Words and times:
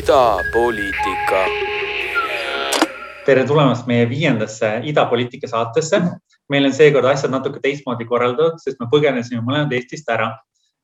idapoliitika. 0.00 1.40
tere 3.26 3.42
tulemast 3.44 3.86
meie 3.86 4.08
viiendasse 4.08 4.80
idapoliitika 4.84 5.48
saatesse. 5.48 6.00
meil 6.48 6.64
on 6.64 6.72
seekord 6.72 7.04
asjad 7.04 7.30
natuke 7.30 7.60
teistmoodi 7.62 8.06
korraldatud, 8.08 8.58
sest 8.62 8.80
me 8.80 8.88
põgenesime 8.92 9.42
mõlemad 9.44 9.74
Eestist 9.76 10.08
ära 10.10 10.30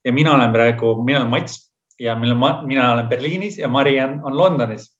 ja 0.05 0.13
mina 0.13 0.35
olen 0.35 0.53
praegu, 0.53 0.93
mina 1.05 1.23
olen 1.23 1.31
Mats 1.33 1.73
ja 2.01 2.15
on, 2.15 2.37
mina 2.69 2.93
olen 2.93 3.09
Berliinis 3.09 3.59
ja 3.59 3.69
Mariann 3.69 4.21
on 4.25 4.37
Londonis. 4.37 4.93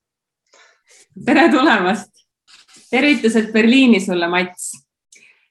tere 1.25 1.49
tulemast. 1.51 2.11
tervitused 2.89 3.53
Berliini 3.53 3.99
sulle, 4.01 4.27
Mats 4.27 4.71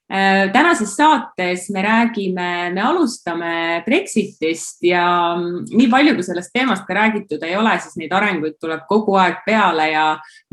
tänases 0.08 0.92
saates 0.94 1.64
me 1.74 1.82
räägime, 1.82 2.70
me 2.74 2.82
alustame 2.82 3.82
Brexitist 3.84 4.84
ja 4.86 5.34
mm, 5.34 5.64
nii 5.74 5.88
palju, 5.90 6.14
kui 6.14 6.26
sellest 6.26 6.52
teemast 6.54 6.86
ka 6.86 6.94
räägitud 6.94 7.42
ei 7.42 7.56
ole, 7.58 7.72
siis 7.82 7.98
neid 7.98 8.14
arenguid 8.14 8.54
tuleb 8.62 8.84
kogu 8.86 9.16
aeg 9.18 9.40
peale 9.46 9.88
ja 9.90 10.04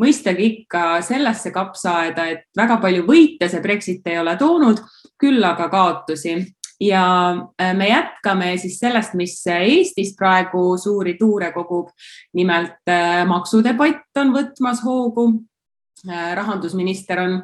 mõistagi 0.01 0.47
ikka 0.47 1.03
sellesse 1.05 1.53
kapsaaeda, 1.53 2.25
et 2.33 2.49
väga 2.57 2.79
palju 2.81 3.05
võite 3.05 3.49
see 3.51 3.61
Brexit 3.61 4.09
ei 4.09 4.17
ole 4.23 4.33
toonud, 4.41 4.81
küll 5.21 5.45
aga 5.45 5.69
kaotusi 5.69 6.33
ja 6.81 7.05
äh, 7.61 7.77
me 7.77 7.93
jätkame 7.93 8.57
siis 8.57 8.79
sellest, 8.81 9.13
mis 9.13 9.37
Eestis 9.47 10.15
praegu 10.17 10.77
suuri 10.81 11.13
tuure 11.19 11.51
kogub. 11.53 11.93
nimelt 12.33 12.89
äh, 12.89 13.21
maksudebatt 13.27 14.17
on 14.17 14.33
võtmas 14.33 14.81
hoogu. 14.83 15.43
rahandusminister 16.35 17.19
on 17.19 17.35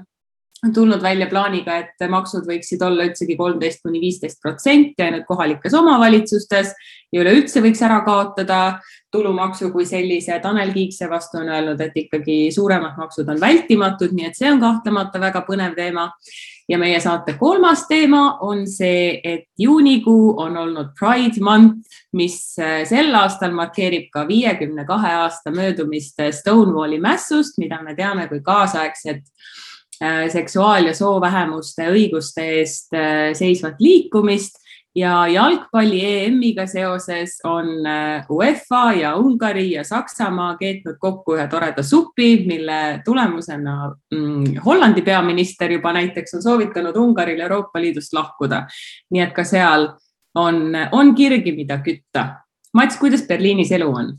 tulnud 0.73 1.01
välja 1.01 1.27
plaaniga, 1.31 1.77
et 1.79 2.09
maksud 2.11 2.47
võiksid 2.47 2.81
olla 2.83 3.05
üldsegi 3.07 3.37
kolmteist 3.39 3.79
kuni 3.83 4.01
viisteist 4.03 4.41
protsenti 4.43 5.03
ainult 5.05 5.23
kohalikes 5.27 5.73
omavalitsustes 5.79 6.73
ja 7.13 7.23
üleüldse 7.23 7.63
võiks 7.63 7.81
ära 7.85 8.01
kaotada 8.05 8.59
tulumaksu 9.11 9.71
kui 9.71 9.87
sellise. 9.87 10.35
Tanel 10.43 10.73
Kiik 10.75 10.91
seevastu 10.93 11.39
on 11.39 11.49
öelnud, 11.49 11.79
et 11.81 11.95
ikkagi 11.97 12.49
suuremad 12.53 12.99
maksud 12.99 13.29
on 13.31 13.39
vältimatud, 13.41 14.11
nii 14.13 14.27
et 14.27 14.37
see 14.37 14.51
on 14.51 14.59
kahtlemata 14.61 15.21
väga 15.21 15.45
põnev 15.47 15.75
teema. 15.79 16.11
ja 16.69 16.77
meie 16.77 16.99
saate 17.01 17.33
kolmas 17.33 17.87
teema 17.89 18.37
on 18.45 18.67
see, 18.69 19.21
et 19.23 19.47
juunikuu 19.57 20.35
on 20.37 20.57
olnud 20.57 20.91
Pride 20.99 21.41
Month, 21.41 21.87
mis 22.13 22.35
sel 22.85 23.15
aastal 23.17 23.55
markeerib 23.57 24.11
ka 24.13 24.27
viiekümne 24.27 24.85
kahe 24.85 25.15
aasta 25.23 25.49
möödumist 25.51 26.21
Stonewalli 26.31 26.99
mässust, 27.01 27.57
mida 27.57 27.81
me 27.81 27.95
teame 27.95 28.27
kui 28.27 28.43
kaasaegset 28.45 29.25
seksuaal- 30.31 30.87
ja 30.87 30.93
soovähemuste 30.95 31.89
õiguste 31.91 32.45
eest 32.59 32.93
äh, 32.93 33.33
seisvat 33.33 33.79
liikumist 33.79 34.59
ja 34.95 35.27
jalgpalli 35.27 35.99
EM-iga 36.05 36.65
seoses 36.67 37.37
on 37.43 37.85
äh, 37.87 38.25
UEFA 38.29 38.93
ja 38.93 39.15
Ungari 39.15 39.71
ja 39.71 39.83
Saksamaa 39.83 40.55
keetnud 40.57 40.97
kokku 40.99 41.35
ühe 41.37 41.47
toreda 41.47 41.83
supi, 41.83 42.45
mille 42.47 43.01
tulemusena 43.05 43.95
mm, 44.13 44.61
Hollandi 44.65 45.01
peaminister 45.01 45.71
juba 45.71 45.93
näiteks 45.93 46.33
on 46.39 46.43
soovitanud 46.43 46.95
Ungaril 46.95 47.39
Euroopa 47.39 47.81
Liidust 47.81 48.13
lahkuda. 48.13 48.65
nii 49.11 49.21
et 49.21 49.33
ka 49.33 49.43
seal 49.43 49.89
on, 50.35 50.73
on 50.91 51.15
kirgi, 51.15 51.51
mida 51.51 51.79
kütta. 51.85 52.27
Mats, 52.73 52.97
kuidas 52.97 53.27
Berliinis 53.27 53.71
elu 53.71 53.87
on? 53.95 54.17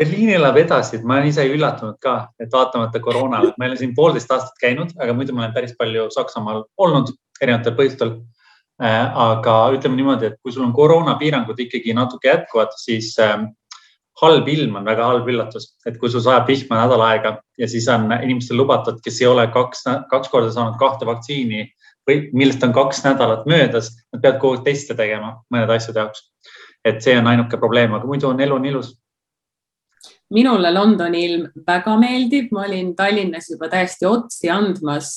Berliin 0.00 0.30
elab 0.32 0.56
edasi, 0.56 0.96
et 0.96 1.02
ma 1.04 1.18
olen 1.18 1.28
ise 1.28 1.44
üllatunud 1.44 1.98
ka, 2.00 2.14
et 2.40 2.48
vaatamata 2.52 3.02
koroonale, 3.04 3.52
ma 3.60 3.66
olen 3.66 3.76
siin 3.76 3.90
poolteist 3.96 4.30
aastat 4.32 4.56
käinud, 4.62 4.94
aga 4.96 5.12
muidu 5.12 5.34
ma 5.36 5.44
olen 5.44 5.52
päris 5.52 5.74
palju 5.76 6.06
Saksamaal 6.14 6.62
olnud 6.80 7.10
erinevatel 7.40 7.76
põhjustel. 7.76 8.14
Äh, 8.80 9.10
aga 9.12 9.56
ütleme 9.74 9.98
niimoodi, 9.98 10.30
et 10.30 10.38
kui 10.40 10.54
sul 10.54 10.64
on 10.64 10.72
koroonapiirangud 10.72 11.58
ikkagi 11.66 11.92
natuke 11.92 12.30
jätkuvad, 12.30 12.72
siis 12.80 13.10
ähm, 13.20 13.50
halb 14.22 14.48
ilm 14.48 14.78
on 14.80 14.88
väga 14.88 15.04
halb 15.04 15.28
üllatus, 15.28 15.74
et 15.84 15.98
kui 16.00 16.08
sul 16.08 16.24
sajab 16.24 16.48
vihma 16.48 16.78
nädal 16.80 17.04
aega 17.04 17.34
ja 17.60 17.68
siis 17.68 17.88
on 17.92 18.08
inimestel 18.16 18.56
lubatud, 18.56 19.02
kes 19.04 19.20
ei 19.20 19.28
ole 19.28 19.46
kaks, 19.52 19.84
kaks 20.08 20.32
korda 20.32 20.48
saanud 20.54 20.80
kahte 20.80 21.08
vaktsiini 21.08 21.66
või 22.08 22.22
millest 22.32 22.64
on 22.64 22.72
kaks 22.76 23.04
nädalat 23.04 23.44
möödas, 23.48 23.92
nad 24.14 24.24
peavad 24.24 24.40
kogu 24.40 24.56
aeg 24.56 24.66
teste 24.72 24.96
tegema 24.96 25.34
mõnede 25.52 25.76
asjade 25.76 26.00
jaoks. 26.00 26.24
et 26.84 27.02
see 27.04 27.12
on 27.20 27.26
ainuke 27.28 27.60
probleem, 27.60 27.92
aga 27.92 28.08
muidu 28.08 28.30
on 28.30 28.40
elu 28.40 28.54
on 28.56 28.64
ilus 28.64 28.94
minule 30.34 30.70
Londoni 30.72 31.22
ilm 31.26 31.46
väga 31.66 31.96
meeldib, 31.98 32.50
ma 32.54 32.64
olin 32.68 32.92
Tallinnas 32.96 33.50
juba 33.50 33.68
täiesti 33.70 34.06
otsi 34.06 34.50
andmas, 34.52 35.12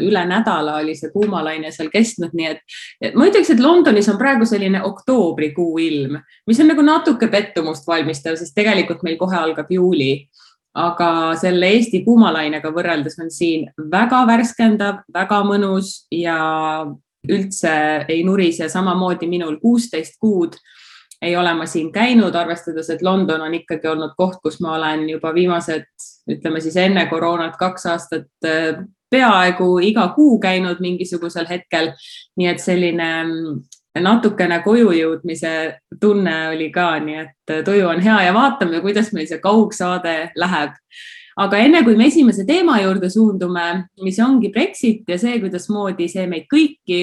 üle 0.00 0.22
nädala 0.28 0.78
oli 0.80 0.96
see 0.96 1.12
kuumalaine 1.12 1.72
seal 1.74 1.90
kestnud, 1.92 2.32
nii 2.36 2.48
et 2.52 3.12
ma 3.18 3.28
ütleks, 3.28 3.52
et 3.52 3.60
Londonis 3.60 4.08
on 4.12 4.18
praegu 4.20 4.48
selline 4.48 4.80
oktoobrikuu 4.88 5.76
ilm, 5.84 6.18
mis 6.48 6.62
on 6.64 6.72
nagu 6.72 6.84
natuke 6.86 7.28
pettumust 7.32 7.88
valmistav, 7.88 8.38
sest 8.40 8.56
tegelikult 8.56 9.04
meil 9.04 9.20
kohe 9.20 9.36
algab 9.40 9.70
juuli. 9.70 10.28
aga 10.74 11.36
selle 11.38 11.68
Eesti 11.70 12.00
kuumalainega 12.02 12.72
võrreldes 12.74 13.14
on 13.22 13.28
siin 13.30 13.68
väga 13.92 14.24
värskendav, 14.26 15.04
väga 15.14 15.36
mõnus 15.46 16.08
ja 16.10 16.34
üldse 17.30 17.74
ei 18.08 18.24
nurise, 18.26 18.66
samamoodi 18.68 19.28
minul 19.30 19.60
kuusteist 19.62 20.18
kuud 20.18 20.58
ei 21.24 21.36
ole 21.36 21.54
ma 21.56 21.66
siin 21.66 21.90
käinud, 21.92 22.34
arvestades, 22.34 22.90
et 22.90 23.02
London 23.02 23.46
on 23.46 23.54
ikkagi 23.56 23.88
olnud 23.90 24.14
koht, 24.16 24.40
kus 24.42 24.60
ma 24.64 24.74
olen 24.78 25.06
juba 25.08 25.32
viimased, 25.34 25.86
ütleme 26.30 26.60
siis 26.60 26.76
enne 26.80 27.06
koroonat 27.10 27.56
kaks 27.60 27.86
aastat 27.92 28.48
äh, 28.48 28.82
peaaegu 29.10 29.78
iga 29.84 30.08
kuu 30.16 30.38
käinud 30.42 30.82
mingisugusel 30.84 31.48
hetkel. 31.48 31.92
nii 32.36 32.48
et 32.50 32.60
selline 32.60 33.08
mm, 33.24 33.58
natukene 34.04 34.60
koju 34.64 34.92
jõudmise 34.96 35.80
tunne 36.00 36.36
oli 36.54 36.70
ka, 36.74 36.92
nii 37.00 37.18
et 37.24 37.52
äh, 37.56 37.64
tuju 37.66 37.88
on 37.88 38.00
hea 38.04 38.22
ja 38.28 38.34
vaatame, 38.34 38.80
kuidas 38.84 39.12
meil 39.12 39.28
see 39.30 39.42
kaugsaade 39.42 40.16
läheb 40.36 40.80
aga 41.36 41.58
enne 41.58 41.82
kui 41.86 41.96
me 41.98 42.08
esimese 42.10 42.44
teema 42.46 42.78
juurde 42.82 43.10
suundume, 43.10 43.68
mis 44.02 44.18
ongi 44.22 44.52
Brexit 44.54 45.08
ja 45.08 45.18
see, 45.18 45.40
kuidasmoodi 45.42 46.06
see 46.10 46.26
meid 46.30 46.46
kõiki 46.52 47.00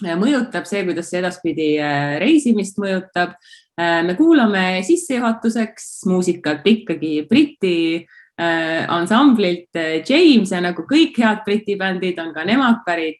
mõjutab, 0.00 0.68
see, 0.68 0.84
kuidas 0.86 1.10
see 1.10 1.20
edaspidi 1.20 1.72
äh, 1.80 2.16
reisimist 2.22 2.80
mõjutab. 2.80 3.36
Äh, 3.80 4.00
me 4.06 4.16
kuulame 4.18 4.80
sissejuhatuseks 4.86 6.06
muusikat 6.10 6.66
ikkagi 6.66 7.26
Briti 7.28 7.76
äh, 8.00 8.84
ansamblilt 8.88 9.76
James 10.08 10.52
ja 10.52 10.60
nagu 10.64 10.84
kõik 10.88 11.20
head 11.20 11.44
Briti 11.46 11.76
bändid 11.80 12.20
on 12.20 12.32
ka 12.36 12.44
nemad 12.48 12.82
pärit 12.86 13.18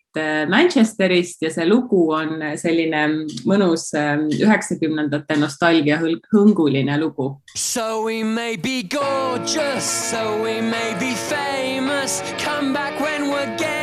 Manchesterist 0.50 1.44
ja 1.44 1.52
see 1.54 1.68
lugu 1.68 2.08
on 2.16 2.40
selline 2.58 3.04
mõnus 3.46 3.92
üheksakümnendate 3.94 5.36
nostalgia 5.38 6.00
hõnguline 6.02 6.96
lugu. 6.98 7.36
So 7.54 8.02
we 8.08 8.24
may 8.24 8.56
be 8.56 8.82
gorgeous, 8.82 9.84
so 9.84 10.42
we 10.42 10.58
may 10.60 10.96
be 10.98 11.14
famous, 11.28 12.24
come 12.42 12.74
back 12.74 12.98
when 12.98 13.30
we're 13.30 13.46
getting 13.54 13.68
old. 13.68 13.79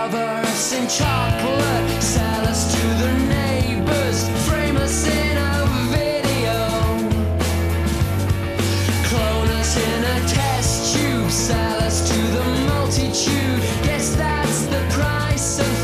Cover 0.00 0.16
us 0.16 0.72
in 0.72 0.88
chocolate, 0.88 2.02
sell 2.02 2.46
us 2.48 2.72
to 2.72 2.86
the 3.02 3.12
neighbors, 3.28 4.30
frame 4.48 4.78
us 4.78 5.06
in 5.06 5.36
a 5.36 5.66
video, 5.92 6.58
clone 9.10 9.48
us 9.60 9.76
in 9.76 10.02
a 10.02 10.26
test 10.26 10.96
tube, 10.96 11.30
sell 11.30 11.80
us 11.82 12.10
to 12.10 12.16
the 12.16 12.44
multitude. 12.72 13.60
Guess 13.82 14.16
that's 14.16 14.64
the 14.68 14.82
price 14.88 15.58
of 15.58 15.79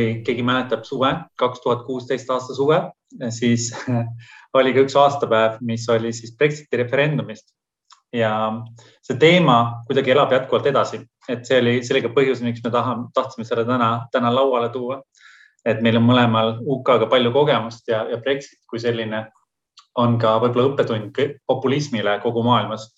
kui 0.00 0.22
keegi 0.24 0.44
mäletab 0.46 0.84
suve, 0.88 1.12
kaks 1.38 1.60
tuhat 1.64 1.84
kuusteist 1.86 2.30
aasta 2.30 2.54
suve, 2.56 2.80
siis 3.34 3.70
oli 4.58 4.74
ka 4.74 4.84
üks 4.86 4.96
aastapäev, 4.96 5.58
mis 5.60 5.88
oli 5.92 6.12
siis 6.16 6.34
Brexiti 6.36 6.80
referendumist 6.80 7.52
ja 8.12 8.32
see 9.06 9.18
teema 9.22 9.84
kuidagi 9.86 10.14
elab 10.14 10.32
jätkuvalt 10.34 10.66
edasi, 10.66 11.02
et 11.28 11.44
see 11.46 11.60
oli, 11.60 12.02
ka 12.02 12.12
põhjus, 12.14 12.40
miks 12.42 12.62
me 12.64 12.72
tahame, 12.74 13.10
tahtsime 13.14 13.46
selle 13.46 13.64
täna, 13.68 13.90
täna 14.12 14.32
lauale 14.34 14.70
tuua. 14.74 15.02
et 15.64 15.82
meil 15.84 15.98
on 15.98 16.06
mõlemal 16.08 16.54
UK-ga 16.64 17.04
palju 17.06 17.30
kogemust 17.34 17.88
ja, 17.88 18.06
ja 18.08 18.16
Brexit 18.16 18.62
kui 18.66 18.80
selline 18.80 19.26
on 20.00 20.14
ka 20.18 20.38
võib-olla 20.40 20.70
õppetund 20.70 21.18
populismile 21.46 22.14
kogu 22.22 22.42
maailmas. 22.42 22.88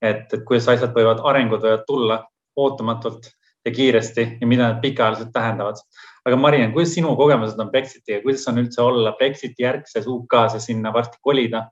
et, 0.00 0.32
et 0.32 0.44
kuidas 0.48 0.68
asjad 0.72 0.96
võivad, 0.96 1.20
arengud 1.22 1.60
võivad 1.60 1.84
tulla 1.86 2.22
ootamatult 2.56 3.35
ja 3.66 3.72
kiiresti 3.72 4.38
ja 4.40 4.46
mida 4.46 4.68
need 4.68 4.82
pikaajaliselt 4.82 5.32
tähendavad. 5.32 5.76
aga 6.24 6.36
Mariann, 6.36 6.72
kuidas 6.72 6.94
sinu 6.94 7.16
kogemused 7.16 7.58
on 7.58 7.70
Brexitiga, 7.70 8.22
kuidas 8.22 8.48
on 8.48 8.58
üldse 8.62 8.82
olla 8.82 9.12
Brexiti 9.18 9.62
järgses 9.62 10.06
UK-s 10.06 10.54
ja 10.54 10.60
sinna 10.60 10.92
varsti 10.92 11.18
kolida? 11.22 11.66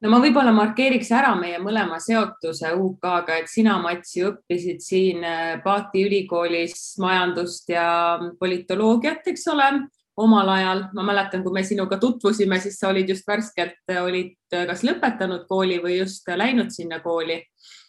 no 0.00 0.10
ma 0.10 0.20
võib-olla 0.22 0.52
markeeriks 0.54 1.10
ära 1.12 1.34
meie 1.36 1.58
mõlema 1.62 1.98
seotuse 2.00 2.72
UK-ga, 2.72 3.40
et 3.42 3.50
sina, 3.50 3.78
Mats, 3.82 4.14
ju 4.16 4.30
õppisid 4.32 4.84
siin 4.84 5.26
Paati 5.64 6.06
ülikoolis 6.06 6.76
majandust 7.02 7.68
ja 7.74 8.18
politoloogiat, 8.40 9.26
eks 9.34 9.48
ole, 9.52 9.68
omal 10.16 10.48
ajal. 10.54 10.86
ma 10.94 11.04
mäletan, 11.10 11.42
kui 11.42 11.52
me 11.52 11.64
sinuga 11.66 11.98
tutvusime, 11.98 12.60
siis 12.60 12.78
sa 12.78 12.94
olid 12.94 13.08
just 13.08 13.28
värskelt, 13.28 13.82
olid 14.00 14.36
kas 14.50 14.86
lõpetanud 14.86 15.46
kooli 15.48 15.82
või 15.82 15.98
just 15.98 16.28
läinud 16.36 16.72
sinna 16.74 17.02
kooli 17.04 17.42
Äh, 17.42 17.79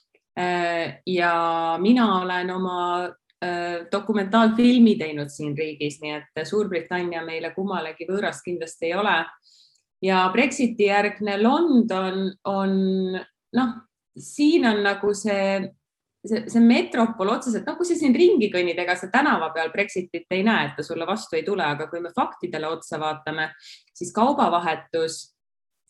ja 1.07 1.33
mina 1.81 2.22
olen 2.22 2.51
oma 2.51 2.78
äh, 3.44 3.88
dokumentaalfilmi 3.92 4.95
teinud 4.95 5.30
siin 5.30 5.57
riigis, 5.57 6.00
nii 6.01 6.13
et 6.18 6.45
Suurbritannia 6.47 7.26
meile 7.26 7.52
kummalegi 7.56 8.07
võõras 8.09 8.40
kindlasti 8.45 8.92
ei 8.92 8.95
ole. 8.95 9.18
ja 10.02 10.30
Brexiti 10.33 10.88
järgne 10.88 11.38
London 11.42 12.31
on 12.45 12.71
noh, 13.54 13.73
siin 14.18 14.66
on 14.66 14.81
nagu 14.83 15.14
see, 15.14 15.59
see, 16.26 16.44
see 16.50 16.64
metropol 16.64 17.33
otseselt, 17.35 17.68
noh, 17.68 17.78
kui 17.78 17.88
sa 17.88 17.97
siin 17.97 18.16
ringi 18.16 18.52
kõnnid, 18.54 18.80
ega 18.81 18.95
sa 18.97 19.11
tänava 19.14 19.52
peal 19.56 19.71
Brexitit 19.73 20.31
ei 20.31 20.44
näe, 20.47 20.69
et 20.69 20.80
ta 20.80 20.85
sulle 20.85 21.07
vastu 21.07 21.38
ei 21.38 21.45
tule, 21.47 21.66
aga 21.66 21.88
kui 21.92 22.02
me 22.04 22.14
faktidele 22.16 22.71
otsa 22.71 23.00
vaatame, 23.02 23.52
siis 23.94 24.14
kaubavahetus 24.16 25.21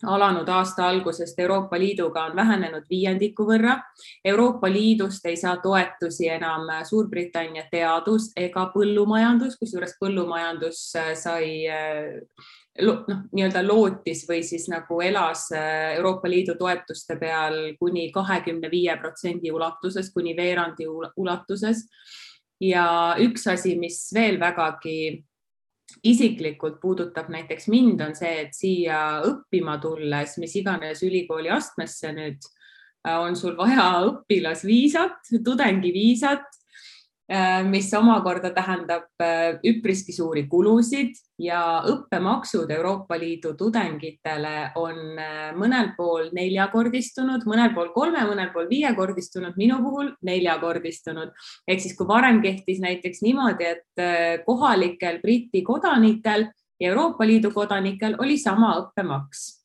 alanud 0.04 0.48
aasta 0.50 0.88
algusest 0.88 1.40
Euroopa 1.40 1.80
Liiduga 1.80 2.24
on 2.30 2.36
vähenenud 2.36 2.88
viiendiku 2.90 3.46
võrra. 3.48 3.78
Euroopa 4.26 4.70
Liidust 4.72 5.26
ei 5.26 5.38
saa 5.38 5.58
toetusi 5.62 6.30
enam 6.30 6.70
Suurbritannia 6.88 7.68
teadus 7.72 8.32
ega 8.38 8.68
põllumajandus, 8.74 9.58
kusjuures 9.60 9.96
põllumajandus 10.02 10.82
äh, 11.00 11.14
sai 11.20 11.52
äh, 11.70 12.18
noh, 12.82 13.04
nii-öelda 13.32 13.64
lootis 13.68 14.24
või 14.30 14.42
siis 14.48 14.68
nagu 14.72 15.02
elas 15.04 15.48
äh, 15.56 15.96
Euroopa 15.98 16.30
Liidu 16.30 16.56
toetuste 16.60 17.18
peal 17.20 17.76
kuni 17.80 18.10
kahekümne 18.14 18.72
viie 18.72 18.96
protsendi 19.02 19.52
ulatuses, 19.52 20.12
kuni 20.14 20.36
veerandi 20.38 20.88
ulatuses. 20.88 21.88
ja 22.62 23.16
üks 23.18 23.48
asi, 23.48 23.76
mis 23.80 24.12
veel 24.14 24.40
vägagi 24.40 25.24
isiklikult 26.04 26.80
puudutab 26.82 27.30
näiteks 27.30 27.68
mind, 27.70 28.02
on 28.02 28.16
see, 28.18 28.32
et 28.46 28.56
siia 28.58 29.22
õppima 29.28 29.78
tulles, 29.82 30.38
mis 30.42 30.56
iganes 30.58 31.04
ülikooli 31.06 31.52
astmesse 31.54 32.14
nüüd 32.16 32.40
äh, 33.08 33.18
on 33.20 33.38
sul 33.38 33.54
vaja 33.58 33.88
õpilasviisat, 34.08 35.36
tudengiviisat 35.46 36.61
mis 37.64 37.94
omakorda 37.96 38.50
tähendab 38.52 39.22
äh, 39.24 39.60
üpriski 39.64 40.12
suuri 40.12 40.48
kulusid 40.52 41.16
ja 41.40 41.82
õppemaksud 41.88 42.72
Euroopa 42.76 43.16
Liidu 43.20 43.54
tudengitele 43.56 44.72
on 44.76 45.00
äh, 45.16 45.54
mõnel 45.56 45.94
pool 45.96 46.28
neljakordistunud, 46.36 47.46
mõnel 47.48 47.72
pool 47.76 47.94
kolme, 47.96 48.26
mõnel 48.28 48.52
pool 48.52 48.68
viiekordistunud, 48.70 49.56
minu 49.58 49.80
puhul 49.84 50.12
neljakordistunud. 50.28 51.32
ehk 51.68 51.80
siis, 51.80 51.96
kui 51.96 52.08
varem 52.08 52.42
kehtis 52.44 52.84
näiteks 52.84 53.24
niimoodi, 53.24 53.70
et 53.78 54.44
kohalikel 54.46 55.22
Briti 55.24 55.64
kodanikel 55.64 56.50
ja 56.80 56.92
Euroopa 56.92 57.28
Liidu 57.28 57.52
kodanikel 57.56 58.20
oli 58.20 58.38
sama 58.38 58.76
õppemaks 58.82 59.61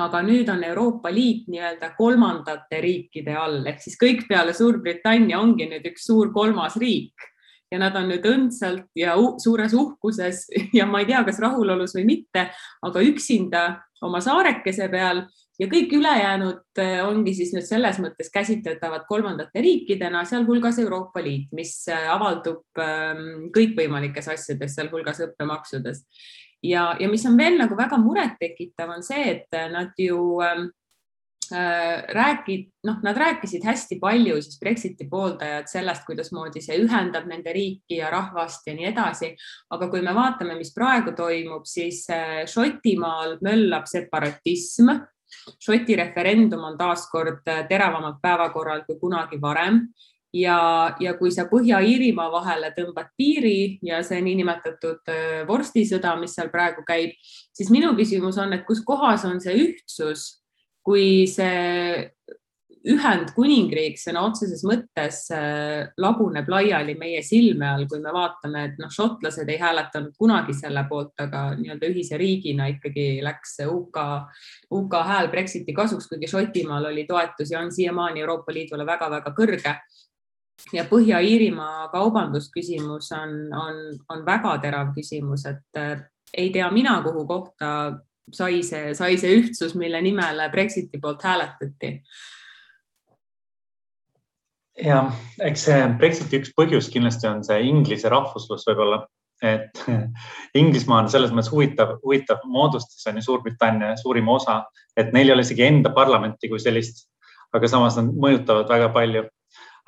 aga 0.00 0.22
nüüd 0.26 0.48
on 0.50 0.64
Euroopa 0.66 1.12
Liit 1.12 1.46
nii-öelda 1.50 1.92
kolmandate 1.98 2.80
riikide 2.82 3.36
all. 3.38 3.62
Ehk 3.66 3.82
siis 3.84 3.98
kõik 4.00 4.26
peale 4.28 4.54
Suurbritannia 4.56 5.38
ongi 5.40 5.68
nüüd 5.70 5.86
üks 5.92 6.08
suur 6.08 6.32
kolmas 6.34 6.78
riik. 6.80 7.30
Ja 7.72 7.80
nad 7.80 7.96
on 7.98 8.10
nüüd 8.12 8.26
õndsalt 8.28 8.90
ja 8.98 9.16
suures 9.42 9.72
uhkuses 9.74 10.44
ja 10.78 10.86
ma 10.86 11.02
ei 11.02 11.08
tea, 11.10 11.24
kas 11.26 11.40
rahulolus 11.42 11.96
või 11.96 12.04
mitte, 12.10 12.48
aga 12.86 13.06
üksinda 13.06 13.64
oma 14.04 14.20
saarekese 14.22 14.90
peal. 14.92 15.24
Ja 15.58 15.68
kõik 15.70 15.92
ülejäänud 15.94 16.80
eh, 16.82 16.98
ongi 17.06 17.30
siis 17.38 17.52
nüüd 17.54 17.66
selles 17.66 18.00
mõttes 18.02 18.26
käsitletavad 18.34 19.04
kolmandate 19.06 19.62
riikidena, 19.62 20.24
sealhulgas 20.26 20.80
Euroopa 20.82 21.22
Liit, 21.22 21.52
mis 21.54 21.76
eh, 21.86 22.08
avaldub 22.10 22.82
ehm, 22.82 23.52
kõikvõimalikes 23.54 24.32
asjades, 24.34 24.74
sealhulgas 24.74 25.22
õppemaksudes 25.28 26.02
ja, 26.64 26.94
ja 27.00 27.10
mis 27.10 27.26
on 27.28 27.36
veel 27.38 27.58
nagu 27.60 27.76
väga 27.76 27.98
murettekitav, 28.00 28.96
on 28.96 29.04
see, 29.04 29.28
et 29.36 29.60
nad 29.72 29.92
ju 30.00 30.16
ähm, 30.44 30.70
äh, 31.52 32.04
räägid, 32.14 32.70
noh, 32.88 33.00
nad 33.02 33.16
rääkisid 33.16 33.64
hästi 33.64 33.98
palju 34.00 34.40
siis 34.42 34.58
Brexiti 34.60 35.08
pooldajad 35.10 35.68
sellest, 35.68 36.06
kuidasmoodi 36.08 36.62
see 36.64 36.78
ühendab 36.84 37.28
nende 37.28 37.52
riiki 37.52 37.98
ja 38.00 38.10
rahvast 38.12 38.66
ja 38.66 38.76
nii 38.76 38.88
edasi. 38.92 39.34
aga 39.70 39.88
kui 39.90 40.02
me 40.02 40.14
vaatame, 40.14 40.56
mis 40.58 40.72
praegu 40.74 41.12
toimub, 41.16 41.66
siis 41.68 42.04
äh, 42.10 42.44
Šotimaal 42.46 43.38
möllab 43.44 43.88
separatism. 43.90 44.94
Šoti 45.60 45.96
referendum 45.98 46.62
on 46.64 46.78
taaskord 46.78 47.48
äh, 47.48 47.64
teravamalt 47.68 48.20
päevakorral 48.22 48.84
kui 48.86 48.98
kunagi 49.00 49.40
varem 49.40 49.86
ja, 50.34 50.58
ja 51.00 51.14
kui 51.18 51.32
sa 51.34 51.46
Põhja-Iirimaa 51.50 52.30
vahele 52.32 52.72
tõmbad 52.76 53.12
piiri 53.18 53.78
ja 53.86 54.02
see 54.06 54.20
niinimetatud 54.24 55.12
äh, 55.12 55.42
vorstisõda, 55.48 56.16
mis 56.20 56.34
seal 56.36 56.50
praegu 56.52 56.84
käib, 56.86 57.14
siis 57.54 57.70
minu 57.74 57.94
küsimus 57.98 58.38
on, 58.42 58.56
et 58.56 58.66
kus 58.66 58.82
kohas 58.86 59.26
on 59.28 59.40
see 59.44 59.56
ühtsus, 59.68 60.28
kui 60.84 61.24
see 61.30 62.10
Ühendkuningriik 62.84 63.94
sõna 63.96 64.26
otseses 64.26 64.60
mõttes 64.68 65.22
äh, 65.32 65.86
laguneb 65.96 66.50
laiali 66.52 66.92
meie 67.00 67.22
silme 67.24 67.64
all, 67.70 67.86
kui 67.88 68.02
me 68.02 68.12
vaatame, 68.12 68.66
et 68.68 68.82
noh, 68.82 68.90
šotlased 68.92 69.48
ei 69.48 69.56
hääletanud 69.62 70.12
kunagi 70.20 70.52
selle 70.58 70.82
poolt, 70.90 71.14
aga 71.24 71.46
nii-öelda 71.56 71.88
ühise 71.88 72.18
riigina 72.20 72.66
ikkagi 72.74 73.22
läks 73.24 73.56
UK, 73.64 74.02
UK 74.76 74.98
hääl 75.08 75.30
Brexiti 75.32 75.72
kasuks, 75.72 76.10
kuigi 76.10 76.28
Šotimaal 76.28 76.90
oli 76.90 77.06
toetus 77.08 77.54
ja 77.54 77.64
on 77.64 77.72
siiamaani 77.72 78.20
Euroopa 78.20 78.52
Liidule 78.52 78.84
väga-väga 78.84 79.32
kõrge 79.32 79.78
ja 80.72 80.84
Põhja-Iirimaa 80.88 81.88
kaubandusküsimus 81.92 83.12
on, 83.12 83.36
on, 83.52 83.80
on 84.08 84.26
väga 84.26 84.56
terav 84.62 84.92
küsimus, 84.96 85.46
et 85.50 85.80
äh, 85.80 86.04
ei 86.36 86.50
tea 86.54 86.70
mina, 86.74 87.00
kuhu 87.02 87.26
kohta 87.26 87.70
sai 88.32 88.62
see, 88.66 88.94
sai 88.94 89.18
see 89.20 89.36
ühtsus, 89.40 89.74
mille 89.78 90.00
nimel 90.02 90.40
Brexiti 90.50 91.00
poolt 91.00 91.22
hääletati. 91.22 91.98
ja 94.84 95.04
eks 95.44 95.68
see 95.68 95.82
Brexiti 95.98 96.40
üks 96.40 96.54
põhjus 96.56 96.88
kindlasti 96.90 97.28
on 97.30 97.44
see 97.46 97.60
inglise 97.68 98.10
rahvuslus 98.10 98.64
võib-olla, 98.70 99.04
et 99.44 99.84
Inglismaa 100.60 101.04
on 101.04 101.10
selles 101.12 101.34
mõttes 101.34 101.52
huvitav, 101.52 101.98
huvitav 102.02 102.42
moodustis 102.50 103.06
on 103.10 103.20
ju 103.20 103.26
Suurbritannia 103.28 103.94
suurim 104.00 104.28
osa, 104.32 104.62
et 104.96 105.12
neil 105.12 105.28
ei 105.28 105.36
ole 105.36 105.44
isegi 105.46 105.66
enda 105.68 105.92
parlamenti 105.94 106.50
kui 106.50 106.62
sellist, 106.62 107.06
aga 107.54 107.70
samas 107.70 108.00
nad 108.00 108.10
mõjutavad 108.18 108.70
väga 108.70 108.90
palju 108.96 109.28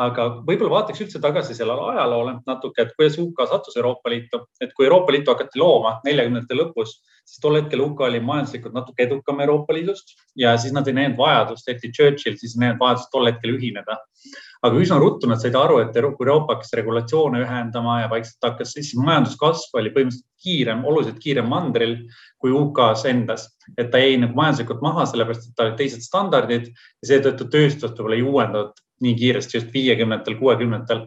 aga 0.03 0.27
võib-olla 0.45 0.73
vaataks 0.75 1.03
üldse 1.05 1.21
tagasi 1.23 1.55
sellele 1.57 1.93
ajaloole 1.95 2.39
natuke, 2.47 2.85
et 2.85 2.95
kuidas 2.97 3.17
UK 3.23 3.47
sattus 3.49 3.77
Euroopa 3.81 4.13
Liitu, 4.13 4.43
et 4.61 4.75
kui 4.77 4.89
Euroopa 4.89 5.15
Liitu 5.15 5.33
hakati 5.33 5.61
looma 5.63 5.97
neljakümnendate 6.05 6.59
lõpus, 6.59 6.99
siis 7.27 7.43
tol 7.43 7.59
hetkel 7.59 7.83
UK 7.83 8.05
oli 8.07 8.21
majanduslikult 8.23 8.75
natuke 8.77 9.03
edukam 9.07 9.41
Euroopa 9.43 9.75
Liidust 9.75 10.15
ja 10.39 10.55
siis 10.61 10.75
nad 10.77 10.87
ei 10.87 10.95
näinud 10.97 11.19
vajadust, 11.19 11.69
eriti 11.69 11.91
Churchill 11.97 12.39
siis 12.39 12.55
ei 12.55 12.63
näinud 12.65 12.79
vajadust 12.83 13.11
tol 13.13 13.27
hetkel 13.27 13.57
ühineda. 13.57 13.99
aga 14.67 14.79
üsna 14.83 14.97
ruttu 14.99 15.29
nad 15.31 15.39
said 15.39 15.55
aru, 15.55 15.79
et 15.83 15.93
kui 15.93 16.25
Euroopa 16.27 16.55
hakkas 16.55 16.73
regulatsioone 16.79 17.43
ühendama 17.45 18.01
ja 18.01 18.09
vaikselt 18.11 18.47
hakkas, 18.49 18.73
siis 18.75 18.95
majanduskasv 18.99 19.77
oli 19.79 19.93
põhimõtteliselt 19.95 20.27
kiirem, 20.43 20.85
oluliselt 20.85 21.21
kiirem 21.23 21.47
mandril 21.51 21.97
kui 22.43 22.55
UK-s 22.55 23.05
endas, 23.11 23.47
et 23.77 23.91
ta 23.93 24.01
jäi 24.01 24.17
nagu 24.23 24.35
majanduslikult 24.39 24.83
maha, 24.83 25.07
sellepärast 25.07 25.51
et 25.51 25.55
tal 25.59 25.71
olid 25.71 25.79
teised 25.83 26.03
standardid 26.03 26.71
ja 26.73 27.11
seetõttu 27.13 27.51
tööstust 27.53 27.99
võib-olla 27.99 28.19
ei 28.19 28.27
uuendatud 28.27 28.83
nii 29.05 29.15
kiiresti 29.19 29.59
just 29.59 29.75
viiekümnendatel, 29.75 30.39
kuuekümnendatel. 30.41 31.07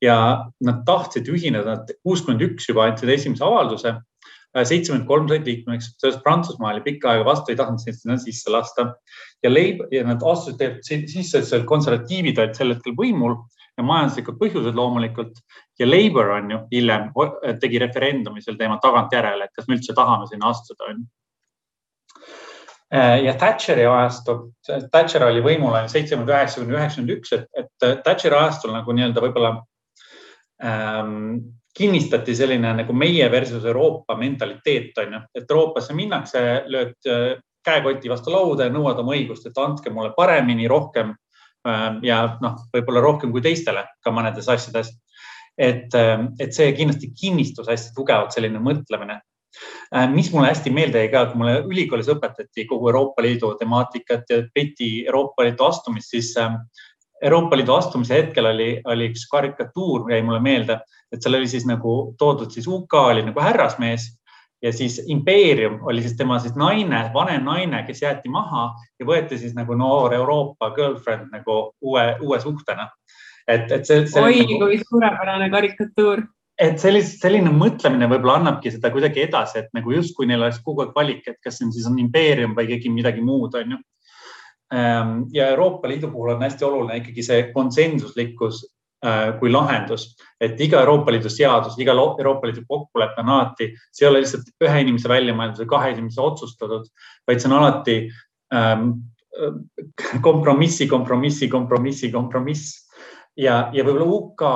ja 0.00 0.46
nad 0.64 0.78
tahtsid 0.88 1.26
ühineda, 1.28 1.74
nad 1.74 1.90
kuuskümmend 2.00 2.40
üks 2.46 2.70
juba 2.70 2.86
andsid 2.88 3.10
esimese 3.12 3.44
avalduse, 3.44 3.98
seitsekümmend 4.54 5.06
kolm 5.06 5.28
said 5.30 5.46
liikmeks, 5.46 5.92
sellest 6.02 6.22
Prantsusmaa 6.24 6.72
oli 6.74 6.82
pikka 6.82 7.12
aega 7.12 7.24
vastu, 7.28 7.52
ei 7.52 7.58
tahtnud 7.58 7.82
sinna 7.84 8.16
sisse 8.18 8.50
lasta 8.50 8.88
ja 9.44 9.52
leib 9.52 9.84
ja 9.94 10.02
nad 10.06 10.22
astusid 10.26 10.80
sisse, 10.82 11.62
konservatiivid 11.68 12.40
olid 12.42 12.58
sel 12.58 12.74
hetkel 12.74 12.96
võimul 12.98 13.36
ja 13.78 13.86
majanduslikud 13.86 14.38
põhjused 14.40 14.76
loomulikult. 14.76 15.38
ja 15.78 15.86
Labour 15.86 16.34
on 16.34 16.50
ju 16.50 16.58
hiljem 16.72 17.08
tegi 17.62 17.78
referendumi 17.80 18.42
sel 18.42 18.58
teemal 18.58 18.80
tagantjärele, 18.82 19.46
et 19.46 19.54
kas 19.56 19.68
me 19.68 19.78
üldse 19.78 19.94
tahame 19.96 20.26
sinna 20.28 20.50
astuda, 20.50 20.90
on 20.90 20.98
ju. 20.98 21.06
ja 23.26 23.36
Thatcheri 23.38 23.86
ajastu, 23.86 24.36
Thatcher 24.90 25.28
oli 25.28 25.44
võimul 25.46 25.78
ainult 25.78 25.94
seitsekümmend 25.94 26.34
üheksa 26.34 26.60
kuni 26.60 26.76
üheksakümmend 26.76 27.16
üks, 27.16 27.32
et, 27.38 27.48
et 27.54 28.04
Thatcheri 28.04 28.36
ajastul 28.36 28.74
nagu 28.74 28.98
nii-öelda 28.98 29.24
võib-olla 29.24 29.54
ähm, 30.58 31.59
kinnistati 31.76 32.34
selline 32.36 32.72
nagu 32.80 32.94
meie 32.96 33.28
versus 33.30 33.64
Euroopa 33.64 34.16
mentaliteet 34.18 34.98
on 34.98 35.14
ju, 35.14 35.20
et 35.34 35.50
Euroopasse 35.50 35.94
minnakse, 35.94 36.42
lööd 36.66 37.10
äh, 37.10 37.38
käekoti 37.64 38.10
vastu 38.10 38.32
lauda 38.32 38.66
ja 38.66 38.74
nõuad 38.74 38.98
oma 39.02 39.14
õigust, 39.16 39.46
et 39.46 39.58
andke 39.60 39.92
mulle 39.92 40.12
paremini, 40.16 40.68
rohkem 40.70 41.12
ähm, 41.68 42.00
ja 42.06 42.22
noh, 42.42 42.58
võib-olla 42.74 43.02
rohkem 43.04 43.32
kui 43.34 43.44
teistele 43.44 43.84
ka 44.04 44.12
mõnedes 44.14 44.48
asjades. 44.48 44.94
et, 45.60 45.92
ähm, 45.94 46.30
et 46.40 46.54
see 46.56 46.70
kindlasti 46.72 47.10
kinnistus 47.12 47.68
hästi 47.68 47.90
tugevalt 47.92 48.32
selline 48.32 48.62
mõtlemine. 48.64 49.18
Äh, 49.94 50.06
mis 50.08 50.30
mulle 50.32 50.48
hästi 50.48 50.70
meelde 50.72 51.02
jäi 51.02 51.10
ka, 51.12 51.26
kui 51.28 51.40
mulle 51.42 51.58
ülikoolis 51.66 52.08
õpetati 52.08 52.64
kogu 52.70 52.88
Euroopa 52.88 53.22
Liidu 53.22 53.50
temaatikat 53.60 54.30
ja 54.30 54.38
Briti 54.54 55.04
Euroopa 55.04 55.44
Liidu 55.44 55.66
astumist, 55.66 56.14
siis 56.14 56.32
Euroopa 57.22 57.56
Liidu 57.56 57.74
astumise 57.74 58.16
hetkel 58.16 58.46
oli, 58.48 58.70
oli 58.88 59.10
üks 59.10 59.26
karikatuur, 59.30 60.08
jäi 60.12 60.22
mulle 60.24 60.40
meelde, 60.40 60.78
et 61.12 61.20
seal 61.20 61.36
oli 61.36 61.48
siis 61.50 61.66
nagu 61.68 62.14
toodud 62.18 62.52
siis 62.54 62.68
UK 62.70 62.96
oli 63.00 63.26
nagu 63.26 63.42
härrasmees 63.44 64.08
ja 64.62 64.72
siis 64.72 65.00
impeerium 65.06 65.78
oli 65.82 66.02
siis 66.02 66.16
tema 66.16 66.38
siis 66.38 66.54
naine, 66.56 67.10
vanem 67.14 67.44
naine, 67.44 67.82
kes 67.86 68.02
jäeti 68.02 68.28
maha 68.28 68.70
ja 69.00 69.06
võeti 69.06 69.38
siis 69.40 69.54
nagu 69.56 69.76
noor 69.76 70.14
Euroopa 70.14 70.70
girlfriend 70.76 71.32
nagu 71.32 71.60
uue, 71.80 72.04
uue 72.20 72.40
suhtena. 72.40 72.88
et, 73.48 73.72
et 73.72 73.86
see, 73.86 74.06
see. 74.06 74.22
oi 74.22 74.42
nagu, 74.42 74.58
kui 74.64 74.80
suurepärane 74.84 75.50
karikatuur. 75.50 76.22
et 76.60 76.80
sellist, 76.80 77.20
selline 77.22 77.52
mõtlemine 77.56 78.08
võib-olla 78.08 78.36
annabki 78.40 78.70
seda 78.70 78.90
kuidagi 78.92 79.24
edasi, 79.24 79.62
et 79.64 79.70
nagu 79.76 79.92
justkui 79.92 80.28
neil 80.28 80.42
oleks 80.42 80.60
kogu 80.64 80.84
aeg 80.84 80.92
valik, 80.96 81.22
et 81.26 81.40
kas 81.44 81.62
on 81.64 81.72
siis 81.72 81.86
on 81.88 81.96
impeerium 81.98 82.52
või 82.56 82.68
keegi 82.68 82.92
midagi 82.92 83.24
muud, 83.24 83.56
on 83.56 83.76
ju 83.76 83.80
ja 85.32 85.48
Euroopa 85.48 85.88
Liidu 85.88 86.10
puhul 86.10 86.34
on 86.34 86.42
hästi 86.42 86.64
oluline 86.64 87.00
ikkagi 87.00 87.22
see 87.26 87.46
konsensuslikkus 87.54 88.62
äh, 89.04 89.32
kui 89.40 89.50
lahendus, 89.50 90.12
et 90.40 90.60
iga 90.60 90.80
Euroopa 90.84 91.12
Liidu 91.12 91.30
seadus, 91.32 91.78
iga 91.78 91.92
Euroopa 91.92 92.46
Liidu 92.46 92.62
kokkulepe 92.68 93.22
on 93.24 93.32
alati, 93.34 93.72
see 93.92 94.06
ei 94.06 94.10
ole 94.10 94.22
lihtsalt 94.22 94.52
ühe 94.62 94.82
inimese 94.84 95.10
välja 95.10 95.34
mõeldud 95.34 95.64
või 95.64 95.72
kahe 95.74 95.94
inimese 95.96 96.22
otsustatud, 96.22 96.86
vaid 97.26 97.42
see 97.42 97.50
on 97.50 97.56
alati 97.58 97.96
ähm, 98.54 98.92
kompromissi, 100.22 100.86
kompromissi, 100.86 101.48
kompromissi, 101.48 102.12
kompromiss. 102.14 102.86
ja, 103.36 103.68
ja 103.74 103.84
võib-olla 103.84 104.06
UK 104.06 104.46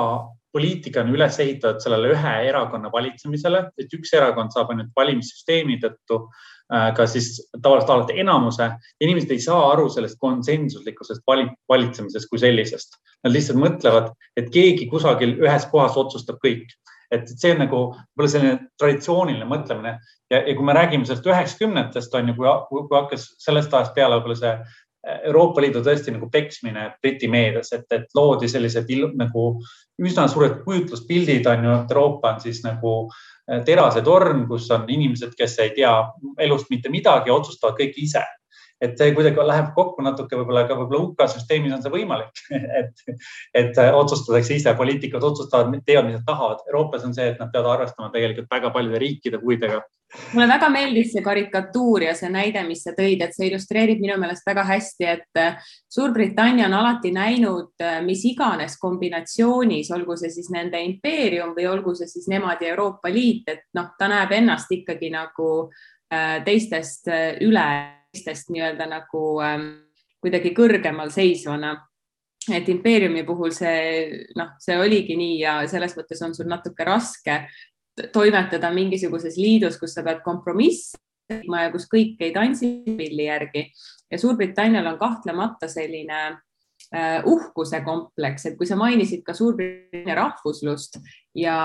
poliitika 0.55 1.01
on 1.03 1.11
üles 1.11 1.35
ehitatud 1.43 1.83
sellele 1.83 2.13
ühe 2.15 2.35
erakonna 2.47 2.87
valitsemisele, 2.91 3.65
et 3.75 3.91
üks 3.97 4.13
erakond 4.15 4.55
saab 4.55 4.71
ainult 4.71 4.93
valimissüsteemi 4.95 5.81
tõttu 5.83 6.23
Äh, 6.23 6.54
ka 6.69 7.05
siis 7.07 7.35
tavaliselt 7.61 7.89
alati 7.93 8.19
enamuse. 8.19 8.71
inimesed 9.01 9.31
ei 9.31 9.39
saa 9.39 9.71
aru 9.71 9.89
sellest 9.89 10.17
konsensuslikkusest 10.19 11.21
valitsemisest 11.69 12.29
kui 12.29 12.41
sellisest. 12.41 12.97
Nad 13.23 13.33
lihtsalt 13.33 13.59
mõtlevad, 13.61 14.11
et 14.37 14.49
keegi 14.53 14.89
kusagil 14.89 15.37
ühes 15.43 15.67
kohas 15.71 15.97
otsustab 15.97 16.41
kõik. 16.43 16.67
et 17.11 17.29
see 17.29 17.51
on 17.53 17.59
nagu 17.61 17.79
võib-olla 17.93 18.29
selline 18.31 18.53
traditsiooniline 18.81 19.45
mõtlemine 19.45 19.91
ja, 20.33 20.39
ja 20.39 20.55
kui 20.57 20.65
me 20.65 20.73
räägime 20.73 21.05
sellest 21.05 21.27
üheksakümnendatest 21.29 22.15
on 22.17 22.31
ju, 22.31 22.33
kui, 22.33 22.47
kui 22.89 22.97
hakkas 22.97 23.27
sellest 23.43 23.73
ajast 23.77 23.93
peale 23.93 24.17
võib-olla 24.17 24.39
see 24.39 24.53
Euroopa 25.05 25.61
Liidu 25.61 25.83
tõesti 25.85 26.13
nagu 26.13 26.29
peksmine 26.33 26.87
Briti 27.01 27.27
meedias, 27.29 27.71
et, 27.75 27.85
et 27.93 28.07
loodi 28.17 28.49
sellised 28.49 28.89
nagu 29.19 29.45
üsna 30.01 30.25
suured 30.31 30.61
kujutluspildid 30.65 31.45
on 31.51 31.67
ju, 31.67 31.75
et 31.83 31.93
Euroopa 31.93 32.33
on 32.33 32.41
siis 32.41 32.63
nagu 32.65 32.95
äh, 33.05 33.61
terasetorn, 33.67 34.47
kus 34.49 34.69
on 34.73 34.87
inimesed, 34.89 35.35
kes 35.37 35.59
ei 35.63 35.75
tea 35.77 35.93
elust 36.41 36.71
mitte 36.73 36.89
midagi, 36.93 37.33
otsustavad 37.33 37.77
kõik 37.81 38.01
ise. 38.01 38.25
et 38.83 38.97
see 38.99 39.13
kuidagi 39.15 39.39
läheb 39.47 39.69
kokku 39.73 40.03
natuke 40.03 40.35
võib-olla 40.35 40.65
ka 40.67 40.75
võib-olla 40.75 40.99
UK 41.05 41.21
süsteemis 41.31 41.71
on 41.77 41.81
see 41.81 41.93
võimalik, 41.93 42.41
et, 42.81 43.05
et 43.55 43.77
äh, 43.81 43.93
otsustatakse 43.95 44.57
ise, 44.57 44.73
poliitikud 44.75 45.23
otsustavad, 45.23 45.71
teevad, 45.85 46.09
mis 46.09 46.17
nad 46.17 46.25
tahavad. 46.27 46.65
Euroopas 46.67 47.05
on 47.07 47.13
see, 47.15 47.29
et 47.31 47.39
nad 47.39 47.53
peavad 47.53 47.77
arvestama 47.77 48.11
tegelikult 48.13 48.51
väga 48.51 48.73
paljude 48.75 48.99
riikide 48.99 49.39
huvidega 49.39 49.79
mulle 50.33 50.47
väga 50.47 50.69
meeldis 50.71 51.11
see 51.13 51.23
karikatuur 51.23 52.05
ja 52.07 52.13
see 52.17 52.29
näide, 52.31 52.63
mis 52.67 52.83
sa 52.85 52.93
tõid, 52.97 53.21
et 53.23 53.35
see 53.35 53.49
illustreerib 53.49 54.01
minu 54.03 54.17
meelest 54.21 54.45
väga 54.47 54.65
hästi, 54.67 55.07
et 55.11 55.39
äh, 55.41 55.71
Suurbritannia 55.91 56.67
on 56.69 56.77
alati 56.79 57.11
näinud 57.15 57.83
äh, 57.83 57.99
mis 58.05 58.23
iganes 58.29 58.77
kombinatsioonis, 58.81 59.91
olgu 59.95 60.17
see 60.19 60.31
siis 60.33 60.51
nende 60.53 60.81
impeerium 60.85 61.55
või 61.57 61.67
olgu 61.71 61.95
see 61.97 62.09
siis 62.11 62.29
nemad 62.31 62.61
ja 62.63 62.73
Euroopa 62.73 63.11
Liit, 63.13 63.49
et 63.51 63.67
noh, 63.77 63.91
ta 63.99 64.09
näeb 64.11 64.31
ennast 64.37 64.71
ikkagi 64.75 65.11
nagu 65.13 65.49
äh, 66.13 66.39
teistest 66.45 67.11
üle, 67.45 67.67
teistest 68.13 68.53
nii-öelda 68.53 68.87
nagu 68.89 69.25
ähm, 69.43 69.67
kuidagi 70.23 70.55
kõrgemal 70.55 71.11
seisvana. 71.13 71.75
Et 72.45 72.67
impeeriumi 72.69 73.23
puhul 73.25 73.49
see 73.49 74.25
noh, 74.37 74.51
see 74.61 74.75
oligi 74.77 75.15
nii 75.17 75.39
ja 75.39 75.55
selles 75.69 75.95
mõttes 75.97 76.19
on 76.21 76.35
sul 76.37 76.45
natuke 76.45 76.85
raske 76.85 77.39
toimetada 78.13 78.71
mingisuguses 78.75 79.37
liidus, 79.39 79.79
kus 79.79 79.95
sa 79.95 80.03
pead 80.03 80.23
kompromissi 80.25 80.97
ja 81.29 81.69
kus 81.73 81.87
kõik 81.89 82.19
ei 82.21 82.33
tantsi 82.35 82.71
pilli 82.85 83.29
järgi. 83.29 83.69
Ja 84.11 84.19
Suurbritannial 84.21 84.91
on 84.91 84.99
kahtlemata 84.99 85.67
selline 85.71 86.19
uh, 86.35 87.25
uhkuse 87.31 87.79
kompleks, 87.85 88.45
et 88.45 88.57
kui 88.59 88.67
sa 88.69 88.77
mainisid 88.77 89.23
ka 89.25 89.33
Suurbritannia 89.33 90.17
rahvuslust 90.19 90.99
ja 91.35 91.55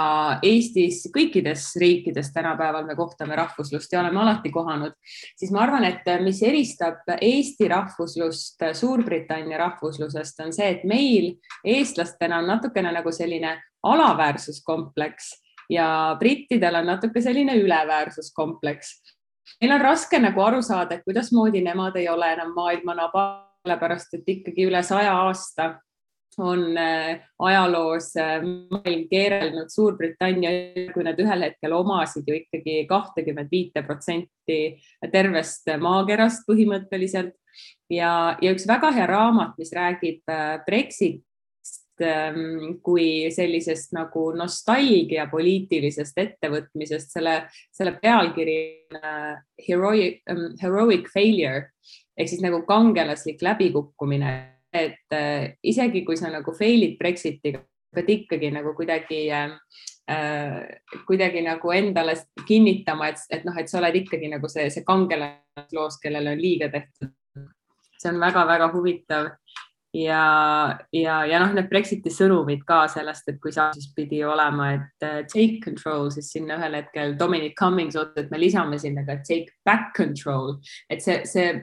Eestis 0.47 1.03
kõikides 1.13 1.67
riikides 1.83 2.33
tänapäeval 2.33 2.87
me 2.89 2.97
kohtame 2.97 3.37
rahvuslust 3.37 3.93
ja 3.93 4.01
oleme 4.01 4.23
alati 4.23 4.55
kohanud, 4.55 4.97
siis 5.37 5.53
ma 5.53 5.67
arvan, 5.67 5.85
et 5.91 6.09
mis 6.25 6.41
eristab 6.47 7.05
Eesti 7.21 7.69
rahvuslust 7.69 8.65
Suurbritannia 8.81 9.61
rahvuslusest, 9.61 10.41
on 10.47 10.57
see, 10.57 10.73
et 10.79 10.89
meil 10.89 11.35
eestlastena 11.65 12.41
on 12.41 12.51
natukene 12.55 12.95
nagu 12.97 13.13
selline 13.13 13.59
alaväärsuskompleks 13.83 15.35
ja 15.71 16.17
brittidel 16.19 16.81
on 16.81 16.91
natuke 16.91 17.23
selline 17.23 17.55
üleväärsuskompleks. 17.61 18.95
Neil 19.61 19.75
on 19.75 19.85
raske 19.85 20.19
nagu 20.19 20.43
aru 20.43 20.63
saada, 20.63 20.97
et 20.97 21.07
kuidasmoodi 21.07 21.63
nemad 21.65 21.97
ei 22.01 22.09
ole 22.09 22.33
enam 22.35 22.53
maailma 22.57 22.97
naba, 22.97 23.25
sellepärast 23.65 24.19
et 24.19 24.35
ikkagi 24.39 24.67
üle 24.71 24.83
saja 24.87 25.15
aasta 25.27 25.75
on 26.39 26.79
äh, 26.79 27.21
ajaloos 27.39 28.17
äh, 28.17 28.39
maailm 28.43 29.09
keerelnud 29.11 29.69
Suurbritannia, 29.69 30.51
kui 30.95 31.05
nad 31.05 31.19
ühel 31.21 31.45
hetkel 31.45 31.75
omasid 31.77 32.29
ju 32.29 32.37
ikkagi 32.39 32.85
kahtekümmet 32.89 33.51
viite 33.51 33.83
protsenti 33.85 34.61
tervest 35.13 35.69
maakerast 35.83 36.47
põhimõtteliselt 36.49 37.35
ja, 37.91 38.39
ja 38.41 38.55
üks 38.55 38.67
väga 38.71 38.93
hea 38.95 39.09
raamat, 39.11 39.59
mis 39.59 39.75
räägib 39.77 40.23
äh, 40.31 40.61
Brexit 40.67 41.25
Ähm, 42.01 42.79
kui 42.81 43.29
sellisest 43.35 43.91
nagu 43.93 44.31
nostalgia 44.33 45.27
poliitilisest 45.29 46.17
ettevõtmisest, 46.23 47.13
selle, 47.13 47.35
selle 47.77 47.93
pealkiri 48.01 48.57
äh, 48.97 49.35
heroic, 49.67 50.23
um, 50.33 50.47
heroic 50.63 51.11
failure 51.13 51.69
ehk 52.17 52.31
siis 52.31 52.41
nagu 52.45 52.63
kangelaslik 52.69 53.43
läbikukkumine, 53.45 54.33
et 54.73 55.17
äh, 55.17 55.53
isegi 55.63 56.05
kui 56.07 56.17
sa 56.17 56.31
nagu 56.33 56.55
fail'id 56.57 56.97
Brexitiga, 57.01 57.63
pead 57.95 58.11
ikkagi 58.17 58.53
nagu 58.55 58.73
kuidagi 58.79 59.23
äh, 59.35 59.55
äh, 60.11 60.81
kuidagi 61.09 61.45
nagu 61.45 61.73
endale 61.77 62.17
kinnitama, 62.47 63.13
et, 63.13 63.25
et 63.31 63.45
noh, 63.49 63.57
et 63.57 63.69
sa 63.69 63.81
oled 63.81 64.01
ikkagi 64.03 64.31
nagu 64.33 64.49
see, 64.49 64.69
see 64.73 64.87
kangelane 64.87 65.69
loos, 65.77 66.01
kellele 66.03 66.37
on 66.37 66.41
liiga 66.41 66.71
tehtud. 66.73 67.13
see 68.01 68.09
on 68.09 68.21
väga-väga 68.21 68.71
huvitav 68.73 69.35
ja, 69.93 70.79
ja, 70.93 71.25
ja 71.27 71.41
noh, 71.43 71.53
need 71.57 71.69
Brexiti 71.71 72.13
sõnumid 72.15 72.63
ka 72.69 72.85
sellest, 72.93 73.29
et 73.29 73.41
kui 73.43 73.53
sa 73.55 73.71
siis 73.75 73.91
pidi 73.97 74.23
olema, 74.27 74.71
et 74.77 75.07
uh, 75.07 75.21
take 75.31 75.61
control, 75.65 76.11
siis 76.15 76.31
sinna 76.35 76.59
ühel 76.61 76.79
hetkel 76.79 77.17
Dominic 77.19 77.57
Cummings 77.59 77.99
otsustas, 77.99 78.27
et 78.27 78.33
me 78.35 78.41
lisame 78.43 78.79
sinna 78.79 79.05
ka 79.07 79.19
take 79.27 79.57
back 79.67 79.95
control, 79.97 80.59
et 80.91 81.03
see, 81.03 81.25
see, 81.27 81.61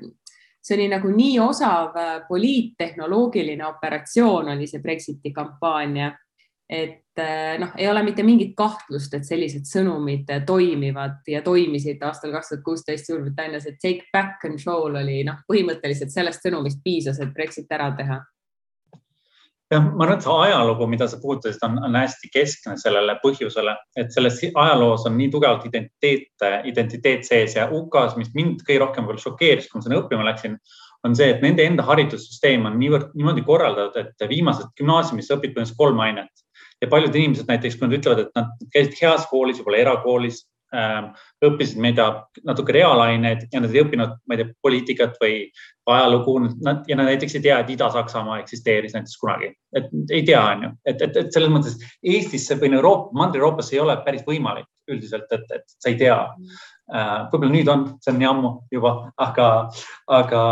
see 0.60 0.78
oli 0.78 0.90
nagu 0.92 1.12
nii 1.14 1.40
osav 1.40 1.96
äh, 1.96 2.16
poliittehnoloogiline 2.28 3.66
operatsioon 3.68 4.52
oli 4.56 4.68
see 4.68 4.84
Brexiti 4.84 5.32
kampaania 5.36 6.12
et 6.70 7.20
eh, 7.24 7.58
noh, 7.60 7.72
ei 7.80 7.88
ole 7.88 8.04
mitte 8.04 8.24
mingit 8.28 8.52
kahtlust, 8.58 9.14
et 9.16 9.28
sellised 9.28 9.68
sõnumid 9.70 10.28
toimivad 10.48 11.22
ja 11.32 11.42
toimisid 11.44 12.02
aastal 12.04 12.34
kaks 12.36 12.52
tuhat 12.52 12.64
kuusteist 12.66 13.08
Suurbritannias, 13.08 13.68
et 13.70 13.78
take 13.80 14.10
back 14.14 14.42
control 14.44 14.98
oli 15.00 15.22
noh, 15.28 15.40
põhimõtteliselt 15.48 16.12
sellest 16.12 16.44
sõnumist 16.44 16.82
piisas, 16.84 17.22
et 17.24 17.32
Brexit 17.34 17.72
ära 17.72 17.94
teha. 17.96 18.18
jah, 19.72 19.84
ma 19.84 20.04
arvan, 20.04 20.18
et 20.18 20.28
see 20.28 20.36
ajalugu, 20.44 20.88
mida 20.92 21.08
sa 21.08 21.20
puudutasid, 21.22 21.64
on, 21.64 21.78
on 21.88 21.96
hästi 21.96 22.32
keskne 22.34 22.76
sellele 22.80 23.16
põhjusele, 23.24 23.76
et 24.00 24.12
selles 24.16 24.42
ajaloos 24.50 25.06
on 25.08 25.16
nii 25.20 25.30
tugevalt 25.32 25.64
identiteet, 25.70 26.46
identiteet 26.68 27.24
sees 27.28 27.56
ja 27.56 27.70
UK-s, 27.72 28.18
mis 28.20 28.34
mind 28.36 28.64
kõige 28.68 28.84
rohkem 28.84 29.08
veel 29.08 29.20
šokeeris, 29.24 29.70
kui 29.72 29.80
ma 29.80 29.88
sinna 29.88 30.02
õppima 30.02 30.28
läksin, 30.28 30.60
on 31.08 31.16
see, 31.16 31.30
et 31.32 31.44
nende 31.44 31.64
enda 31.64 31.86
haridussüsteem 31.88 32.68
on 32.68 32.76
niivõrd 32.80 33.16
niimoodi 33.16 33.44
korraldatud, 33.48 34.04
et 34.04 34.28
viimased 34.28 34.76
gümnaasiumis 34.80 35.32
õpid 35.36 35.56
põhimõtteliselt 35.56 35.80
kolm 35.80 36.04
ainet 36.04 36.47
ja 36.82 36.90
paljud 36.92 37.16
inimesed 37.16 37.50
näiteks, 37.50 37.78
kui 37.78 37.88
nad 37.88 37.98
ütlevad, 37.98 38.26
et 38.26 38.38
nad 38.38 38.70
käisid 38.74 39.02
heas 39.02 39.26
koolis, 39.32 39.60
võib-olla 39.60 39.82
erakoolis 39.82 40.44
äh,, 40.76 41.08
õppisid, 41.46 41.80
ma 41.82 41.92
ei 41.92 41.98
tea, 41.98 42.08
natuke 42.48 42.76
reaalaineid 42.76 43.48
ja 43.54 43.62
nad 43.64 43.74
ei 43.74 43.84
õppinud, 43.84 44.16
ma 44.28 44.36
ei 44.36 44.44
tea, 44.44 44.52
poliitikat 44.66 45.18
või 45.24 45.36
ajalugu, 45.94 46.38
nad 46.66 46.90
ja 46.90 47.00
nad 47.00 47.10
näiteks 47.10 47.38
ei 47.40 47.46
tea, 47.48 47.60
et 47.64 47.72
Ida-Saksamaa 47.74 48.42
eksisteeris 48.44 48.96
näiteks 48.98 49.22
kunagi, 49.22 49.52
et 49.78 49.90
ei 50.12 50.24
tea, 50.28 50.44
on 50.44 50.68
ju, 50.68 50.74
et, 50.86 51.06
et, 51.08 51.22
et 51.24 51.32
selles 51.34 51.54
mõttes 51.54 51.78
Eestisse 52.04 52.60
või 52.62 52.74
Euroopa, 52.76 53.16
Mandri-Euroopas 53.24 53.74
ei 53.74 53.82
ole 53.84 53.98
päris 54.06 54.26
võimalik 54.28 54.70
üldiselt, 54.92 55.32
et, 55.36 55.50
et 55.56 55.66
sa 55.78 55.92
ei 55.92 55.98
tea. 56.00 56.20
Äh,. 56.88 57.26
võib-olla 57.32 57.52
nüüd 57.52 57.68
on, 57.74 57.90
see 58.04 58.14
on 58.14 58.22
nii 58.22 58.30
ammu 58.30 58.54
juba, 58.72 58.94
aga, 59.20 59.50
aga 60.20 60.44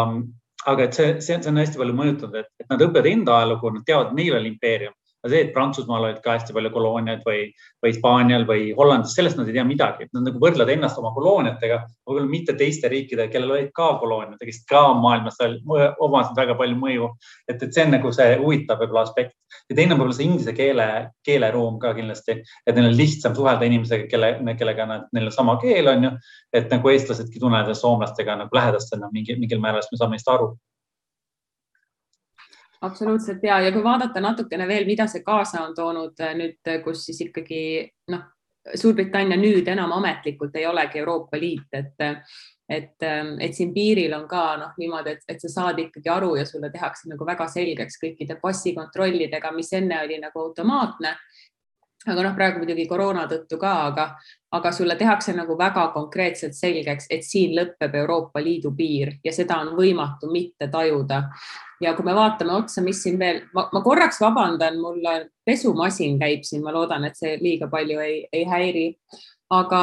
aga 0.65 0.87
et 0.87 0.97
see, 0.97 1.09
see, 1.21 1.37
see 1.37 1.51
on 1.51 1.61
hästi 1.61 1.77
palju 1.77 1.93
mõjutanud, 1.93 2.35
et 2.41 2.71
nad 2.71 2.81
õpivad 2.81 3.05
enda 3.05 3.35
ajalugu, 3.37 3.69
nad 3.75 3.83
teavad, 3.85 4.15
neil 4.17 4.33
oli 4.39 4.49
impeerium 4.49 4.95
aga 5.25 5.33
see, 5.33 5.43
et 5.47 5.53
Prantsusmaal 5.55 6.05
olid 6.05 6.19
ka 6.21 6.35
hästi 6.35 6.53
palju 6.53 6.69
kolooniaid 6.75 7.23
või, 7.25 7.47
või 7.81 7.91
Hispaanial 7.91 8.45
või 8.45 8.67
Hollandis, 8.77 9.15
sellest 9.17 9.39
nad 9.39 9.49
ei 9.49 9.55
tea 9.57 9.63
midagi. 9.65 10.05
Nad 10.13 10.27
nagu 10.27 10.41
võrdlevad 10.41 10.69
ennast 10.75 10.99
oma 11.01 11.09
kolooniatega, 11.15 11.79
võib-olla 12.05 12.29
mitte 12.29 12.53
teiste 12.59 12.91
riikidega, 12.91 13.31
kellel 13.33 13.55
olid 13.55 13.71
ka 13.75 13.95
kolooniad, 14.01 14.37
kes 14.37 14.61
ka 14.69 14.83
maailmas 15.01 15.41
omasid 15.41 16.37
väga 16.37 16.57
palju 16.59 16.77
mõju. 16.77 17.09
et, 17.49 17.57
et 17.57 17.73
see 17.73 17.87
on 17.87 17.95
nagu 17.97 18.11
see 18.13 18.37
huvitav 18.37 18.83
võib-olla 18.83 19.07
aspekt 19.07 19.33
ja 19.69 19.75
teine 19.77 19.95
on 19.95 19.99
võib-olla 19.99 20.17
see 20.17 20.27
inglise 20.27 20.53
keele, 20.57 20.87
keeleruum 21.25 21.79
ka 21.81 21.95
kindlasti, 21.97 22.37
et 22.67 22.77
neil 22.77 22.91
on 22.91 22.97
lihtsam 22.97 23.35
suhelda 23.37 23.65
inimesega, 23.65 24.07
kelle, 24.11 24.31
kellega 24.59 24.87
nad, 24.89 25.09
neil 25.15 25.31
on 25.31 25.35
sama 25.35 25.57
keel, 25.61 25.89
on 25.89 26.09
ju. 26.09 26.13
et 26.53 26.69
nagu 26.71 26.93
eestlasedki 26.93 27.41
tunnevad 27.41 27.73
soomlastega 27.77 28.37
nagu 28.43 28.57
lähedastena 28.61 29.09
mingil, 29.13 29.41
mingil 29.41 29.63
määral, 29.63 29.81
sest 29.81 29.95
me 29.95 30.01
saame 30.01 30.19
neist 30.19 30.29
aru 30.31 30.53
absoluutselt 32.85 33.43
ja, 33.43 33.59
ja 33.61 33.71
kui 33.73 33.83
vaadata 33.83 34.21
natukene 34.21 34.67
veel, 34.67 34.87
mida 34.87 35.07
see 35.11 35.23
kaasa 35.25 35.65
on 35.65 35.75
toonud 35.75 36.21
äh, 36.23 36.33
nüüd, 36.37 36.59
äh, 36.69 36.81
kus 36.85 37.05
siis 37.09 37.21
ikkagi 37.27 37.61
noh, 38.13 38.31
Suurbritannia 38.65 39.37
nüüd 39.37 39.67
enam 39.69 39.91
ametlikult 39.93 40.55
ei 40.57 40.63
olegi 40.65 40.97
Euroopa 40.97 41.37
Liit, 41.37 41.67
et 41.77 42.01
et, 42.69 42.95
ähm, 43.03 43.35
et 43.39 43.53
siin 43.53 43.73
piiril 43.73 44.13
on 44.17 44.27
ka 44.27 44.55
noh, 44.57 44.71
niimoodi, 44.81 45.11
et, 45.13 45.25
et 45.29 45.41
sa 45.41 45.51
saad 45.51 45.79
ikkagi 45.83 46.09
aru 46.09 46.31
ja 46.39 46.45
sulle 46.49 46.71
tehakse 46.73 47.09
nagu 47.11 47.27
väga 47.27 47.47
selgeks 47.51 47.99
kõikide 48.01 48.39
passikontrollidega, 48.41 49.51
mis 49.53 49.69
enne 49.77 49.99
oli 50.01 50.17
nagu 50.21 50.41
automaatne 50.47 51.13
aga 52.05 52.23
noh, 52.23 52.33
praegu 52.37 52.61
muidugi 52.61 52.85
koroona 52.89 53.25
tõttu 53.29 53.57
ka, 53.61 53.73
aga, 53.89 54.05
aga 54.55 54.71
sulle 54.75 54.95
tehakse 54.99 55.33
nagu 55.35 55.57
väga 55.57 55.87
konkreetselt 55.93 56.57
selgeks, 56.57 57.07
et 57.09 57.25
siin 57.25 57.55
lõpeb 57.57 57.95
Euroopa 58.01 58.43
Liidu 58.43 58.71
piir 58.77 59.15
ja 59.25 59.33
seda 59.35 59.59
on 59.63 59.73
võimatu 59.77 60.29
mitte 60.31 60.69
tajuda. 60.71 61.23
ja 61.81 61.93
kui 61.93 62.05
me 62.05 62.13
vaatame 62.15 62.53
otsa, 62.55 62.81
mis 62.81 63.01
siin 63.03 63.17
veel, 63.19 63.41
ma 63.53 63.81
korraks 63.83 64.21
vabandan, 64.21 64.77
mul 64.79 65.01
pesumasin 65.45 66.19
käib 66.19 66.43
siin, 66.43 66.63
ma 66.63 66.71
loodan, 66.71 67.05
et 67.05 67.17
see 67.17 67.37
liiga 67.41 67.67
palju 67.67 67.99
ei, 67.99 68.27
ei 68.31 68.45
häiri. 68.45 68.87
aga 69.49 69.81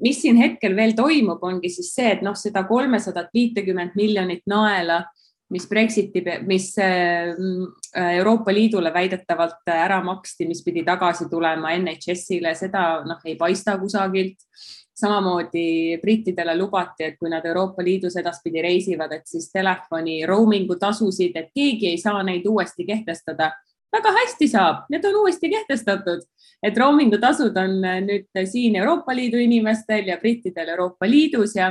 mis 0.00 0.20
siin 0.22 0.36
hetkel 0.36 0.76
veel 0.76 0.92
toimub, 0.98 1.42
ongi 1.42 1.70
siis 1.72 1.92
see, 1.94 2.12
et 2.12 2.22
noh, 2.22 2.36
seda 2.38 2.64
kolmesadat 2.68 3.30
viitekümmet 3.34 3.96
miljonit 3.98 4.44
naela 4.46 5.04
mis 5.50 5.68
Brexiti, 5.68 6.22
mis 6.46 6.78
äh, 6.78 7.34
Euroopa 8.16 8.52
Liidule 8.52 8.92
väidetavalt 8.94 9.68
ära 9.72 10.02
maksti, 10.04 10.46
mis 10.48 10.60
pidi 10.64 10.84
tagasi 10.84 11.28
tulema 11.30 11.72
NHS-ile, 11.78 12.52
seda 12.56 13.04
noh, 13.08 13.22
ei 13.24 13.36
paista 13.36 13.78
kusagilt. 13.78 14.36
samamoodi 14.98 16.00
brittidele 16.02 16.56
lubati, 16.58 17.04
et 17.06 17.18
kui 17.20 17.30
nad 17.30 17.44
Euroopa 17.46 17.84
Liidus 17.86 18.16
edaspidi 18.18 18.58
reisivad, 18.62 19.12
et 19.14 19.28
siis 19.30 19.44
telefoni 19.52 20.24
roaming'u 20.26 20.74
tasusid, 20.74 21.36
et 21.38 21.52
keegi 21.54 21.86
ei 21.92 21.98
saa 22.02 22.22
neid 22.26 22.46
uuesti 22.46 22.84
kehtestada. 22.84 23.52
väga 23.92 24.10
hästi 24.12 24.48
saab, 24.48 24.82
need 24.90 25.04
on 25.04 25.20
uuesti 25.20 25.48
kehtestatud, 25.50 26.26
et 26.62 26.76
roaming'u 26.76 27.20
tasud 27.22 27.56
on 27.56 27.78
nüüd 28.08 28.42
siin 28.44 28.76
Euroopa 28.76 29.14
Liidu 29.14 29.38
inimestel 29.38 30.10
ja 30.10 30.18
brittidel 30.18 30.68
Euroopa 30.68 31.06
Liidus 31.06 31.54
ja 31.56 31.70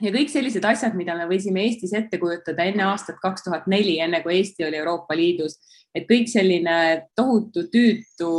ja 0.00 0.12
kõik 0.14 0.30
sellised 0.32 0.64
asjad, 0.64 0.94
mida 0.98 1.16
me 1.18 1.26
võisime 1.30 1.64
Eestis 1.66 1.94
ette 1.96 2.20
kujutada 2.20 2.66
enne 2.68 2.86
aastat 2.88 3.18
kaks 3.22 3.46
tuhat 3.46 3.66
neli, 3.70 3.98
enne 4.02 4.22
kui 4.24 4.38
Eesti 4.38 4.66
oli 4.68 4.80
Euroopa 4.80 5.16
Liidus, 5.18 5.58
et 5.94 6.08
kõik 6.08 6.30
selline 6.30 6.78
tohutu 7.16 7.66
tüütu 7.72 8.32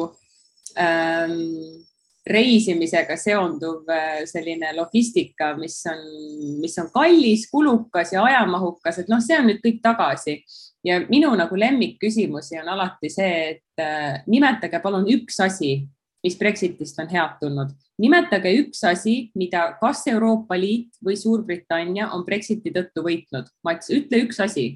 ähm, 0.80 1.84
reisimisega 2.30 3.18
seonduv 3.18 3.90
äh, 3.90 4.24
selline 4.30 4.74
logistika, 4.78 5.54
mis 5.58 5.80
on, 5.90 6.02
mis 6.62 6.78
on 6.82 6.90
kallis, 6.94 7.48
kulukas 7.52 8.14
ja 8.14 8.24
ajamahukas, 8.28 9.02
et 9.02 9.12
noh, 9.12 9.22
see 9.24 9.40
on 9.40 9.50
nüüd 9.50 9.64
kõik 9.64 9.80
tagasi. 9.86 10.40
Ja 10.86 11.02
minu 11.10 11.34
nagu 11.36 11.58
lemmikküsimusi 11.60 12.60
on 12.62 12.70
alati 12.76 13.10
see, 13.12 13.40
et 13.56 13.84
äh, 13.84 14.22
nimetage 14.32 14.80
palun 14.84 15.10
üks 15.12 15.42
asi, 15.44 15.82
mis 16.24 16.38
Brexitist 16.40 17.00
on 17.00 17.12
head 17.12 17.38
tulnud 17.42 17.76
nimetage 18.00 18.52
üks 18.64 18.82
asi, 18.88 19.16
mida 19.38 19.66
kas 19.82 20.06
Euroopa 20.10 20.58
Liit 20.60 21.00
või 21.06 21.18
Suurbritannia 21.20 22.10
on 22.16 22.26
Brexiti 22.28 22.72
tõttu 22.76 23.04
võitnud. 23.06 23.50
Mats, 23.68 23.92
ütle 23.94 24.24
üks 24.26 24.40
asi. 24.44 24.72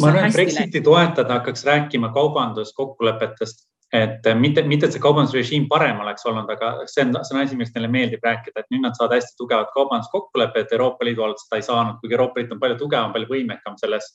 ma 0.00 0.10
arvan, 0.10 0.28
et 0.28 0.36
Brexiti 0.36 0.82
toetada 0.84 1.40
hakkaks 1.40 1.64
rääkima 1.68 2.10
kaubanduskokkulepetest, 2.14 3.66
et 3.94 4.26
mitte, 4.40 4.64
mitte, 4.66 4.88
et 4.88 4.96
see 4.96 5.04
kaubandusrežiim 5.04 5.68
parem 5.70 6.00
oleks 6.02 6.26
olnud, 6.26 6.48
aga 6.50 6.88
see 6.90 7.04
on, 7.04 7.14
see 7.22 7.36
on 7.36 7.44
asi, 7.44 7.58
millest 7.58 7.76
neile 7.76 7.92
meeldib 7.92 8.24
rääkida, 8.24 8.64
et 8.64 8.72
nüüd 8.74 8.82
nad 8.82 8.96
saavad 8.98 9.18
hästi 9.20 9.38
tugevat 9.38 9.70
kaubanduskokkulepet, 9.76 10.74
Euroopa 10.74 11.06
Liidu 11.06 11.28
alt 11.28 11.44
seda 11.44 11.60
ei 11.60 11.68
saanud, 11.68 12.00
kuigi 12.00 12.18
Euroopa 12.18 12.40
Liit 12.40 12.56
on 12.56 12.62
palju 12.64 12.80
tugevam, 12.82 13.14
palju 13.14 13.30
võimekam 13.30 13.78
selles. 13.82 14.10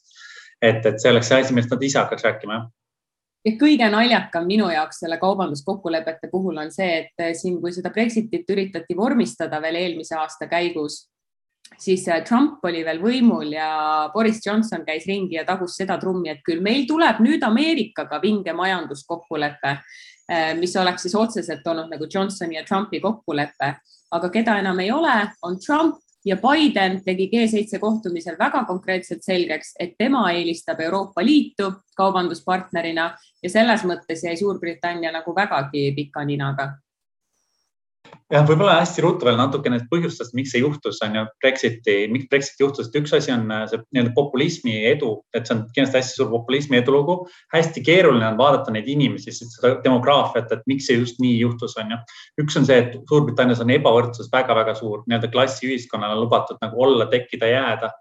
et, 0.61 0.85
et 0.85 0.99
see 1.01 1.09
oleks 1.09 1.31
see 1.31 1.41
asi, 1.41 1.53
millest 1.55 1.71
nad 1.73 1.83
ise 1.87 1.97
hakkaks 2.01 2.25
rääkima, 2.27 2.57
jah 2.57 2.69
ja 3.45 3.53
kõige 3.59 3.87
naljakam 3.91 4.45
minu 4.47 4.69
jaoks 4.71 5.01
selle 5.03 5.17
kaubanduskokkulepete 5.21 6.29
puhul 6.31 6.59
on 6.61 6.71
see, 6.73 6.91
et 7.03 7.23
eh, 7.23 7.33
siin, 7.37 7.59
kui 7.61 7.73
seda 7.73 7.91
Brexitit 7.93 8.49
üritati 8.53 8.97
vormistada 8.97 9.61
veel 9.63 9.79
eelmise 9.81 10.15
aasta 10.19 10.47
käigus, 10.51 11.01
siis 11.81 12.05
eh, 12.07 12.21
Trump 12.27 12.63
oli 12.67 12.83
veel 12.85 13.01
võimul 13.01 13.53
ja 13.55 13.71
Boris 14.13 14.43
Johnson 14.45 14.85
käis 14.87 15.07
ringi 15.09 15.39
ja 15.39 15.45
tagus 15.47 15.79
seda 15.79 15.97
trummi, 16.01 16.29
et 16.33 16.45
küll 16.45 16.61
meil 16.61 16.85
tuleb 16.89 17.23
nüüd 17.25 17.43
Ameerikaga 17.47 18.21
vinge 18.21 18.53
majanduskokkulepe, 18.57 19.75
eh, 20.29 20.53
mis 20.59 20.75
oleks 20.77 21.07
siis 21.07 21.17
otseselt 21.17 21.67
olnud 21.67 21.89
nagu 21.91 22.09
Johnsoni 22.09 22.59
ja 22.59 22.65
Trumpi 22.67 23.01
kokkulepe, 23.01 23.73
aga 24.11 24.29
keda 24.29 24.59
enam 24.61 24.79
ei 24.83 24.93
ole, 24.93 25.17
on 25.47 25.57
Trump 25.59 25.99
ja 26.25 26.37
Biden 26.37 27.01
tegi 27.05 27.29
G7 27.31 27.79
kohtumisel 27.79 28.37
väga 28.39 28.63
konkreetselt 28.65 29.23
selgeks, 29.23 29.73
et 29.79 29.95
tema 29.97 30.27
eelistab 30.31 30.79
Euroopa 30.79 31.25
Liitu 31.25 31.71
kaubanduspartnerina 31.97 33.09
ja 33.43 33.49
selles 33.49 33.83
mõttes 33.83 34.23
jäi 34.25 34.37
Suurbritannia 34.37 35.11
nagu 35.11 35.35
vägagi 35.35 35.91
pika 35.95 36.25
ninaga 36.25 36.71
jah, 38.31 38.45
võib-olla 38.47 38.77
hästi 38.79 39.03
ruttu 39.03 39.27
veel 39.27 39.37
natukene 39.39 39.79
põhjustest, 39.91 40.33
miks 40.37 40.53
see 40.53 40.61
juhtus, 40.63 40.99
on 41.05 41.17
ju 41.17 41.23
Brexiti, 41.43 41.95
miks 42.11 42.29
Brexit 42.31 42.61
juhtus, 42.63 42.89
et 42.89 42.97
üks 43.01 43.13
asi 43.17 43.33
on 43.33 43.45
äh, 43.51 43.63
see 43.69 43.81
nii-öelda 43.83 44.13
populismi 44.15 44.75
edu, 44.91 45.13
et 45.35 45.47
see 45.47 45.57
on 45.57 45.63
kindlasti 45.75 45.99
hästi 45.99 46.19
suur 46.19 46.31
populismi 46.31 46.79
edulugu. 46.79 47.17
hästi 47.53 47.83
keeruline 47.85 48.27
on 48.31 48.39
vaadata 48.39 48.73
neid 48.75 48.87
inimesi, 48.91 49.33
seda 49.37 49.75
demograafiat, 49.83 50.51
et 50.55 50.67
miks 50.71 50.87
see 50.89 50.99
just 50.99 51.19
nii 51.23 51.39
juhtus, 51.41 51.75
on 51.81 51.95
ju. 51.95 51.99
üks 52.45 52.59
on 52.59 52.67
see, 52.69 52.79
et 52.85 52.99
Suurbritannias 53.11 53.63
on 53.63 53.73
ebavõrdsus 53.75 54.31
väga-väga 54.33 54.75
suur, 54.79 55.03
nii-öelda 55.07 55.31
klassiühiskonnale 55.33 56.19
lubatud 56.21 56.61
nagu 56.63 56.85
olla, 56.87 57.09
tekkida, 57.11 57.51
jääda 57.51 57.91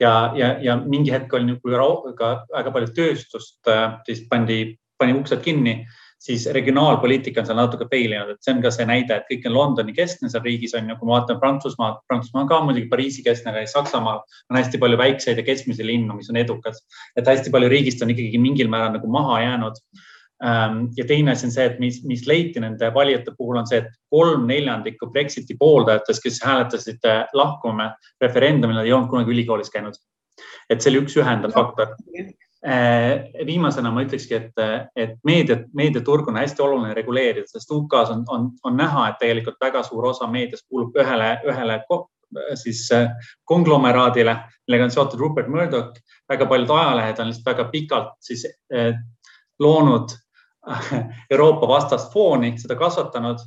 ja, 0.00 0.12
ja, 0.38 0.52
ja 0.62 0.76
mingi 0.78 1.12
hetk 1.12 1.32
oli 1.34 1.50
nagu 1.50 2.12
ka 2.18 2.34
väga 2.54 2.74
palju 2.74 2.92
tööstust, 2.94 3.60
äh, 3.66 3.98
siis 4.06 4.22
pandi, 4.30 4.76
pani 4.98 5.18
uksed 5.18 5.42
kinni 5.42 5.82
siis 6.18 6.46
regionaalpoliitika 6.54 7.40
on 7.42 7.46
seal 7.46 7.58
natuke 7.60 7.86
fail 7.90 8.12
inud, 8.12 8.34
et 8.34 8.42
see 8.42 8.54
on 8.54 8.62
ka 8.62 8.72
see 8.74 8.86
näide, 8.88 9.20
et 9.20 9.28
kõik 9.30 9.46
on 9.48 9.54
Londoni 9.54 9.94
keskne 9.96 10.30
seal 10.32 10.44
riigis 10.44 10.74
on 10.78 10.90
ju, 10.90 10.96
kui 10.98 11.08
me 11.08 11.14
vaatame 11.14 11.42
Prantsusmaad, 11.42 12.02
Prantsusmaa 12.10 12.44
on 12.44 12.50
ka 12.50 12.60
muidugi 12.66 12.90
Pariisi 12.90 13.24
keskne, 13.26 13.54
aga 13.54 13.64
Saksamaal 13.70 14.20
on 14.50 14.58
hästi 14.58 14.82
palju 14.82 14.98
väikseid 14.98 15.38
ja 15.38 15.46
keskmisi 15.46 15.86
linnu, 15.86 16.18
mis 16.18 16.30
on 16.32 16.40
edukad. 16.42 16.78
et 17.16 17.26
hästi 17.26 17.54
palju 17.54 17.70
riigist 17.70 18.02
on 18.02 18.10
ikkagi 18.14 18.42
mingil 18.42 18.70
määral 18.72 18.96
nagu 18.96 19.10
maha 19.10 19.40
jäänud. 19.44 19.78
Ähm, 20.38 20.84
ja 20.96 21.04
teine 21.04 21.32
asi 21.32 21.48
on 21.48 21.52
see, 21.52 21.64
et 21.66 21.78
mis, 21.82 22.02
mis 22.06 22.26
leiti 22.26 22.60
nende 22.62 22.92
valijate 22.94 23.32
puhul 23.38 23.58
on 23.58 23.66
see, 23.66 23.80
et 23.82 23.88
kolm 24.10 24.46
neljandikku 24.46 25.10
Brexiti 25.10 25.56
pooldajatest, 25.58 26.22
kes 26.22 26.42
hääletasid 26.46 27.08
äh, 27.10 27.24
lahkume 27.34 27.90
referendumil, 28.22 28.78
nad 28.78 28.86
ei 28.86 28.94
olnud 28.94 29.10
kunagi 29.10 29.34
ülikoolis 29.34 29.70
käinud. 29.74 29.98
et 30.70 30.82
see 30.82 30.92
oli 30.92 31.00
üks 31.02 31.16
ühendav 31.18 31.50
faktor 31.50 31.96
Äh, 32.14 32.34
viimasena 33.46 33.90
ma 33.94 34.02
ütlekski, 34.02 34.34
et, 34.34 34.62
et 34.98 35.12
meediat, 35.22 35.68
meediaturg 35.78 36.26
on 36.28 36.40
hästi 36.40 36.62
oluline 36.64 36.94
reguleerida, 36.96 37.46
sest 37.46 37.70
UK-s 37.70 38.10
on, 38.10 38.24
on, 38.34 38.48
on 38.66 38.74
näha, 38.76 39.04
et 39.08 39.20
tegelikult 39.20 39.60
väga 39.62 39.84
suur 39.86 40.08
osa 40.10 40.26
meediast 40.26 40.66
kuulub 40.66 40.96
ühele, 40.98 41.36
ühele 41.46 41.78
siis 42.54 42.92
äh, 42.92 43.08
konglomeraadile, 43.44 44.36
millega 44.66 44.84
on 44.84 44.90
seotud 44.90 45.20
Rupert 45.20 45.48
Murdoch. 45.48 45.92
väga 46.28 46.46
paljud 46.46 46.70
ajalehed 46.70 47.20
on 47.20 47.26
lihtsalt 47.30 47.46
väga 47.46 47.64
pikalt 47.72 48.10
siis 48.20 48.44
eh, 48.72 48.94
loonud 49.58 50.12
Euroopa 51.30 51.68
vastast 51.68 52.12
fooni, 52.12 52.52
seda 52.58 52.76
kasvatanud 52.76 53.38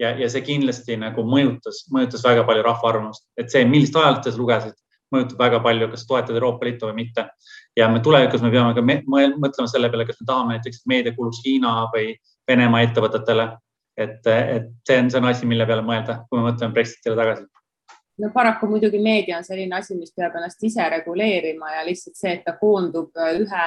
ja, 0.00 0.14
ja 0.16 0.30
see 0.30 0.40
kindlasti 0.40 0.96
nagu 0.96 1.24
mõjutas, 1.28 1.84
mõjutas 1.92 2.24
väga 2.24 2.44
palju 2.48 2.64
rahva 2.64 2.88
arvamust, 2.88 3.26
et 3.36 3.52
see, 3.52 3.64
millist 3.68 3.96
ajalehte 3.96 4.32
sa 4.32 4.40
lugesid, 4.40 4.76
mõjutab 5.14 5.38
väga 5.42 5.60
palju, 5.64 5.88
kas 5.92 6.06
toetad 6.08 6.36
Euroopa 6.36 6.66
Liitu 6.66 6.88
või 6.88 7.04
mitte. 7.04 7.28
ja 7.76 7.88
me 7.88 8.00
tulevikus 8.00 8.42
me 8.42 8.50
peame 8.50 8.74
ka 8.74 8.82
me, 8.82 9.02
mõtlema 9.06 9.68
selle 9.70 9.90
peale, 9.90 10.06
kas 10.06 10.20
me 10.20 10.26
tahame 10.26 10.56
näiteks, 10.56 10.82
et 10.82 10.86
meedia 10.86 11.14
kuuluks 11.16 11.42
Hiina 11.46 11.88
või 11.94 12.16
Venemaa 12.48 12.82
ettevõtetele. 12.88 13.48
et, 13.96 14.26
et 14.26 14.68
see 14.86 14.98
on, 14.98 15.10
see 15.10 15.18
on 15.18 15.24
asi, 15.28 15.46
mille 15.46 15.66
peale 15.66 15.82
mõelda, 15.82 16.22
kui 16.28 16.38
me 16.38 16.50
mõtleme 16.50 16.72
Brexitile 16.72 17.16
tagasi 17.16 17.46
no 18.20 18.30
paraku 18.34 18.66
muidugi 18.68 18.98
meedia 18.98 19.38
on 19.38 19.44
selline 19.44 19.76
asi, 19.76 19.96
mis 19.96 20.12
peab 20.16 20.34
ennast 20.36 20.62
ise 20.64 20.88
reguleerima 20.92 21.72
ja 21.76 21.86
lihtsalt 21.86 22.18
see, 22.18 22.34
et 22.36 22.44
ta 22.44 22.56
koondub 22.60 23.16
ühe 23.16 23.66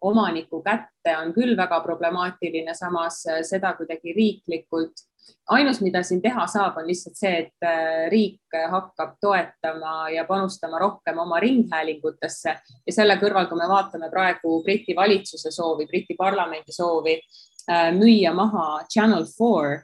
omaniku 0.00 0.62
kätte, 0.64 1.12
on 1.18 1.34
küll 1.36 1.56
väga 1.56 1.80
problemaatiline, 1.84 2.74
samas 2.74 3.22
seda 3.48 3.74
kuidagi 3.76 4.14
riiklikult 4.16 5.04
ainus, 5.50 5.80
mida 5.80 6.02
siin 6.06 6.22
teha 6.22 6.46
saab, 6.50 6.78
on 6.80 6.86
lihtsalt 6.88 7.18
see, 7.18 7.32
et 7.44 7.66
äh, 7.66 8.06
riik 8.12 8.56
hakkab 8.70 9.16
toetama 9.22 10.10
ja 10.14 10.24
panustama 10.28 10.78
rohkem 10.78 11.18
oma 11.18 11.40
ringhäälingutesse. 11.42 12.56
Ja 12.86 12.94
selle 12.94 13.18
kõrval, 13.20 13.48
kui 13.50 13.58
me 13.58 13.68
vaatame 13.70 14.10
praegu 14.12 14.60
Briti 14.64 14.96
valitsuse 14.96 15.52
soovi, 15.54 15.88
Briti 15.90 16.16
parlamendi 16.18 16.74
soovi 16.74 17.16
äh, 17.18 17.90
müüa 17.96 18.34
maha 18.34 18.84
Channel 18.92 19.26
Four, 19.36 19.80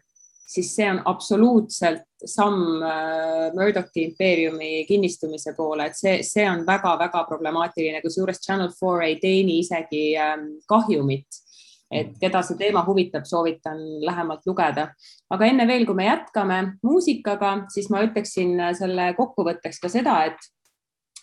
siis 0.47 0.71
see 0.77 0.87
on 0.91 1.01
absoluutselt 1.11 2.05
samm 2.25 2.83
äh, 2.83 3.49
Murdochi 3.55 4.07
impeeriumi 4.11 4.85
kinnistumise 4.89 5.53
poole, 5.57 5.91
et 5.91 5.99
see, 5.99 6.21
see 6.27 6.47
on 6.49 6.63
väga-väga 6.67 7.25
problemaatiline, 7.29 8.05
kusjuures 8.05 8.41
Channel 8.45 8.71
Four 8.79 9.03
ei 9.09 9.19
teeni 9.23 9.59
isegi 9.65 10.13
ähm, 10.21 10.55
kahjumit 10.71 11.43
et 11.91 12.17
keda 12.21 12.43
see 12.43 12.59
teema 12.59 12.83
huvitab, 12.87 13.25
soovitan 13.25 13.79
lähemalt 14.05 14.47
lugeda. 14.47 14.89
aga 15.31 15.47
enne 15.47 15.67
veel, 15.67 15.87
kui 15.87 15.95
me 15.95 16.09
jätkame 16.09 16.79
muusikaga, 16.83 17.67
siis 17.73 17.91
ma 17.91 18.03
ütleksin 18.07 18.59
selle 18.79 19.13
kokkuvõtteks 19.19 19.81
ka 19.83 19.89
seda, 19.93 20.25
et 20.25 20.53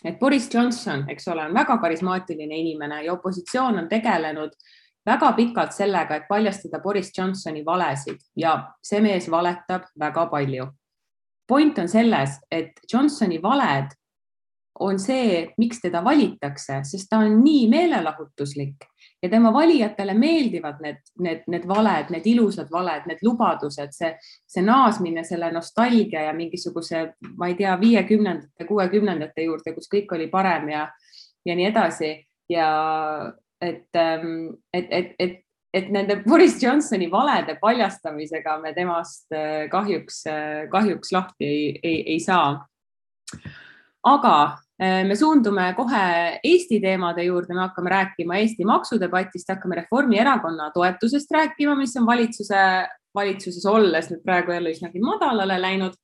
et 0.04 0.18
Boris 0.18 0.50
Johnson, 0.54 1.06
eks 1.08 1.28
ole, 1.32 1.46
on 1.48 1.54
väga 1.54 1.78
karismaatiline 1.80 2.56
inimene 2.56 3.04
ja 3.04 3.12
opositsioon 3.12 3.78
on 3.78 3.88
tegelenud 3.88 4.52
väga 5.06 5.32
pikalt 5.32 5.72
sellega, 5.72 6.16
et 6.16 6.28
paljastada 6.28 6.80
Boris 6.80 7.10
Johnsoni 7.16 7.64
valesid 7.64 8.20
ja 8.36 8.56
see 8.84 9.00
mees 9.04 9.30
valetab 9.30 9.88
väga 10.00 10.26
palju. 10.26 10.66
point 11.48 11.78
on 11.78 11.88
selles, 11.88 12.38
et 12.50 12.80
Johnsoni 12.92 13.42
valed 13.42 13.90
on 14.80 14.98
see, 14.98 15.52
miks 15.58 15.80
teda 15.80 16.00
valitakse, 16.04 16.80
sest 16.84 17.06
ta 17.10 17.18
on 17.18 17.42
nii 17.44 17.68
meelelahutuslik 17.68 18.86
ja 19.24 19.28
tema 19.30 19.52
valijatele 19.52 20.14
meeldivad 20.14 20.80
need, 20.84 20.98
need, 21.24 21.46
need 21.48 21.64
valed, 21.68 22.10
need 22.12 22.26
ilusad 22.28 22.68
valed, 22.72 23.06
need 23.08 23.22
lubadused, 23.24 23.94
see, 23.96 24.10
see 24.46 24.64
naasmine 24.64 25.24
selle 25.24 25.48
nostalgia 25.52 26.26
ja 26.26 26.34
mingisuguse, 26.36 27.06
ma 27.38 27.48
ei 27.48 27.56
tea, 27.56 27.72
viiekümnendate, 27.80 28.66
kuuekümnendate 28.68 29.46
juurde, 29.46 29.72
kus 29.76 29.88
kõik 29.94 30.12
oli 30.16 30.28
parem 30.32 30.68
ja, 30.74 30.82
ja 31.48 31.56
nii 31.56 31.70
edasi 31.70 32.10
ja 32.52 32.68
et, 33.64 33.88
ähm, 33.96 34.52
et, 34.76 34.92
et, 34.92 35.16
et, 35.18 35.40
et 35.72 35.88
nende 35.94 36.18
Boris 36.26 36.58
Johnsoni 36.62 37.08
valede 37.10 37.56
paljastamisega 37.62 38.58
me 38.60 38.74
temast 38.76 39.32
äh, 39.32 39.64
kahjuks, 39.72 40.20
äh, 40.28 40.66
kahjuks 40.72 41.16
lahti 41.16 41.48
ei, 41.48 41.64
ei, 41.82 42.02
ei 42.12 42.20
saa. 42.20 42.58
aga 44.04 44.36
me 44.78 45.14
suundume 45.16 45.68
kohe 45.76 46.40
Eesti 46.44 46.80
teemade 46.82 47.24
juurde, 47.24 47.54
me 47.54 47.60
hakkame 47.60 47.90
rääkima 47.90 48.40
Eesti 48.42 48.64
maksudebatist, 48.66 49.48
hakkame 49.48 49.76
Reformierakonna 49.82 50.70
toetusest 50.74 51.30
rääkima, 51.30 51.76
mis 51.78 51.96
on 51.96 52.06
valitsuse, 52.06 52.62
valitsuses 53.14 53.66
olles 53.70 54.10
nüüd 54.10 54.24
praegu 54.26 54.52
jälle 54.52 54.72
üsnagi 54.74 55.02
madalale 55.02 55.60
läinud. 55.62 55.94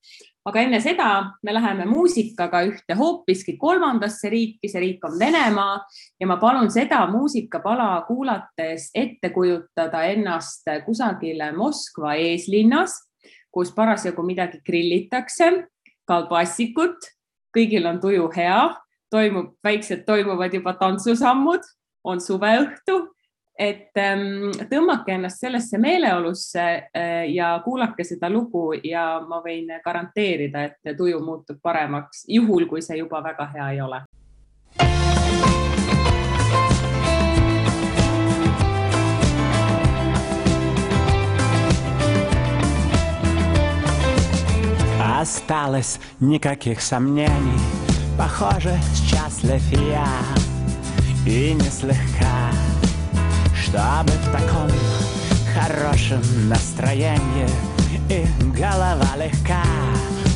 aga 0.44 0.60
enne 0.60 0.78
seda 0.80 1.06
me 1.44 1.52
läheme 1.54 1.84
muusikaga 1.84 2.62
ühte 2.64 2.94
hoopiski 2.96 3.58
kolmandasse 3.60 4.30
riiki, 4.30 4.70
see 4.72 4.80
riik 4.80 5.04
on 5.04 5.18
Venemaa 5.18 5.74
ja 6.20 6.26
ma 6.26 6.38
palun 6.40 6.70
seda 6.70 7.02
muusikapala 7.10 8.04
kuulates 8.06 8.88
ette 8.94 9.30
kujutada 9.34 10.02
ennast 10.08 10.70
kusagil 10.86 11.42
Moskva 11.56 12.14
eeslinnas, 12.14 12.96
kus 13.52 13.74
parasjagu 13.74 14.22
midagi 14.22 14.62
grillitakse, 14.64 15.52
kalbassikut 16.08 17.10
kõigil 17.54 17.86
on 17.90 18.00
tuju 18.00 18.28
hea, 18.36 18.60
toimub, 19.10 19.54
väiksed 19.64 20.04
toimuvad 20.06 20.54
juba 20.54 20.74
tantsusammud, 20.78 21.66
on 22.04 22.20
suveõhtu, 22.22 23.00
et 23.60 23.98
ähm, 24.00 24.54
tõmmake 24.70 25.12
ennast 25.18 25.42
sellesse 25.42 25.78
meeleolusse 25.78 26.62
äh, 26.64 27.26
ja 27.34 27.52
kuulake 27.64 28.06
seda 28.08 28.30
lugu 28.32 28.70
ja 28.84 29.20
ma 29.28 29.42
võin 29.44 29.68
garanteerida, 29.84 30.64
et 30.70 30.96
tuju 30.96 31.20
muutub 31.24 31.60
paremaks, 31.62 32.24
juhul 32.28 32.66
kui 32.70 32.80
see 32.82 33.02
juba 33.02 33.20
väga 33.26 33.50
hea 33.52 33.68
ei 33.74 33.84
ole. 33.84 34.02
Осталось 45.20 46.00
никаких 46.18 46.80
сомнений. 46.80 47.60
Похоже, 48.16 48.80
счастлив 48.94 49.62
я 49.72 50.08
и 51.26 51.52
не 51.52 51.70
слегка. 51.70 52.50
Чтобы 53.54 54.12
в 54.12 54.32
таком 54.32 54.70
хорошем 55.54 56.22
настроении 56.48 57.48
И 58.08 58.26
голова 58.58 59.14
легка, 59.16 59.62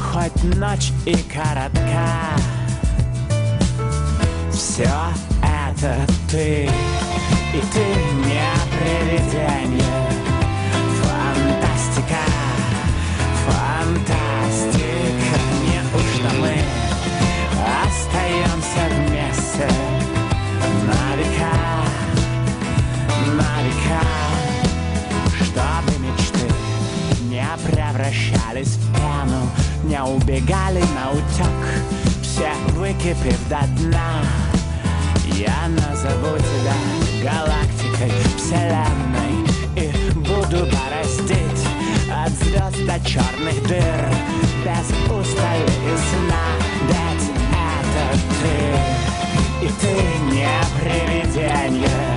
хоть 0.00 0.44
ночь 0.56 0.92
и 1.06 1.16
коротка. 1.32 2.36
Все 4.52 4.90
это 5.42 5.96
ты, 6.30 6.68
и 7.54 7.60
ты 7.72 7.86
не 8.26 8.50
привидение. 8.78 10.08
Фантастика, 11.02 12.22
фантастика 13.46 14.23
что 16.24 16.34
мы 16.40 16.54
остаемся 17.84 18.82
вместе. 18.90 19.68
На 20.86 21.16
века, 21.16 21.56
на 23.36 23.52
века, 23.62 24.02
чтобы 25.42 25.92
мечты 25.98 26.48
не 27.28 27.46
превращались 27.66 28.76
в 28.76 28.92
пену, 28.94 29.42
не 29.84 30.02
убегали 30.02 30.82
на 30.94 31.10
утек, 31.12 31.62
все 32.22 32.50
выкипев 32.74 33.38
до 33.48 33.60
дна. 33.78 34.22
Я 35.24 35.68
назову 35.68 36.36
тебя 36.38 36.76
галактикой, 37.22 38.12
вселенной 38.36 39.34
и 39.76 39.90
буду 40.14 40.66
бороздить 40.66 41.53
звезд 42.34 42.86
до 42.86 42.98
черных 43.08 43.62
дыр. 43.66 44.08
Без 44.64 44.88
устали 45.10 45.64
и 45.64 45.96
сна 45.96 46.46
Ведь 46.88 47.30
это 47.52 48.04
ты, 48.40 49.66
и 49.66 49.70
ты 49.80 50.34
не 50.34 50.48
привидение 50.80 52.13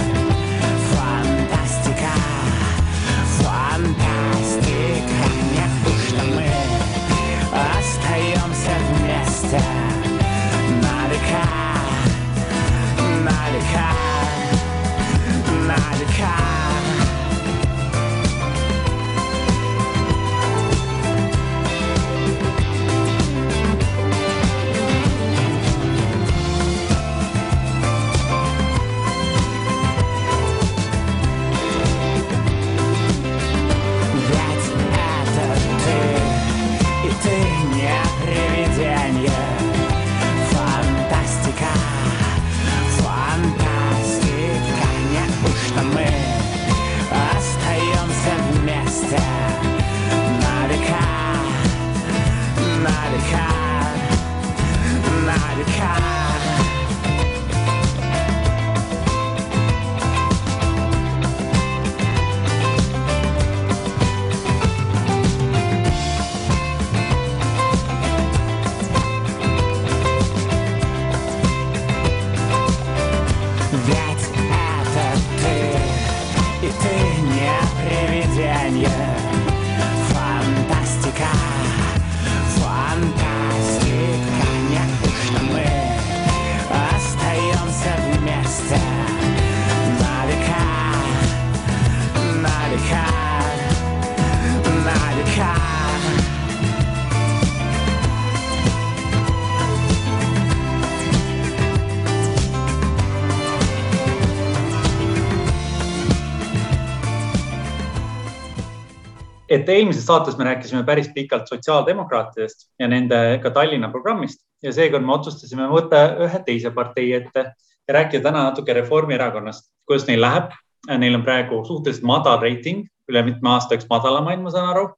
et 109.67 109.73
eelmises 109.75 110.05
saates 110.07 110.37
me 110.39 110.45
rääkisime 110.47 110.83
päris 110.87 111.09
pikalt 111.13 111.49
sotsiaaldemokraatidest 111.51 112.69
ja 112.79 112.87
nende 112.87 113.39
ka 113.43 113.51
Tallinna 113.51 113.89
programmist 113.91 114.39
ja 114.63 114.71
seekord 114.73 115.03
me 115.03 115.13
otsustasime 115.17 115.67
võtta 115.71 116.03
ühe 116.23 116.43
teise 116.47 116.71
partei 116.75 117.11
ette 117.19 117.43
ja 117.87 117.95
rääkida 117.99 118.29
täna 118.29 118.47
natuke 118.49 118.73
Reformierakonnast, 118.73 119.67
kuidas 119.87 120.07
neil 120.07 120.21
läheb. 120.23 120.53
Neil 120.87 121.17
on 121.17 121.23
praegu 121.25 121.63
suhteliselt 121.67 122.05
madal 122.07 122.39
reiting, 122.39 122.85
üle 123.11 123.23
mitme 123.27 123.49
aasta 123.51 123.75
üks 123.75 123.87
madalamaid, 123.89 124.39
ma 124.43 124.53
saan 124.53 124.69
aru. 124.71 124.91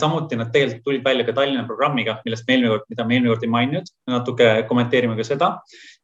samuti 0.00 0.36
nad 0.36 0.48
tegelikult 0.52 0.84
tulid 0.84 1.04
välja 1.04 1.24
ka 1.24 1.32
Tallinna 1.36 1.64
programmiga, 1.68 2.18
millest 2.24 2.46
me 2.48 2.54
eelmine 2.54 2.72
kord, 2.72 2.84
mida 2.88 3.04
me 3.04 3.14
eelmine 3.14 3.32
kord 3.32 3.44
ei 3.44 3.52
maininud, 3.52 3.90
natuke 4.08 4.48
kommenteerime 4.68 5.16
ka 5.16 5.24
seda. 5.24 5.50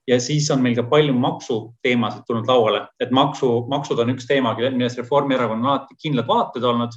ja 0.09 0.19
siis 0.21 0.51
on 0.53 0.61
meil 0.61 0.75
ka 0.77 0.83
palju 0.85 1.15
maksuteemasid 1.17 2.27
tulnud 2.29 2.49
lauale, 2.49 2.83
et 3.01 3.11
maksu, 3.11 3.65
maksud 3.73 3.99
on 3.99 4.13
üks 4.13 4.27
teema, 4.29 4.53
milles 4.57 4.99
Reformierakonnal 5.01 5.65
on 5.65 5.71
alati 5.71 5.97
kindlad 6.03 6.29
vaated 6.29 6.65
olnud 6.65 6.93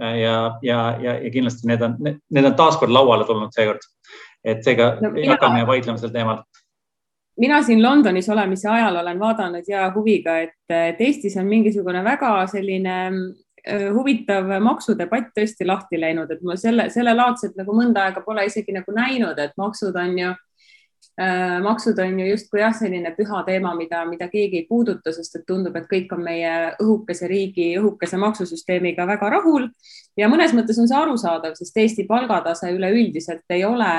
ja, 0.00 0.36
ja, 0.62 0.78
ja, 1.02 1.14
ja 1.24 1.30
kindlasti 1.30 1.68
need 1.68 1.82
on, 1.82 1.96
need 2.02 2.44
on 2.44 2.56
taaskord 2.56 2.92
lauale 2.92 3.26
tulnud 3.28 3.52
seekord. 3.54 3.84
et 4.44 4.64
seega 4.64 4.94
no, 5.00 5.12
ei 5.16 5.28
hakka 5.28 5.52
me 5.52 5.66
vaidlema 5.68 6.00
sel 6.00 6.12
teemal 6.14 6.42
mina 7.40 7.62
siin 7.62 7.82
Londonis 7.82 8.28
olemise 8.28 8.68
ajal 8.68 8.96
olen 9.02 9.20
vaadanud 9.20 9.68
ja 9.68 9.90
huviga, 9.94 10.38
et, 10.38 10.56
Eestis 11.00 11.36
on 11.40 11.46
mingisugune 11.48 12.04
väga 12.04 12.34
selline 12.52 12.96
äh, 13.06 13.88
huvitav 13.94 14.48
maksudebatt 14.60 15.32
tõesti 15.36 15.66
lahti 15.66 16.00
läinud, 16.00 16.30
et 16.30 16.42
ma 16.42 16.56
selle, 16.56 16.90
sellelaadset 16.90 17.56
nagu 17.60 17.76
mõnda 17.76 18.08
aega 18.08 18.24
pole 18.24 18.44
isegi 18.48 18.76
nagu 18.76 18.92
näinud, 18.96 19.38
et 19.38 19.56
maksud 19.60 19.96
on 19.96 20.18
ju 20.18 20.32
Äh, 20.32 20.49
maksud 21.62 21.98
on 22.00 22.20
ju 22.20 22.26
justkui 22.30 22.62
jah, 22.62 22.72
selline 22.72 23.10
püha 23.16 23.42
teema, 23.44 23.74
mida, 23.76 24.04
mida 24.08 24.28
keegi 24.32 24.62
ei 24.62 24.66
puuduta, 24.68 25.12
sest 25.12 25.36
et 25.36 25.46
tundub, 25.48 25.74
et 25.76 25.88
kõik 25.90 26.12
on 26.16 26.22
meie 26.24 26.52
õhukese 26.80 27.28
riigi, 27.28 27.66
õhukese 27.76 28.16
maksusüsteemiga 28.20 29.04
väga 29.08 29.28
rahul. 29.36 29.68
Ja 30.16 30.30
mõnes 30.32 30.54
mõttes 30.56 30.80
on 30.80 30.88
see 30.88 30.96
arusaadav, 30.96 31.56
sest 31.58 31.76
Eesti 31.76 32.06
palgatase 32.08 32.72
üleüldiselt 32.72 33.52
ei 33.52 33.64
ole 33.68 33.90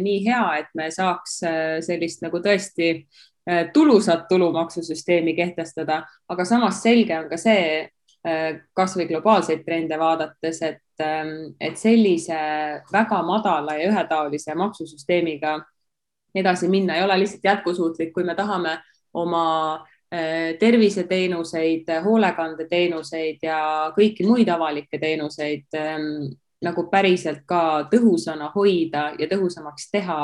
nii 0.00 0.24
hea, 0.24 0.44
et 0.62 0.72
me 0.74 0.88
saaks 0.94 1.40
äh, 1.44 1.78
sellist 1.84 2.24
nagu 2.24 2.40
tõesti 2.40 2.90
äh, 2.96 3.66
tulusat 3.74 4.24
tulumaksusüsteemi 4.32 5.36
kehtestada, 5.36 6.04
aga 6.32 6.48
samas 6.48 6.80
selge 6.82 7.18
on 7.18 7.28
ka 7.28 7.40
see, 7.40 7.88
kasvõi 8.76 9.06
globaalseid 9.08 9.62
trende 9.64 9.96
vaadates, 9.96 10.58
et, 10.62 10.82
ähm, 11.00 11.54
et 11.60 11.78
sellise 11.80 12.36
väga 12.92 13.22
madala 13.24 13.78
ja 13.78 13.88
ühetaolise 13.88 14.54
maksusüsteemiga 14.54 15.54
edasi 16.34 16.68
minna, 16.68 16.96
ei 16.96 17.04
ole 17.04 17.18
lihtsalt 17.18 17.44
jätkusuutlik, 17.44 18.12
kui 18.12 18.24
me 18.24 18.34
tahame 18.34 18.78
oma 19.14 19.46
äh, 19.76 20.54
terviseteenuseid, 20.58 21.90
hoolekandeteenuseid 22.04 23.42
ja 23.42 23.60
kõiki 23.96 24.26
muid 24.28 24.48
avalikke 24.48 24.98
teenuseid 24.98 25.78
ähm, 25.78 26.30
nagu 26.64 26.84
päriselt 26.92 27.44
ka 27.48 27.88
tõhusana 27.92 28.50
hoida 28.54 29.10
ja 29.18 29.28
tõhusamaks 29.30 29.88
teha 29.92 30.20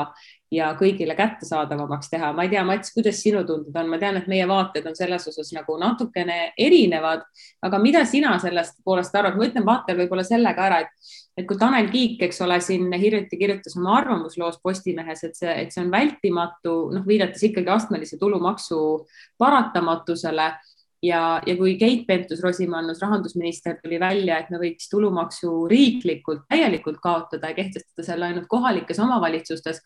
ja 0.51 0.69
kõigile 0.79 1.15
kättesaadavamaks 1.17 2.09
teha. 2.11 2.31
ma 2.33 2.45
ei 2.45 2.51
tea, 2.51 2.63
Mats, 2.63 2.93
kuidas 2.95 3.19
sinu 3.23 3.43
tunded 3.47 3.75
on, 3.75 3.89
ma 3.91 3.99
tean, 3.99 4.17
et 4.19 4.29
meie 4.31 4.47
vaated 4.47 4.85
on 4.87 4.95
selles 4.95 5.27
osas 5.27 5.51
nagu 5.55 5.75
natukene 5.79 6.53
erinevad, 6.57 7.25
aga 7.63 7.79
mida 7.83 8.05
sina 8.07 8.37
sellest 8.39 8.79
poolest 8.85 9.15
arvad, 9.15 9.35
ma 9.35 9.49
ütlen 9.49 9.67
vaatajale 9.67 10.05
võib-olla 10.05 10.23
selle 10.27 10.53
ka 10.55 10.69
ära, 10.69 10.79
et, 10.85 11.11
et 11.37 11.49
kui 11.49 11.59
Tanel 11.59 11.91
Kiik, 11.91 12.21
eks 12.29 12.39
ole, 12.45 12.61
siin 12.63 12.87
hiljuti 12.93 13.39
kirjutas 13.39 13.75
oma 13.79 13.97
arvamusloos 13.99 14.61
Postimehes, 14.63 15.25
et 15.27 15.35
see, 15.35 15.51
et 15.65 15.75
see 15.75 15.83
on 15.83 15.91
vältimatu, 15.91 16.79
noh, 16.95 17.05
viidates 17.07 17.43
ikkagi 17.49 17.73
astmelise 17.73 18.19
tulumaksu 18.21 18.81
paratamatusele. 19.39 20.51
Ja, 21.05 21.43
ja 21.45 21.53
kui 21.53 21.75
Keit 21.77 22.07
Pentus-Rosimannus, 22.07 23.03
rahandusminister, 23.03 23.75
tuli 23.83 23.99
välja, 24.01 24.39
et 24.41 24.47
me 24.49 24.57
võiks 24.57 24.87
tulumaksu 24.89 25.51
riiklikult 25.69 26.47
täielikult 26.49 26.97
kaotada 27.03 27.51
ja 27.51 27.57
kehtestada 27.59 28.05
selle 28.07 28.25
ainult 28.25 28.47
kohalikes 28.49 28.97
omavalitsustes, 29.05 29.83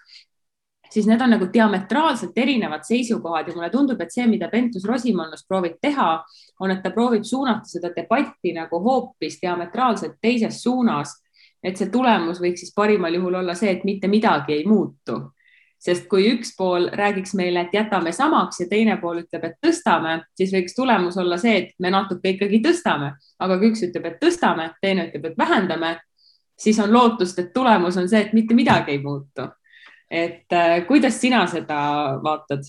siis 0.94 1.08
need 1.08 1.22
on 1.22 1.34
nagu 1.36 1.48
diametraalselt 1.54 2.38
erinevad 2.38 2.84
seisukohad 2.84 3.48
ja 3.48 3.56
mulle 3.56 3.70
tundub, 3.70 4.02
et 4.02 4.14
see, 4.14 4.28
mida 4.28 4.50
Pentus-Rosimannus 4.52 5.46
proovib 5.48 5.80
teha, 5.82 6.12
on, 6.60 6.72
et 6.72 6.82
ta 6.84 6.92
proovib 6.92 7.24
suunata 7.28 7.70
seda 7.70 7.92
debatti 7.96 8.54
nagu 8.56 8.80
hoopis 8.84 9.40
diametraalselt 9.42 10.20
teises 10.22 10.64
suunas. 10.64 11.18
et 11.64 11.78
see 11.78 11.92
tulemus 11.94 12.40
võiks 12.42 12.64
siis 12.64 12.72
parimal 12.74 13.14
juhul 13.14 13.36
olla 13.38 13.54
see, 13.54 13.70
et 13.70 13.84
mitte 13.86 14.08
midagi 14.10 14.54
ei 14.56 14.64
muutu 14.66 15.20
sest 15.78 16.08
kui 16.10 16.26
üks 16.30 16.56
pool 16.58 16.88
räägiks 16.94 17.36
meile, 17.38 17.62
et 17.62 17.74
jätame 17.74 18.12
samaks 18.14 18.60
ja 18.62 18.68
teine 18.70 18.98
pool 19.02 19.22
ütleb, 19.22 19.46
et 19.46 19.56
tõstame, 19.66 20.20
siis 20.38 20.54
võiks 20.54 20.76
tulemus 20.78 21.18
olla 21.18 21.38
see, 21.42 21.56
et 21.58 21.72
me 21.80 21.90
natuke 21.94 22.34
ikkagi 22.36 22.62
tõstame, 22.66 23.14
aga 23.40 23.58
kui 23.58 23.72
üks 23.72 23.82
ütleb, 23.86 24.06
et 24.10 24.20
tõstame, 24.22 24.72
teine 24.82 25.08
ütleb, 25.10 25.32
et 25.32 25.38
vähendame, 25.38 25.96
siis 26.58 26.80
on 26.82 26.94
lootust, 26.94 27.40
et 27.40 27.54
tulemus 27.54 27.98
on 27.98 28.10
see, 28.10 28.22
et 28.28 28.34
mitte 28.38 28.58
midagi 28.58 28.94
ei 28.94 29.02
muutu 29.02 29.50
et 30.12 30.54
äh, 30.54 30.82
kuidas 30.88 31.20
sina 31.22 31.46
seda 31.48 31.82
vaatad? 32.24 32.68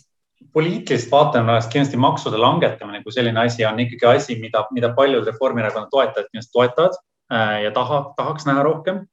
poliitilist 0.53 1.11
vaatenurgast 1.11 1.71
kindlasti 1.73 1.97
maksude 1.97 2.39
langetamine 2.41 3.01
kui 3.05 3.15
selline 3.15 3.41
asi 3.41 3.65
on 3.65 3.79
ikkagi 3.81 4.09
asi, 4.11 4.37
mida, 4.43 4.65
mida 4.75 4.91
paljud 4.97 5.27
Reformierakonna 5.27 5.89
toetajad 5.91 6.29
kindlasti 6.31 6.53
toetavad 6.57 6.99
äh, 7.33 7.63
ja 7.67 7.71
taha, 7.75 8.05
tahaks 8.17 8.47
näha 8.49 8.65
rohkem 8.67 9.05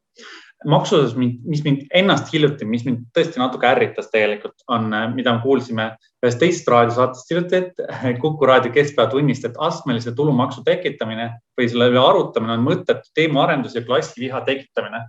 maksudes, 0.67 1.13
mis 1.15 1.61
mind 1.63 1.85
ennast 1.95 2.31
hiljuti, 2.33 2.65
mis 2.67 2.83
mind 2.83 3.05
tõesti 3.15 3.39
natuke 3.39 3.67
ärritas 3.69 4.09
tegelikult, 4.11 4.57
on, 4.67 4.89
äh, 4.93 5.05
mida 5.13 5.33
me 5.37 5.43
kuulsime 5.43 5.85
ühest 6.23 6.39
teisest 6.41 6.67
raadiosaatest 6.67 7.31
hiljuti, 7.31 7.61
et 7.61 8.19
Kuku 8.19 8.47
raadio 8.47 8.71
keskpäevatunnist, 8.75 9.45
et 9.47 9.59
astmelise 9.63 10.11
tulumaksu 10.15 10.63
tekitamine 10.65 11.29
või 11.57 11.69
selle 11.71 11.89
üle 11.93 12.01
arutamine 12.03 12.57
on 12.57 12.65
mõttetu 12.65 13.13
teemaarendus 13.15 13.77
ja 13.79 13.85
klassiviha 13.87 14.41
tekitamine. 14.47 15.05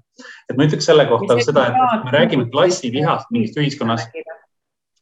et 0.50 0.56
ma 0.56 0.68
ütleks 0.68 0.86
selle 0.86 1.06
kohta 1.10 1.34
mis 1.34 1.48
seda, 1.50 1.66
et 1.66 2.04
me 2.04 2.14
räägime 2.14 2.50
klassivihast 2.50 3.30
mingist 3.34 3.58
ühiskonnas, 3.58 4.06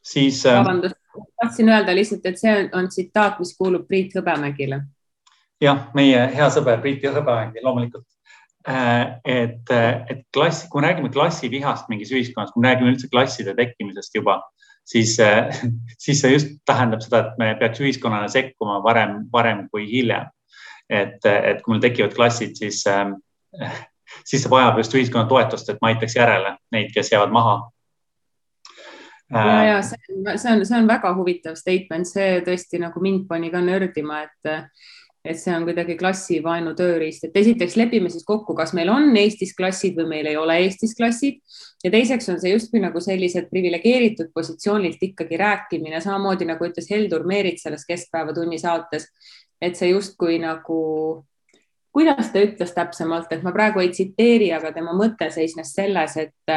siis. 0.02 0.44
Äh, 0.46 0.62
vabandust, 0.62 0.96
tahtsin 1.42 1.68
öelda 1.68 1.94
lihtsalt, 1.94 2.24
et 2.24 2.40
see 2.40 2.60
on 2.72 2.88
tsitaat, 2.88 3.38
mis 3.38 3.56
kuulub 3.56 3.88
Priit 3.88 4.16
Hõbemägile. 4.16 4.86
jah, 5.60 5.90
meie 5.94 6.28
hea 6.32 6.48
sõber 6.54 6.80
Priit 6.80 7.04
Hõbemägi 7.04 7.60
loomulikult 7.64 8.06
Äh, 8.06 8.17
et, 8.68 9.70
äh, 9.70 10.04
et 10.10 10.22
klass, 10.34 10.66
kui 10.68 10.80
me 10.80 10.88
räägime 10.88 11.10
klassivihast 11.12 11.88
mingis 11.88 12.12
ühiskonnas, 12.12 12.52
kui 12.52 12.62
me 12.62 12.72
räägime 12.72 12.92
üldse 12.92 13.08
klasside 13.12 13.54
tekkimisest 13.56 14.14
juba, 14.18 14.42
siis, 14.84 15.16
äh, 15.20 15.48
siis 16.04 16.20
see 16.22 16.34
just 16.34 16.52
tähendab 16.68 17.04
seda, 17.04 17.24
et 17.24 17.40
me 17.40 17.54
peaks 17.60 17.80
ühiskonnana 17.80 18.28
sekkuma 18.32 18.82
varem, 18.84 19.22
varem 19.32 19.66
kui 19.72 19.88
hiljem. 19.90 20.28
et, 20.88 21.20
et 21.20 21.58
kui 21.60 21.74
meil 21.74 21.82
tekivad 21.84 22.14
klassid, 22.16 22.54
siis, 22.56 22.78
siis 24.28 24.40
see 24.40 24.50
vajab 24.50 24.78
just 24.80 24.94
ühiskonna 24.96 25.28
toetust, 25.28 25.68
et 25.68 25.82
ma 25.82 25.90
aitaks 25.92 26.14
järele 26.16 26.54
neid, 26.72 26.94
kes 26.94 27.12
jäävad 27.12 27.34
maha 27.34 27.58
ja, 29.28 29.64
ja 29.64 29.82
see 29.84 29.98
on, 30.14 30.38
see 30.38 30.52
on, 30.52 30.64
see 30.64 30.78
on 30.78 30.88
väga 30.88 31.12
huvitav 31.16 31.58
statement, 31.60 32.08
see 32.08 32.38
tõesti 32.46 32.80
nagu 32.80 33.02
mind 33.04 33.26
pani 33.28 33.52
ka 33.52 33.60
nördima, 33.60 34.22
et 34.24 34.72
et 35.28 35.36
see 35.36 35.52
on 35.52 35.66
kuidagi 35.68 35.96
klassivaenu 36.00 36.72
tööriist, 36.78 37.26
et 37.28 37.36
esiteks 37.36 37.76
lepime 37.76 38.08
siis 38.12 38.24
kokku, 38.26 38.54
kas 38.56 38.72
meil 38.76 38.88
on 38.92 39.10
Eestis 39.20 39.52
klassid 39.56 39.98
või 39.98 40.08
meil 40.14 40.30
ei 40.30 40.38
ole 40.40 40.56
Eestis 40.64 40.94
klassid. 40.96 41.42
Ja 41.84 41.92
teiseks 41.92 42.30
on 42.32 42.40
see 42.40 42.54
justkui 42.54 42.80
nagu 42.82 43.00
sellised 43.04 43.50
priviligeeritud 43.52 44.32
positsioonilt 44.34 45.02
ikkagi 45.10 45.38
rääkimine, 45.38 46.00
samamoodi 46.02 46.48
nagu 46.48 46.64
ütles 46.66 46.88
Heldur 46.90 47.26
Meerit 47.28 47.60
selles 47.60 47.84
Keskpäevatunni 47.88 48.58
saates, 48.58 49.10
et 49.60 49.76
see 49.76 49.92
justkui 49.92 50.40
nagu 50.42 50.78
kuidas 51.94 52.32
ta 52.32 52.42
ütles 52.44 52.72
täpsemalt, 52.76 53.32
et 53.34 53.44
ma 53.44 53.52
praegu 53.54 53.82
ei 53.82 53.92
tsiteeri, 53.92 54.52
aga 54.54 54.72
tema 54.72 54.94
mõte 54.96 55.30
seisnes 55.34 55.74
selles, 55.74 56.16
et 56.20 56.56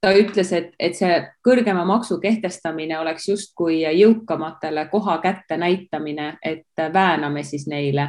ta 0.00 0.12
ütles, 0.16 0.52
et, 0.56 0.72
et 0.80 0.96
see 0.96 1.18
kõrgema 1.44 1.84
maksu 1.84 2.16
kehtestamine 2.20 2.98
oleks 2.98 3.28
justkui 3.28 3.82
jõukamatele 3.84 4.86
koha 4.92 5.18
kätte 5.20 5.60
näitamine, 5.60 6.32
et 6.42 6.84
vääname 6.92 7.42
siis 7.44 7.66
neile, 7.68 8.08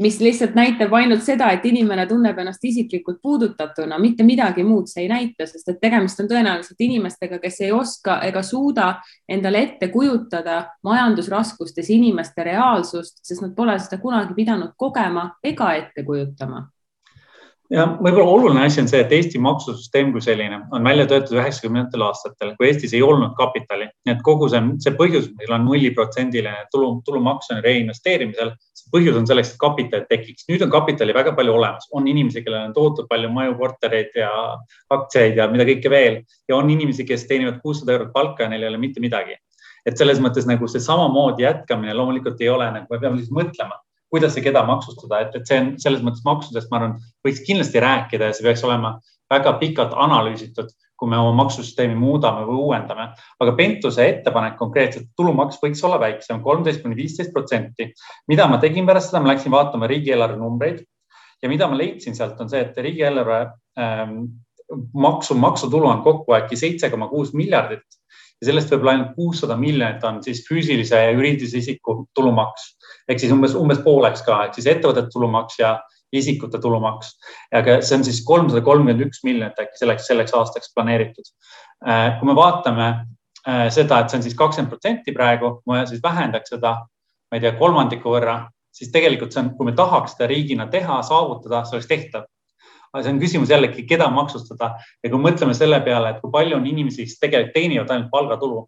mis 0.00 0.20
lihtsalt 0.20 0.54
näitab 0.56 0.92
ainult 0.96 1.22
seda, 1.22 1.50
et 1.52 1.64
inimene 1.68 2.06
tunneb 2.08 2.38
ennast 2.38 2.64
isiklikult 2.64 3.20
puudutatuna, 3.22 3.98
mitte 4.00 4.24
midagi 4.24 4.64
muud 4.64 4.88
see 4.88 5.04
ei 5.04 5.10
näita, 5.12 5.46
sest 5.46 5.68
et 5.68 5.80
tegemist 5.84 6.20
on 6.24 6.30
tõenäoliselt 6.32 6.80
inimestega, 6.80 7.38
kes 7.42 7.60
ei 7.60 7.72
oska 7.76 8.18
ega 8.26 8.42
suuda 8.42 8.94
endale 9.28 9.66
ette 9.68 9.92
kujutada 9.92 10.62
majandusraskustes 10.82 11.92
inimeste 11.92 12.44
reaalsust, 12.48 13.20
sest 13.22 13.44
nad 13.44 13.54
pole 13.56 13.76
seda 13.78 14.00
kunagi 14.02 14.34
pidanud 14.38 14.72
kogema 14.80 15.28
ega 15.44 15.74
ette 15.76 16.06
kujutama 16.08 16.70
ja 17.72 17.86
võib-olla 17.96 18.28
oluline 18.28 18.64
asi 18.66 18.80
on 18.82 18.88
see, 18.90 19.00
et 19.02 19.12
Eesti 19.16 19.40
maksusüsteem 19.42 20.10
kui 20.12 20.22
selline 20.24 20.58
on 20.74 20.84
välja 20.84 21.06
töötatud 21.08 21.38
üheksakümnendatel 21.38 22.04
aastatel, 22.04 22.52
kui 22.58 22.68
Eestis 22.68 22.92
ei 22.96 23.02
olnud 23.04 23.32
kapitali, 23.38 23.86
nii 24.06 24.14
et 24.14 24.24
kogu 24.26 24.48
see, 24.52 24.60
see 24.84 24.94
põhjus, 24.98 25.30
meil 25.38 25.54
on 25.56 25.64
nulliprotsendiline 25.68 26.66
tulu, 26.74 26.90
tulumaks 27.06 27.52
on 27.54 27.62
reinvesteerimisel, 27.64 28.52
põhjus 28.92 29.16
on 29.18 29.28
selleks, 29.28 29.54
et 29.54 29.60
kapital 29.62 30.04
tekiks. 30.10 30.44
nüüd 30.50 30.64
on 30.66 30.72
kapitali 30.72 31.14
väga 31.16 31.32
palju 31.38 31.54
olemas, 31.56 31.88
on 31.96 32.08
inimesi, 32.08 32.42
kellel 32.44 32.68
on 32.68 32.74
tohutult 32.76 33.08
palju 33.12 33.30
maju, 33.32 33.56
kortereid 33.60 34.12
ja 34.20 34.32
aktsiaid 34.92 35.40
ja 35.40 35.48
mida 35.52 35.66
kõike 35.68 35.92
veel 35.92 36.20
ja 36.48 36.58
on 36.58 36.70
inimesi, 36.70 37.06
kes 37.08 37.24
teenivad 37.30 37.62
kuussada 37.64 37.96
eurot 37.96 38.12
palka 38.12 38.44
ja 38.44 38.52
neil 38.52 38.66
ei 38.66 38.72
ole 38.74 38.82
mitte 38.82 39.00
midagi. 39.00 39.38
et 39.82 39.98
selles 39.98 40.20
mõttes 40.22 40.44
nagu 40.46 40.68
see 40.70 40.78
samamoodi 40.78 41.42
jätkamine 41.42 41.94
loomulikult 41.98 42.38
ei 42.40 42.48
ole 42.48 42.68
nagu, 42.70 42.86
me 42.86 43.00
peame 43.02 43.18
lihtsalt 43.18 43.34
mõtlema 43.34 43.80
kuidas 44.12 44.36
ja 44.36 44.44
keda 44.44 44.62
maksustada, 44.68 45.22
et, 45.24 45.34
et 45.38 45.48
see 45.48 45.58
on 45.62 45.72
selles 45.80 46.04
mõttes 46.04 46.24
maksudest, 46.26 46.68
ma 46.70 46.78
arvan, 46.78 46.94
võiks 47.24 47.42
kindlasti 47.46 47.80
rääkida 47.80 48.28
ja 48.28 48.36
see 48.36 48.44
peaks 48.44 48.64
olema 48.68 48.98
väga 49.32 49.54
pikalt 49.60 49.94
analüüsitud, 49.96 50.68
kui 51.00 51.10
me 51.10 51.18
oma 51.18 51.32
maksusüsteemi 51.40 51.96
muudame 51.98 52.44
või 52.46 52.60
uuendame. 52.66 53.08
aga 53.40 53.54
Pentuse 53.58 54.04
ettepanek 54.08 54.58
konkreetselt, 54.60 55.08
tulumaks 55.16 55.58
võiks 55.62 55.80
olla 55.88 55.98
väiksem, 56.02 56.42
kolmteist 56.44 56.82
kuni 56.84 56.98
viisteist 56.98 57.32
protsenti. 57.32 57.92
mida 58.28 58.46
ma 58.46 58.60
tegin 58.62 58.86
pärast 58.86 59.10
seda, 59.10 59.22
ma 59.24 59.32
läksin 59.32 59.52
vaatama 59.52 59.88
riigieelarve 59.90 60.36
numbreid 60.36 60.84
ja 61.42 61.48
mida 61.48 61.66
ma 61.68 61.78
leidsin 61.78 62.14
sealt 62.14 62.40
on 62.40 62.52
see, 62.52 62.60
et 62.60 62.76
riigieelarve 62.76 63.40
ähm, 63.80 64.18
maksu, 64.94 65.34
maksutulu 65.34 65.88
on 65.88 66.04
kokku 66.04 66.36
äkki 66.36 66.56
seitse 66.56 66.90
koma 66.90 67.08
kuus 67.08 67.32
miljardit 67.34 68.01
ja 68.42 68.50
sellest 68.50 68.72
võib-olla 68.74 68.96
ainult 68.96 69.14
kuussada 69.14 69.54
miljonit 69.56 70.02
on 70.04 70.18
siis 70.24 70.42
füüsilise 70.48 70.98
ja 70.98 71.14
juriidilise 71.14 71.62
isiku 71.62 72.02
tulumaks 72.14 72.72
ehk 73.08 73.22
siis 73.22 73.32
umbes, 73.34 73.54
umbes 73.58 73.80
pooleks 73.84 74.24
ka, 74.26 74.44
ehk 74.46 74.58
siis 74.58 74.68
ettevõtete 74.74 75.12
tulumaks 75.12 75.58
ja 75.60 75.76
isikute 76.12 76.60
tulumaks. 76.60 77.14
aga 77.54 77.80
see 77.80 77.96
on 77.96 78.04
siis 78.04 78.20
kolmsada 78.26 78.62
kolmkümmend 78.64 79.06
üks 79.06 79.22
miljonit 79.24 79.58
äkki 79.58 79.80
selleks, 79.80 80.06
selleks 80.10 80.34
aastaks 80.36 80.72
planeeritud. 80.74 81.30
Äh, 81.88 82.18
kui 82.18 82.28
me 82.28 82.36
vaatame 82.36 82.88
äh, 83.48 83.68
seda, 83.72 84.02
et 84.02 84.12
see 84.12 84.20
on 84.20 84.26
siis 84.26 84.36
kakskümmend 84.38 84.72
protsenti 84.74 85.14
praegu, 85.16 85.54
me 85.70 85.86
siis 85.88 86.02
vähendaks 86.04 86.52
seda, 86.52 86.74
ma 87.30 87.38
ei 87.38 87.44
tea, 87.44 87.54
kolmandiku 87.58 88.12
võrra, 88.12 88.36
siis 88.72 88.92
tegelikult 88.92 89.32
see 89.32 89.40
on, 89.44 89.54
kui 89.56 89.70
me 89.70 89.76
tahaks 89.78 90.16
seda 90.16 90.28
riigina 90.30 90.68
teha, 90.72 91.00
saavutada, 91.08 91.64
see 91.64 91.78
oleks 91.78 91.90
tehtav 91.90 92.28
aga 92.92 93.04
see 93.04 93.14
on 93.14 93.20
küsimus 93.22 93.52
jällegi, 93.52 93.86
keda 93.88 94.08
maksustada 94.12 94.74
ja 95.02 95.10
kui 95.10 95.20
mõtleme 95.20 95.54
selle 95.56 95.80
peale, 95.84 96.12
et 96.12 96.22
kui 96.22 96.32
palju 96.32 96.58
on 96.58 96.68
inimesi, 96.68 97.06
kes 97.08 97.20
tegelikult 97.22 97.54
teenivad 97.56 97.90
ainult 97.90 98.10
palgatulu 98.12 98.62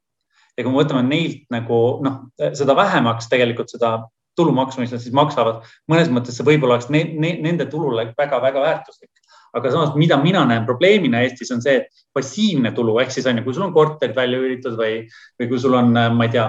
ja 0.57 0.65
kui 0.65 0.73
me 0.73 0.81
võtame 0.81 1.03
neilt 1.07 1.45
nagu 1.53 1.81
noh, 2.05 2.21
seda 2.57 2.77
vähemaks 2.79 3.29
tegelikult 3.33 3.73
seda 3.75 3.99
tulumaksu, 4.39 4.81
mis 4.83 4.95
nad 4.95 5.03
siis 5.03 5.15
maksavad. 5.15 5.63
mõnes 5.91 6.11
mõttes 6.11 6.39
see 6.39 6.47
võib-olla 6.47 6.79
oleks 6.79 6.91
ne, 6.91 7.05
ne, 7.13 7.37
nende 7.43 7.67
tulule 7.71 8.09
väga-väga 8.19 8.65
väärtuslik. 8.65 9.11
Aga 9.55 9.71
samas, 9.71 9.95
mida 9.99 10.19
mina 10.23 10.45
näen 10.49 10.67
probleemina 10.67 11.23
Eestis 11.23 11.53
on 11.55 11.63
see, 11.63 11.77
et 11.81 12.05
passiivne 12.15 12.73
tulu 12.75 12.99
ehk 13.03 13.13
siis 13.15 13.27
on 13.31 13.39
ju, 13.39 13.45
kui 13.47 13.55
sul 13.55 13.67
on 13.69 13.75
korterid 13.75 14.17
välja 14.17 14.41
üüritud 14.41 14.77
või, 14.79 15.05
või 15.41 15.51
kui 15.51 15.61
sul 15.63 15.77
on, 15.79 15.93
ma 15.95 16.27
ei 16.27 16.33
tea, 16.35 16.49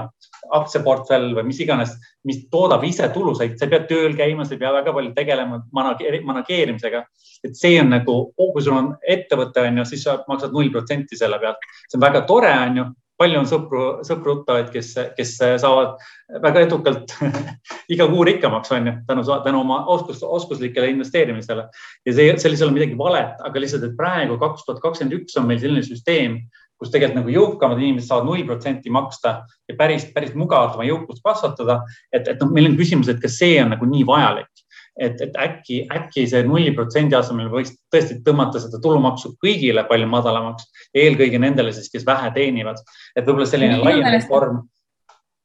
aktsiaportfell 0.54 1.32
või 1.38 1.48
mis 1.50 1.60
iganes, 1.64 1.94
mis 2.28 2.44
toodab 2.54 2.84
ise 2.86 3.08
tulu, 3.14 3.34
sa 3.38 3.46
ei, 3.46 3.56
pea 3.58 3.82
tööl 3.90 4.14
käima, 4.18 4.46
sa 4.46 4.56
ei 4.56 4.62
pea 4.62 4.74
väga 4.76 4.94
palju 4.94 5.14
tegelema 5.16 5.62
manageerimisega. 5.74 7.06
et 7.46 7.56
see 7.58 7.80
on 7.82 7.92
nagu, 7.94 8.16
kui 8.38 8.62
sul 8.62 8.78
on 8.78 8.94
ettevõte, 9.02 9.62
on 9.62 9.82
ju, 9.82 9.86
siis 9.86 10.06
sa 10.06 10.18
maksad 10.28 10.54
null 10.54 10.72
protsenti 10.74 11.18
selle 11.18 11.40
pealt. 11.40 11.58
see 11.90 11.98
on 11.98 12.06
väga 12.06 12.22
tore, 12.30 12.54
on 12.70 12.78
ju, 12.78 12.86
palju 13.20 13.40
on 13.40 13.48
sõpru, 13.50 13.84
sõpru-tuttavaid, 14.08 14.72
kes, 14.74 14.92
kes 15.16 15.32
saavad 15.62 15.96
väga 16.44 16.66
edukalt 16.66 17.14
iga 17.94 18.08
kuu 18.12 18.26
rikkamaks, 18.28 18.74
on 18.76 18.90
ju, 18.90 18.96
tänu, 19.08 19.24
tänu 19.46 19.62
oma 19.62 19.82
oskus, 19.94 20.24
oskuslikele 20.24 20.92
investeerimisele. 20.94 21.68
ja 22.06 22.16
see, 22.18 22.36
selles 22.42 22.62
ei 22.62 22.68
ole 22.68 22.76
midagi 22.76 22.98
valet, 23.00 23.40
aga 23.46 23.64
lihtsalt, 23.64 23.88
et 23.88 23.98
praegu 23.98 24.40
kaks 24.42 24.68
tuhat 24.68 24.84
kakskümmend 24.84 25.20
üks 25.22 25.40
on 25.40 25.48
meil 25.50 25.62
selline 25.64 25.86
süsteem, 25.86 26.42
kus 26.76 26.92
tegelikult 26.92 27.22
nagu 27.22 27.32
jõukamad 27.32 27.80
inimesed 27.80 28.10
saavad 28.10 28.28
null 28.28 28.44
protsenti 28.48 28.92
maksta 28.92 29.38
ja 29.70 29.78
päris, 29.80 30.10
päris 30.16 30.36
mugavalt 30.36 30.76
oma 30.76 30.88
jõukust 30.88 31.24
kasvatada. 31.24 31.82
et, 32.12 32.28
et 32.28 32.42
noh, 32.42 32.52
meil 32.52 32.68
on 32.72 32.80
küsimus, 32.80 33.08
et 33.12 33.22
kas 33.24 33.40
see 33.40 33.56
on 33.64 33.72
nagu 33.72 33.88
nii 33.88 34.04
vajalik 34.08 34.52
et, 35.00 35.22
et 35.22 35.40
äkki, 35.40 35.82
äkki 35.92 36.26
see 36.32 36.44
nulli 36.48 36.72
protsendi 36.76 37.18
asemel 37.18 37.50
võiks 37.52 37.74
tõesti 37.94 38.22
tõmmata 38.26 38.62
seda 38.64 38.80
tulumaksu 38.84 39.34
kõigile 39.44 39.84
palju 39.90 40.08
madalamaks, 40.12 40.70
eelkõige 40.96 41.42
nendele 41.42 41.74
siis, 41.76 41.90
kes 41.92 42.08
vähe 42.08 42.32
teenivad, 42.36 42.80
et 43.16 43.26
võib-olla 43.26 43.50
selline 43.50 43.82
laiem 43.84 44.08
reform. 44.16 44.64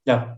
jah 0.09 0.31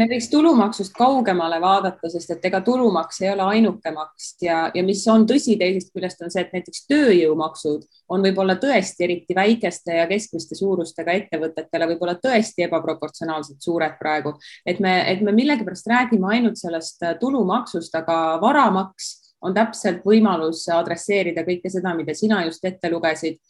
me 0.00 0.06
võiks 0.08 0.30
tulumaksust 0.32 0.94
kaugemale 0.96 1.58
vaadata, 1.60 2.08
sest 2.12 2.32
et 2.34 2.44
ega 2.48 2.62
tulumaks 2.64 3.20
ei 3.22 3.30
ole 3.34 3.44
ainuke 3.56 3.92
maks. 3.92 4.32
Ja, 4.44 4.62
ja 4.74 4.84
mis 4.86 5.02
on 5.12 5.26
tõsi 5.28 5.58
teisest 5.60 5.92
küljest 5.94 6.22
on 6.24 6.32
see, 6.32 6.44
et 6.46 6.54
näiteks 6.56 6.86
tööjõumaksud 6.90 7.84
on 8.10 8.24
võib-olla 8.24 8.56
tõesti 8.60 9.06
eriti 9.06 9.36
väikeste 9.36 10.00
ja 10.00 10.06
keskmiste 10.10 10.58
suurustega 10.58 11.14
ettevõtetele 11.20 11.90
võib-olla 11.92 12.16
tõesti 12.22 12.64
ebaproportsionaalselt 12.66 13.60
suured 13.62 13.98
praegu, 14.00 14.34
et 14.66 14.80
me, 14.80 14.96
et 15.12 15.22
me 15.26 15.34
millegipärast 15.36 15.90
räägime 15.90 16.32
ainult 16.36 16.58
sellest 16.60 17.04
tulumaksust, 17.20 17.94
aga 18.00 18.16
varamaks 18.42 19.19
on 19.42 19.54
täpselt 19.56 20.04
võimalus 20.06 20.66
adresseerida 20.74 21.44
kõike 21.46 21.70
seda, 21.72 21.94
mida 21.96 22.14
sina 22.16 22.42
just 22.44 22.64
ette 22.68 22.90
lugesid 22.92 23.40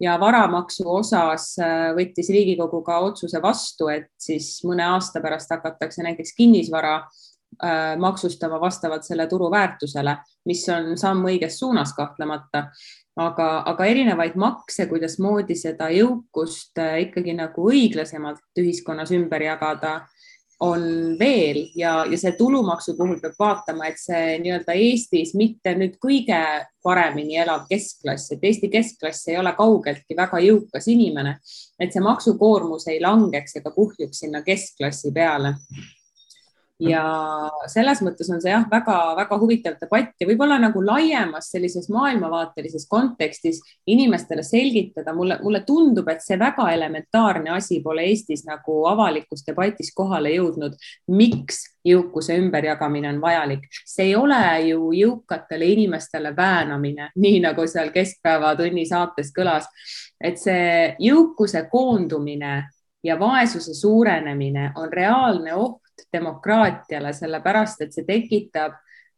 ja 0.00 0.18
varamaksu 0.20 0.86
osas 0.98 1.54
äh, 1.62 1.90
võttis 1.96 2.30
Riigikogu 2.32 2.82
ka 2.86 3.00
otsuse 3.06 3.40
vastu, 3.42 3.88
et 3.92 4.10
siis 4.20 4.58
mõne 4.68 4.86
aasta 4.94 5.22
pärast 5.24 5.50
hakatakse 5.54 6.04
näiteks 6.06 6.34
kinnisvara 6.38 6.94
äh, 7.00 7.96
maksustama 7.98 8.60
vastavalt 8.60 9.08
selle 9.08 9.26
turuväärtusele, 9.30 10.18
mis 10.46 10.64
on 10.74 10.94
samm 11.00 11.26
õiges 11.30 11.58
suunas 11.60 11.94
kahtlemata. 11.96 12.68
aga, 13.18 13.46
aga 13.66 13.84
erinevaid 13.90 14.36
makse, 14.38 14.86
kuidasmoodi 14.86 15.56
seda 15.58 15.88
jõukust 15.90 16.78
äh, 16.78 17.00
ikkagi 17.08 17.34
nagu 17.34 17.70
õiglasemalt 17.70 18.60
ühiskonnas 18.60 19.10
ümber 19.16 19.42
jagada 19.42 20.04
on 20.60 20.82
veel 21.18 21.60
ja, 21.78 22.04
ja 22.10 22.18
see 22.18 22.32
tulumaksu 22.38 22.96
puhul 22.98 23.20
peab 23.22 23.36
vaatama, 23.38 23.86
et 23.86 24.00
see 24.00 24.38
nii-öelda 24.42 24.74
Eestis 24.74 25.34
mitte 25.38 25.74
nüüd 25.78 25.98
kõige 26.02 26.40
paremini 26.82 27.38
elav 27.38 27.68
keskklass, 27.70 28.32
et 28.34 28.42
Eesti 28.42 28.70
keskklass 28.72 29.28
ei 29.30 29.38
ole 29.38 29.52
kaugeltki 29.58 30.16
väga 30.18 30.40
jõukas 30.42 30.90
inimene, 30.90 31.36
et 31.78 31.94
see 31.94 32.02
maksukoormus 32.02 32.88
ei 32.90 32.98
langeks 33.02 33.60
ega 33.60 33.70
kuhjuks 33.74 34.24
sinna 34.24 34.42
keskklassi 34.46 35.14
peale 35.14 35.54
ja 36.78 37.02
selles 37.66 38.00
mõttes 38.06 38.28
on 38.30 38.40
see 38.42 38.52
jah, 38.52 38.66
väga-väga 38.70 39.38
huvitav 39.40 39.78
debatt 39.80 40.14
ja 40.20 40.28
võib-olla 40.28 40.60
nagu 40.62 40.82
laiemas 40.84 41.50
sellises 41.50 41.88
maailmavaatelises 41.90 42.86
kontekstis 42.90 43.58
inimestele 43.90 44.44
selgitada, 44.46 45.14
mulle, 45.14 45.40
mulle 45.42 45.64
tundub, 45.66 46.08
et 46.12 46.22
see 46.22 46.38
väga 46.38 46.68
elementaarne 46.74 47.50
asi 47.56 47.80
pole 47.82 48.06
Eestis 48.06 48.44
nagu 48.46 48.84
avalikus 48.90 49.42
debatis 49.46 49.90
kohale 49.94 50.30
jõudnud. 50.36 50.78
miks 51.08 51.64
jõukuse 51.88 52.36
ümberjagamine 52.38 53.08
on 53.08 53.20
vajalik, 53.20 53.66
see 53.86 54.10
ei 54.10 54.16
ole 54.16 54.38
ju 54.68 54.92
jõukatele 54.92 55.66
inimestele 55.74 56.34
väänamine, 56.36 57.10
nii 57.24 57.42
nagu 57.42 57.66
seal 57.66 57.90
Keskpäevatunni 57.94 58.86
saates 58.86 59.32
kõlas, 59.34 59.66
et 60.22 60.38
see 60.38 60.94
jõukuse 61.02 61.66
koondumine 61.72 62.68
ja 63.02 63.18
vaesuse 63.18 63.74
suurenemine 63.74 64.72
on 64.76 64.92
reaalne 64.92 65.54
oht 65.54 65.87
demokraatiale, 66.12 67.12
sellepärast 67.16 67.82
et 67.84 67.94
see 67.96 68.06
tekitab 68.08 68.74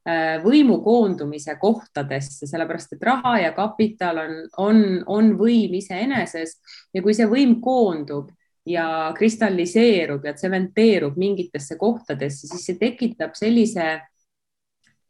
äh, 0.08 0.38
võimu 0.44 0.80
koondumise 0.84 1.56
kohtadesse, 1.60 2.48
sellepärast 2.50 2.96
et 2.96 3.06
raha 3.06 3.36
ja 3.44 3.54
kapital 3.56 4.22
on, 4.24 4.36
on, 4.58 4.84
on 5.06 5.32
võim 5.38 5.78
iseeneses. 5.80 6.58
Ja 6.94 7.02
kui 7.04 7.16
see 7.16 7.28
võim 7.30 7.58
koondub 7.64 8.30
ja 8.68 9.12
kristalliseerub 9.16 10.24
ja 10.24 10.34
tsementeerub 10.36 11.16
mingitesse 11.18 11.76
kohtadesse, 11.80 12.46
siis 12.50 12.66
see 12.68 12.78
tekitab 12.80 13.34
sellise 13.38 14.00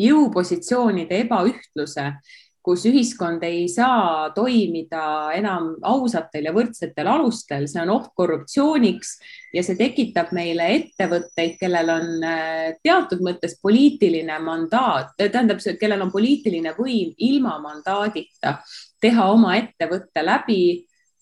jõupositsioonide 0.00 1.24
ebaühtluse 1.26 2.06
kus 2.62 2.84
ühiskond 2.88 3.44
ei 3.46 3.64
saa 3.72 4.28
toimida 4.36 5.32
enam 5.32 5.70
ausatel 5.86 6.50
ja 6.50 6.52
võrdsetel 6.52 7.08
alustel, 7.08 7.64
see 7.70 7.80
on 7.80 7.92
oht 7.94 8.10
korruptsiooniks 8.16 9.14
ja 9.56 9.62
see 9.64 9.78
tekitab 9.78 10.34
meile 10.36 10.66
ettevõtteid, 10.76 11.56
kellel 11.60 11.92
on 11.94 12.26
äh, 12.26 12.66
teatud 12.84 13.24
mõttes 13.24 13.56
poliitiline 13.62 14.36
mandaat, 14.44 15.14
tähendab, 15.16 15.62
kellel 15.80 16.04
on 16.04 16.12
poliitiline 16.12 16.74
võim 16.76 17.14
ilma 17.16 17.56
mandaadita 17.62 18.58
teha 19.00 19.28
oma 19.32 19.54
ettevõtte 19.56 20.24
läbi 20.26 20.62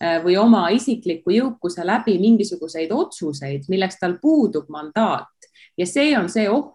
äh, 0.02 0.18
või 0.24 0.34
oma 0.42 0.64
isikliku 0.74 1.36
jõukuse 1.36 1.86
läbi 1.86 2.16
mingisuguseid 2.18 2.90
otsuseid, 2.94 3.70
milleks 3.70 4.00
tal 4.02 4.18
puudub 4.18 4.66
mandaat. 4.74 5.30
Ja 5.78 5.86
see 5.86 6.10
on 6.18 6.26
see 6.32 6.48
oht, 6.50 6.74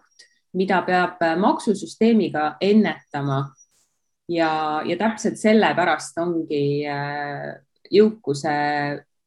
mida 0.56 0.80
peab 0.86 1.20
äh, 1.20 1.36
maksusüsteemiga 1.36 2.54
ennetama 2.64 3.42
ja, 4.28 4.82
ja 4.86 4.96
täpselt 5.00 5.40
sellepärast 5.40 6.18
ongi 6.22 6.84
äh, 6.88 7.50
jõukuse 7.92 8.54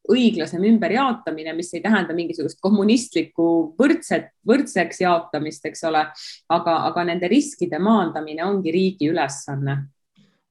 õiglasem 0.08 0.64
ümberjaotamine, 0.70 1.52
mis 1.58 1.74
ei 1.76 1.82
tähenda 1.84 2.16
mingisugust 2.16 2.62
kommunistlikku 2.64 3.48
võrdset, 3.80 4.32
võrdseks 4.48 5.02
jaotamist, 5.04 5.66
eks 5.68 5.84
ole, 5.90 6.06
aga, 6.54 6.78
aga 6.88 7.04
nende 7.10 7.28
riskide 7.32 7.80
maandamine 7.84 8.46
ongi 8.48 8.72
riigi 8.72 9.12
ülesanne 9.12 9.82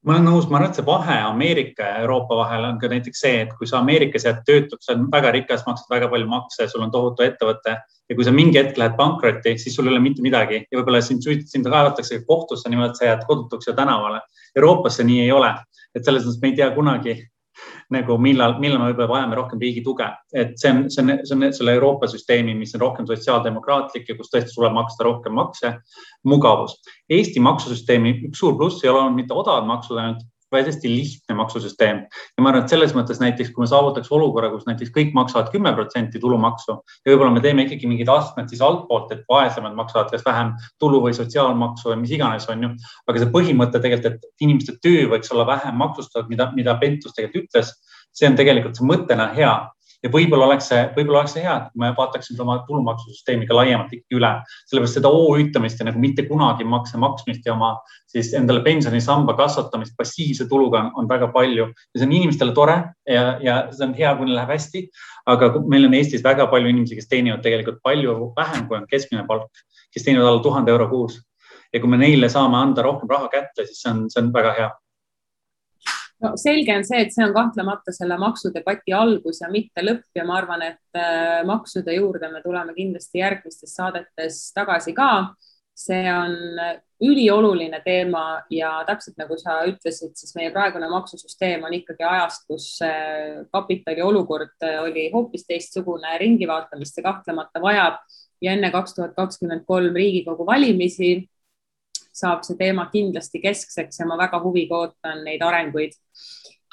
ma 0.06 0.14
olen 0.14 0.28
nõus, 0.28 0.46
ma 0.46 0.60
arvan, 0.60 0.70
et 0.70 0.78
see 0.78 0.86
vahe 0.86 1.16
Ameerika 1.26 1.86
ja 1.88 2.02
Euroopa 2.04 2.36
vahel 2.38 2.64
on 2.68 2.78
ka 2.78 2.90
näiteks 2.92 3.22
see, 3.24 3.40
et 3.42 3.52
kui 3.58 3.66
sa 3.66 3.80
Ameerikas 3.80 4.26
jääd 4.28 4.44
töötuks, 4.46 4.86
sa 4.86 4.94
oled 4.94 5.08
väga 5.12 5.32
rikas, 5.34 5.64
maksad 5.66 5.90
väga 5.90 6.08
palju 6.12 6.28
makse, 6.30 6.68
sul 6.70 6.84
on 6.86 6.92
tohutu 6.94 7.26
ettevõte 7.26 7.74
ja 7.74 8.14
kui 8.14 8.26
sa 8.26 8.34
mingi 8.34 8.60
hetk 8.60 8.78
lähed 8.78 8.94
pankrotti, 8.98 9.56
siis 9.58 9.74
sul 9.74 9.90
ei 9.90 9.96
ole 9.96 10.04
mitte 10.04 10.22
midagi 10.22 10.62
ja 10.62 10.78
võib-olla 10.78 11.02
sind, 11.02 11.26
sind 11.26 11.66
kaevatakse 11.66 12.20
kohtusse 12.28 12.70
niimoodi, 12.70 12.94
et 12.94 13.00
sa 13.00 13.08
jääd 13.10 13.26
kodutuks 13.26 13.66
ja 13.66 13.74
tänavale. 13.74 14.22
Euroopas 14.54 15.00
see 15.00 15.08
nii 15.10 15.24
ei 15.24 15.32
ole, 15.34 15.50
et 15.94 16.06
selles 16.06 16.22
mõttes 16.22 16.38
me 16.42 16.52
ei 16.52 16.60
tea 16.60 16.70
kunagi 16.76 17.16
nagu 17.94 18.16
millal, 18.20 18.56
millal 18.62 18.80
me 18.80 18.90
võib-olla 18.90 19.12
vajame 19.12 19.38
rohkem 19.38 19.62
riigi 19.62 19.82
tuge, 19.86 20.08
et 20.34 20.54
see 20.60 20.72
on, 20.72 20.84
see 20.92 21.04
on, 21.04 21.12
see 21.24 21.36
on 21.36 21.46
selle 21.56 21.76
Euroopa 21.78 22.08
süsteemi, 22.10 22.54
mis 22.58 22.74
on 22.76 22.84
rohkem 22.84 23.08
sotsiaaldemokraatlik 23.08 24.08
ja 24.10 24.16
kus 24.18 24.32
tõesti 24.32 24.54
tuleb 24.56 24.76
maksta 24.76 25.06
rohkem 25.06 25.36
makse, 25.38 25.74
mugavus. 26.28 26.78
Eesti 27.10 27.42
maksusüsteemi 27.44 28.16
üks 28.30 28.42
suur 28.42 28.56
pluss 28.58 28.84
ei 28.84 28.92
ole 28.92 29.04
olnud 29.04 29.20
mitte 29.20 29.36
odavad 29.36 29.68
maksud 29.68 30.00
ainult, 30.02 30.24
vaid 30.52 30.68
hästi 30.70 30.90
lihtne 30.90 31.34
maksusüsteem. 31.38 32.02
ja 32.06 32.42
ma 32.42 32.50
arvan, 32.50 32.64
et 32.64 32.72
selles 32.72 32.94
mõttes 32.94 33.18
näiteks, 33.22 33.50
kui 33.54 33.64
me 33.64 33.68
saavutaks 33.70 34.10
olukorra, 34.14 34.50
kus 34.52 34.66
näiteks 34.68 34.92
kõik 34.94 35.12
maksavad 35.16 35.50
kümme 35.54 35.72
protsenti 35.74 36.22
tulumaksu 36.22 36.76
ja 36.76 37.10
võib-olla 37.12 37.34
me 37.34 37.42
teeme 37.44 37.66
ikkagi 37.66 37.90
mingid 37.90 38.10
astmed 38.12 38.48
siis 38.52 38.62
altpoolt, 38.62 39.12
et 39.12 39.24
vaesemad 39.30 39.74
maksavad 39.78 40.12
kas 40.14 40.24
vähem 40.26 40.54
tulu 40.82 41.02
või 41.08 41.16
sotsiaalmaksu 41.18 41.90
või 41.92 42.00
mis 42.04 42.14
iganes, 42.18 42.48
on 42.52 42.62
ju. 42.62 42.72
aga 43.06 43.22
see 43.22 43.32
põhimõte 43.34 43.82
tegelikult, 43.82 44.14
et 44.14 44.46
inimeste 44.46 44.78
töö 44.82 45.08
võiks 45.12 45.32
olla 45.34 45.46
vähem 45.48 45.78
maksustatud, 45.82 46.30
mida, 46.30 46.50
mida 46.54 46.78
Pentus 46.80 47.16
tegelikult 47.16 47.50
ütles, 47.50 47.72
see 48.16 48.28
on 48.30 48.36
tegelikult 48.38 48.78
see 48.78 48.86
mõttena 48.86 49.28
hea 49.34 49.54
ja 50.06 50.12
võib-olla 50.12 50.46
oleks 50.46 50.68
see, 50.70 50.82
võib-olla 50.94 51.24
oleks 51.24 51.34
see 51.34 51.42
hea, 51.42 51.54
et 51.58 51.78
me 51.80 51.90
vaataksime 51.96 52.38
oma 52.44 52.60
tulumaksusüsteemi 52.68 53.48
ka 53.48 53.56
laiemalt 53.58 53.92
ikkagi 53.96 54.18
üle, 54.20 54.30
sellepärast 54.70 54.98
seda 55.00 55.10
OÜ-tamist 55.10 55.82
ja 55.82 55.88
nagu 55.88 56.02
mitte 56.02 56.24
kunagi 56.28 56.66
makse 56.68 57.00
maksmist 57.02 57.46
ja 57.46 57.56
oma 57.56 57.72
siis 58.12 58.30
endale 58.38 58.62
pensionisamba 58.64 59.34
kasvatamist 59.38 59.96
passiivse 59.98 60.46
tuluga 60.50 60.84
on, 60.84 60.92
on 61.02 61.10
väga 61.10 61.28
palju. 61.34 61.68
Ja 61.72 62.00
see 62.00 62.06
on 62.08 62.16
inimestele 62.20 62.54
tore 62.56 62.76
ja, 63.10 63.26
ja 63.42 63.58
see 63.74 63.88
on 63.88 63.94
hea, 63.98 64.14
kui 64.16 64.28
neil 64.28 64.38
läheb 64.38 64.54
hästi. 64.54 64.86
aga 65.26 65.50
meil 65.66 65.88
on 65.88 65.94
Eestis 65.98 66.22
väga 66.24 66.46
palju 66.52 66.70
inimesi, 66.70 66.98
kes 66.98 67.10
teenivad 67.10 67.42
tegelikult 67.42 67.82
palju 67.82 68.32
vähem, 68.36 68.68
kui 68.68 68.78
on 68.78 68.86
keskmine 68.90 69.26
palk, 69.26 69.50
kes 69.94 70.06
teenivad 70.06 70.30
alla 70.30 70.42
tuhande 70.42 70.70
euro 70.70 70.88
kuus. 70.92 71.20
Ja 71.74 71.82
kui 71.82 71.90
me 71.90 71.98
neile 71.98 72.30
saame 72.30 72.56
anda 72.60 72.84
rohkem 72.86 73.10
raha 73.10 73.28
kätte, 73.32 73.66
siis 73.66 73.82
see 73.82 73.90
on, 73.90 74.04
see 74.12 74.22
on 74.22 74.30
väga 74.34 74.54
hea 74.56 74.70
no 76.24 76.32
selge 76.40 76.76
on 76.76 76.84
see, 76.88 77.02
et 77.04 77.14
see 77.14 77.24
on 77.24 77.34
kahtlemata 77.36 77.92
selle 77.94 78.18
maksudebati 78.20 78.94
algus 78.96 79.42
ja 79.42 79.50
mitte 79.52 79.84
lõpp 79.84 80.16
ja 80.16 80.24
ma 80.28 80.38
arvan, 80.40 80.64
et 80.70 81.00
äh, 81.00 81.42
maksude 81.48 81.96
juurde 81.98 82.30
me 82.32 82.42
tuleme 82.44 82.74
kindlasti 82.76 83.22
järgmistes 83.22 83.76
saadetes 83.76 84.40
tagasi 84.56 84.96
ka. 84.96 85.34
see 85.76 86.06
on 86.08 86.32
ülioluline 87.04 87.82
teema 87.84 88.40
ja 88.48 88.70
täpselt 88.88 89.18
nagu 89.20 89.36
sa 89.36 89.58
ütlesid, 89.68 90.14
siis 90.16 90.32
meie 90.32 90.48
praegune 90.54 90.88
maksusüsteem 90.88 91.66
on 91.68 91.74
ikkagi 91.76 92.06
ajast, 92.08 92.46
kus 92.48 92.68
kapitali 93.52 94.00
olukord 94.00 94.56
äh, 94.64 94.80
oli 94.80 95.10
hoopis 95.12 95.44
teistsugune, 95.44 96.16
ringivaatamist 96.22 96.96
see 96.96 97.04
kahtlemata 97.04 97.60
vajab 97.60 98.00
ja 98.40 98.56
enne 98.56 98.70
kaks 98.72 98.96
tuhat 98.96 99.14
kakskümmend 99.16 99.64
kolm 99.68 99.94
Riigikogu 99.96 100.46
valimisi 100.46 101.28
saab 102.16 102.44
see 102.46 102.56
teema 102.58 102.88
kindlasti 102.92 103.42
keskseks 103.42 104.00
ja 104.00 104.06
ma 104.08 104.18
väga 104.20 104.40
huviga 104.42 104.82
ootan 104.84 105.24
neid 105.26 105.42
arenguid. 105.44 105.96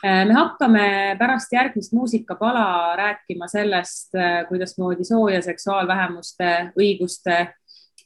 Äh, 0.04 0.26
me 0.28 0.36
hakkame 0.36 1.16
pärast 1.20 1.54
järgmist 1.56 1.94
muusikapala 1.96 2.96
rääkima 3.00 3.48
sellest, 3.48 4.16
äh, 4.16 4.44
kuidasmoodi 4.50 5.04
soo- 5.08 5.30
ja 5.32 5.42
seksuaalvähemuste 5.42 6.74
õiguste 6.80 7.54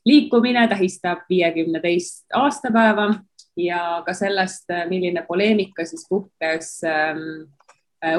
liikumine 0.05 0.67
tähistab 0.67 1.25
viiekümne 1.29 1.81
teist 1.81 2.25
aastapäeva 2.33 3.09
ja 3.57 4.03
ka 4.05 4.13
sellest, 4.13 4.69
äh, 4.69 4.85
milline 4.89 5.25
poleemika 5.27 5.85
siis 5.85 6.05
puhkes 6.09 6.81
ähm, 6.85 7.49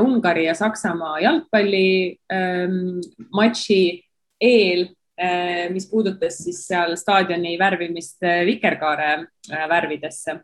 Ungari 0.03 0.49
ja 0.49 0.55
Saksamaa 0.59 1.21
jalgpalli 1.21 2.19
ähm, 2.33 2.99
matši 3.31 4.03
eel 4.41 4.89
mis 5.73 5.89
puudutas 5.91 6.37
siis 6.45 6.61
seal 6.69 6.95
staadioni 6.97 7.57
värvimist 7.59 8.23
vikerkaare 8.47 9.09
eh, 9.19 9.65
värvidesse 9.69 10.37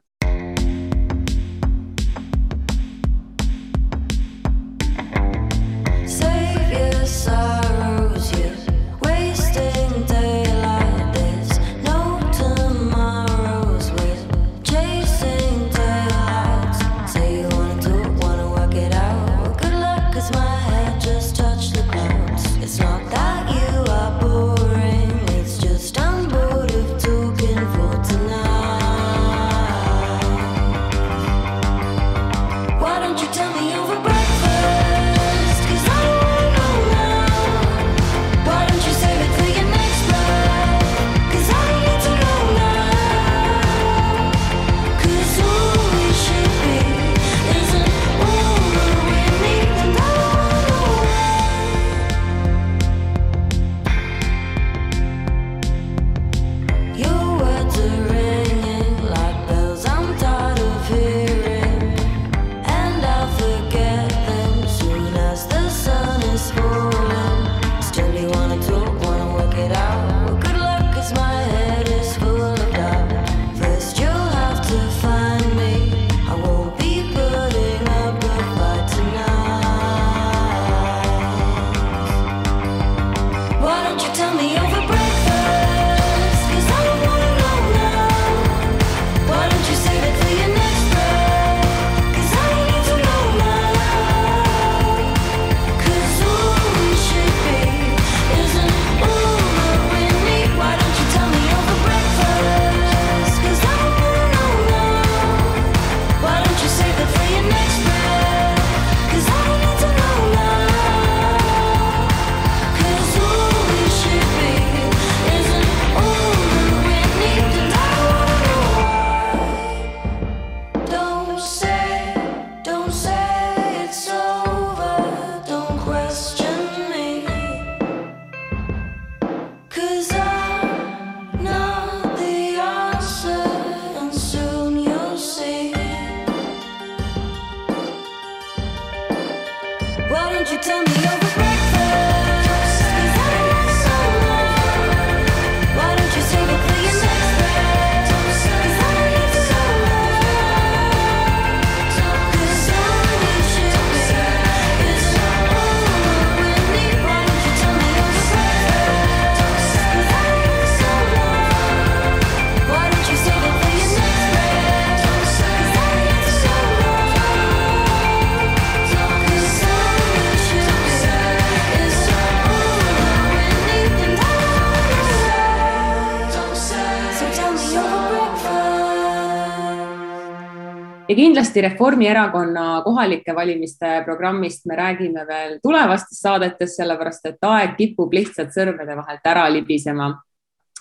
ja 181.14 181.22
kindlasti 181.22 181.62
Reformierakonna 181.62 182.82
kohalike 182.82 183.34
valimiste 183.34 184.02
programmist 184.04 184.66
me 184.66 184.76
räägime 184.76 185.22
veel 185.28 185.58
tulevastes 185.62 186.18
saadetes, 186.18 186.74
sellepärast 186.76 187.28
et 187.30 187.46
aeg 187.46 187.76
kipub 187.78 188.12
lihtsalt 188.12 188.50
sõrmede 188.54 188.96
vahelt 188.98 189.28
ära 189.30 189.44
libisema. 189.52 190.10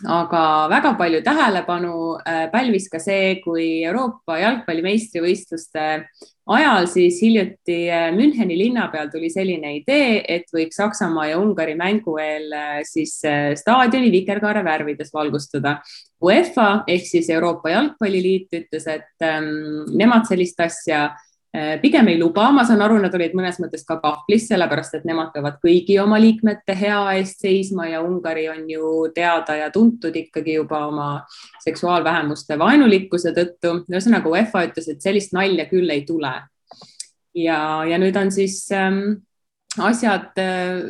Aga 0.10 0.44
väga 0.72 0.96
palju 0.98 1.20
tähelepanu 1.22 1.94
äh, 2.18 2.48
pälvis 2.52 2.90
ka 2.90 3.00
see, 3.00 3.36
kui 3.44 3.84
Euroopa 3.86 4.40
jalgpalli 4.42 4.82
meistrivõistluste 4.88 5.86
ajal 6.46 6.88
siis 6.92 7.22
hiljuti 7.24 7.78
äh, 7.92 8.10
Müncheni 8.16 8.58
linna 8.60 8.88
peal 8.92 9.12
tuli 9.12 9.30
selline 9.32 9.76
idee, 9.78 10.24
et 10.28 10.50
võiks 10.54 10.80
Saksamaa 10.80 11.30
ja 11.32 11.42
Ungari 11.42 11.76
mängu 11.80 12.18
eel 12.22 12.52
äh, 12.58 12.80
siis 12.88 13.20
staadioni 13.60 14.12
vikerkaare 14.12 14.64
värvides 14.66 15.14
valgustada. 15.14 15.78
UEFA 16.24 16.84
ehk 16.88 17.06
siis 17.08 17.30
Euroopa 17.34 17.74
Jalgpalliliit 17.74 18.60
ütles, 18.60 18.88
et 18.88 19.28
ähm, 19.28 19.86
nemad 19.96 20.28
sellist 20.30 20.60
asja 20.64 21.10
Äh, 21.10 21.33
pigem 21.82 22.08
ei 22.10 22.18
luba, 22.18 22.48
ma 22.52 22.64
saan 22.66 22.82
aru, 22.82 22.96
nad 22.98 23.14
olid 23.14 23.36
mõnes 23.38 23.60
mõttes 23.62 23.84
ka 23.86 24.00
kahvlis, 24.02 24.48
sellepärast 24.50 24.96
et 24.98 25.04
nemad 25.06 25.30
peavad 25.36 25.60
kõigi 25.62 26.00
oma 26.02 26.18
liikmete 26.18 26.74
hea 26.78 27.02
eest 27.20 27.44
seisma 27.46 27.86
ja 27.92 28.02
Ungari 28.02 28.48
on 28.50 28.64
ju 28.70 28.94
teada 29.14 29.60
ja 29.60 29.68
tuntud 29.74 30.16
ikkagi 30.18 30.56
juba 30.58 30.88
oma 30.88 31.10
seksuaalvähemuste 31.62 32.58
vaenulikkuse 32.58 33.36
tõttu. 33.38 33.76
ühesõnaga 33.86 34.34
UEFA 34.34 34.66
ütles, 34.72 34.90
et 34.90 35.06
sellist 35.06 35.36
nalja 35.38 35.68
küll 35.70 35.94
ei 35.94 36.02
tule. 36.10 36.34
ja, 37.36 37.60
ja 37.86 38.02
nüüd 38.02 38.18
on 38.18 38.32
siis 38.32 38.58
ähm, 38.74 39.22
asjad 39.78 40.34
äh, 40.42 40.90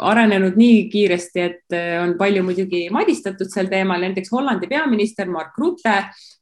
arenenud 0.00 0.56
nii 0.56 0.88
kiiresti, 0.92 1.40
et 1.40 1.76
äh, 1.76 1.96
on 2.02 2.16
palju 2.18 2.44
muidugi 2.46 2.86
madistatud 2.94 3.50
sel 3.52 3.70
teemal, 3.72 4.02
näiteks 4.02 4.32
Hollandi 4.32 4.68
peaminister 4.70 5.30
Mark 5.30 5.58
Rutte 5.60 5.96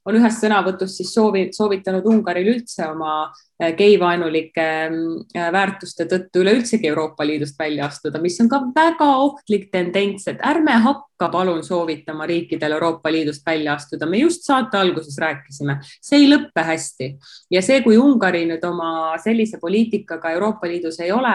on 0.08 0.16
ühes 0.16 0.38
sõnavõtus 0.40 0.96
siis 0.96 1.12
soovi, 1.14 1.48
soovitanud 1.54 2.06
Ungaril 2.08 2.48
üldse 2.54 2.86
oma 2.88 3.14
äh, 3.26 3.72
geivaenulike 3.76 4.66
äh, 4.86 5.48
väärtuste 5.52 6.06
tõttu 6.10 6.44
üleüldsegi 6.44 6.88
Euroopa 6.88 7.26
Liidust 7.26 7.58
välja 7.58 7.88
astuda, 7.90 8.20
mis 8.22 8.38
on 8.40 8.48
ka 8.50 8.62
väga 8.74 9.10
ohtlik 9.26 9.68
tendents, 9.72 10.26
et 10.30 10.40
ärme 10.46 10.78
hakka 10.86 11.28
palun 11.32 11.62
soovitama 11.66 12.28
riikidel 12.30 12.78
Euroopa 12.78 13.12
Liidust 13.12 13.44
välja 13.46 13.76
astuda, 13.76 14.08
me 14.08 14.22
just 14.22 14.46
saate 14.48 14.78
alguses 14.80 15.18
rääkisime, 15.20 15.80
see 16.00 16.22
ei 16.22 16.30
lõppe 16.30 16.64
hästi. 16.64 17.12
Ja 17.52 17.62
see, 17.64 17.82
kui 17.84 17.98
Ungari 18.00 18.46
nüüd 18.48 18.64
oma 18.64 19.18
sellise 19.20 19.60
poliitikaga 19.60 20.32
Euroopa 20.38 20.70
Liidus 20.70 21.00
ei 21.04 21.12
ole 21.12 21.34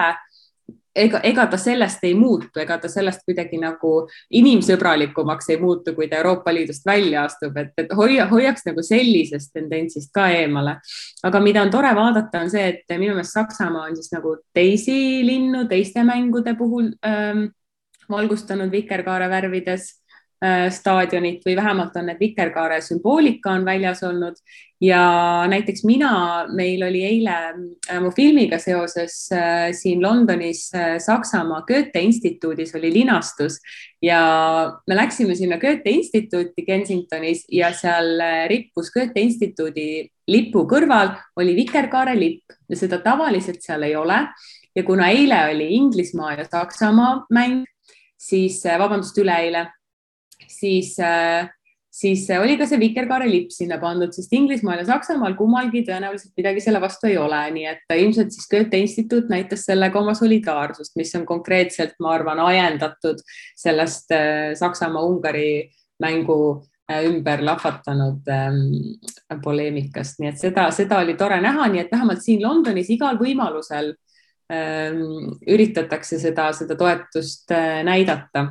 ega, 0.96 1.20
ega 1.26 1.46
ta 1.50 1.58
sellest 1.60 2.04
ei 2.06 2.14
muutu, 2.16 2.60
ega 2.62 2.78
ta 2.80 2.88
sellest 2.90 3.24
kuidagi 3.26 3.58
nagu 3.60 3.92
inimsõbralikumaks 4.40 5.50
ei 5.52 5.60
muutu, 5.60 5.94
kui 5.96 6.08
ta 6.08 6.20
Euroopa 6.22 6.54
Liidust 6.54 6.86
välja 6.86 7.26
astub, 7.28 7.56
et, 7.60 7.74
et 7.78 7.92
hoia, 7.96 8.26
hoiaks 8.30 8.66
nagu 8.68 8.84
sellisest 8.86 9.52
tendentsist 9.56 10.12
ka 10.14 10.28
eemale. 10.32 10.78
aga 11.26 11.40
mida 11.40 11.62
on 11.62 11.70
tore 11.70 11.92
vaadata, 11.94 12.44
on 12.46 12.50
see, 12.50 12.64
et 12.72 12.98
minu 12.98 13.14
meelest 13.14 13.36
Saksamaa 13.36 13.90
on 13.90 13.96
siis 13.98 14.12
nagu 14.14 14.36
teisi 14.54 14.96
linnu 15.26 15.66
teiste 15.68 16.04
mängude 16.06 16.56
puhul 16.58 16.90
ähm, 17.06 17.46
valgustanud 18.10 18.70
vikerkaare 18.72 19.28
värvides 19.30 19.90
staadionit 20.70 21.46
või 21.46 21.54
vähemalt 21.56 21.94
on 21.96 22.10
need 22.10 22.18
vikerkaare 22.20 22.82
sümboolika 22.84 23.54
on 23.56 23.64
väljas 23.64 24.02
olnud 24.04 24.36
ja 24.80 25.44
näiteks 25.48 25.84
mina, 25.88 26.44
meil 26.52 26.82
oli 26.84 27.00
eile 27.06 27.36
äh, 27.88 28.00
mu 28.02 28.10
filmiga 28.12 28.58
seoses 28.60 29.14
äh, 29.32 29.70
siin 29.72 30.02
Londonis 30.04 30.68
Saksamaa 30.98 31.62
Goethe 31.68 32.02
instituudis 32.04 32.74
oli 32.76 32.92
linastus 32.92 33.56
ja 34.02 34.20
me 34.86 34.96
läksime 34.96 35.34
sinna 35.34 35.56
Goethe 35.58 35.90
instituuti 35.90 36.66
Kensingtonis 36.66 37.46
ja 37.52 37.72
seal 37.72 38.20
rippus 38.52 38.92
Goethe 38.92 39.20
instituudi 39.20 40.04
lipu 40.28 40.66
kõrval 40.68 41.14
oli 41.40 41.56
vikerkaare 41.56 42.16
lipp 42.18 42.52
ja 42.68 42.76
seda 42.76 43.00
tavaliselt 43.00 43.64
seal 43.64 43.88
ei 43.88 43.96
ole. 43.96 44.26
ja 44.76 44.82
kuna 44.84 45.08
eile 45.08 45.38
oli 45.54 45.70
Inglismaa 45.74 46.34
ja 46.34 46.44
Saksamaa 46.44 47.26
mäng, 47.32 47.64
siis 48.20 48.60
vabandust, 48.78 49.16
üleeile 49.18 49.70
siis, 50.52 50.94
äh, 51.02 51.48
siis 51.90 52.26
oli 52.36 52.56
ka 52.60 52.66
see 52.68 52.80
vikerkaare 52.80 53.28
lipp 53.30 53.54
sinna 53.54 53.78
pandud, 53.82 54.12
sest 54.14 54.32
Inglismaal 54.36 54.82
ja 54.82 54.86
Saksamaal 54.88 55.36
kummalgi 55.38 55.84
tõenäoliselt 55.86 56.34
midagi 56.38 56.62
selle 56.64 56.80
vastu 56.82 57.10
ei 57.10 57.16
ole, 57.20 57.40
nii 57.56 57.66
et 57.72 57.96
ilmselt 57.96 58.34
siis 58.34 58.48
Goethe 58.52 58.80
instituut 58.82 59.30
näitas 59.32 59.66
sellega 59.68 60.00
oma 60.00 60.14
solidaarsust, 60.18 60.96
mis 61.00 61.14
on 61.18 61.26
konkreetselt, 61.28 61.96
ma 62.00 62.14
arvan, 62.16 62.42
ajendatud 62.46 63.22
sellest 63.58 64.14
äh, 64.14 64.54
Saksamaa-Ungari 64.60 65.50
mängu 66.04 66.40
äh, 66.90 67.04
ümber 67.08 67.44
lahvatanud 67.44 68.28
ähm, 68.32 69.40
poleemikast, 69.42 70.20
nii 70.20 70.34
et 70.34 70.42
seda, 70.42 70.68
seda 70.74 71.00
oli 71.04 71.16
tore 71.18 71.40
näha, 71.44 71.70
nii 71.72 71.86
et 71.86 71.92
vähemalt 71.92 72.22
siin 72.24 72.44
Londonis 72.44 72.90
igal 72.92 73.18
võimalusel 73.20 73.94
ähm, 74.52 75.02
üritatakse 75.48 76.20
seda, 76.22 76.50
seda 76.56 76.76
toetust 76.78 77.50
äh, 77.54 77.82
näidata 77.86 78.46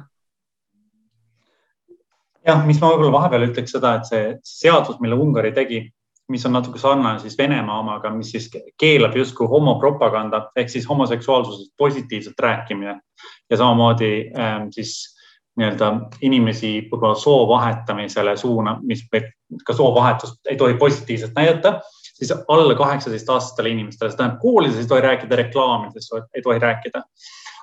jah, 2.46 2.64
mis 2.66 2.80
ma 2.82 2.92
võib-olla 2.92 3.14
vahepeal 3.20 3.50
ütleks 3.50 3.76
seda, 3.76 3.96
et 4.00 4.10
see 4.10 4.26
seadus, 4.46 5.00
mille 5.04 5.18
Ungari 5.20 5.52
tegi, 5.56 5.82
mis 6.32 6.46
on 6.48 6.56
natuke 6.58 6.82
sarnane 6.82 7.20
siis 7.22 7.38
Venemaa 7.38 7.80
omaga, 7.84 8.10
mis 8.14 8.32
siis 8.34 8.48
keelab 8.82 9.16
justkui 9.18 9.48
homopropaganda 9.50 10.48
ehk 10.58 10.72
siis 10.74 10.88
homoseksuaalsusest 10.90 11.76
positiivselt 11.78 12.40
rääkimine. 12.42 12.96
Ja 13.50 13.58
samamoodi 13.58 14.32
ähm, 14.34 14.72
siis 14.74 15.16
nii-öelda 15.56 15.92
inimesi 16.26 16.72
võib-olla 16.90 17.16
soo 17.16 17.46
vahetamisele 17.48 18.34
suuna, 18.38 18.80
mis 18.84 19.06
ka 19.66 19.76
soovahetust 19.78 20.50
ei 20.50 20.58
tohi 20.60 20.76
positiivselt 20.82 21.38
näidata, 21.38 21.78
siis 22.16 22.34
alla 22.34 22.76
kaheksateist 22.76 23.30
aastastele 23.30 23.72
inimestele, 23.72 24.12
see 24.12 24.20
tähendab 24.20 24.42
koolides 24.42 24.82
ei 24.82 24.90
tohi 24.90 25.06
rääkida, 25.06 25.40
reklaamides 25.46 26.10
ei 26.36 26.44
tohi 26.44 26.60
rääkida 26.60 27.06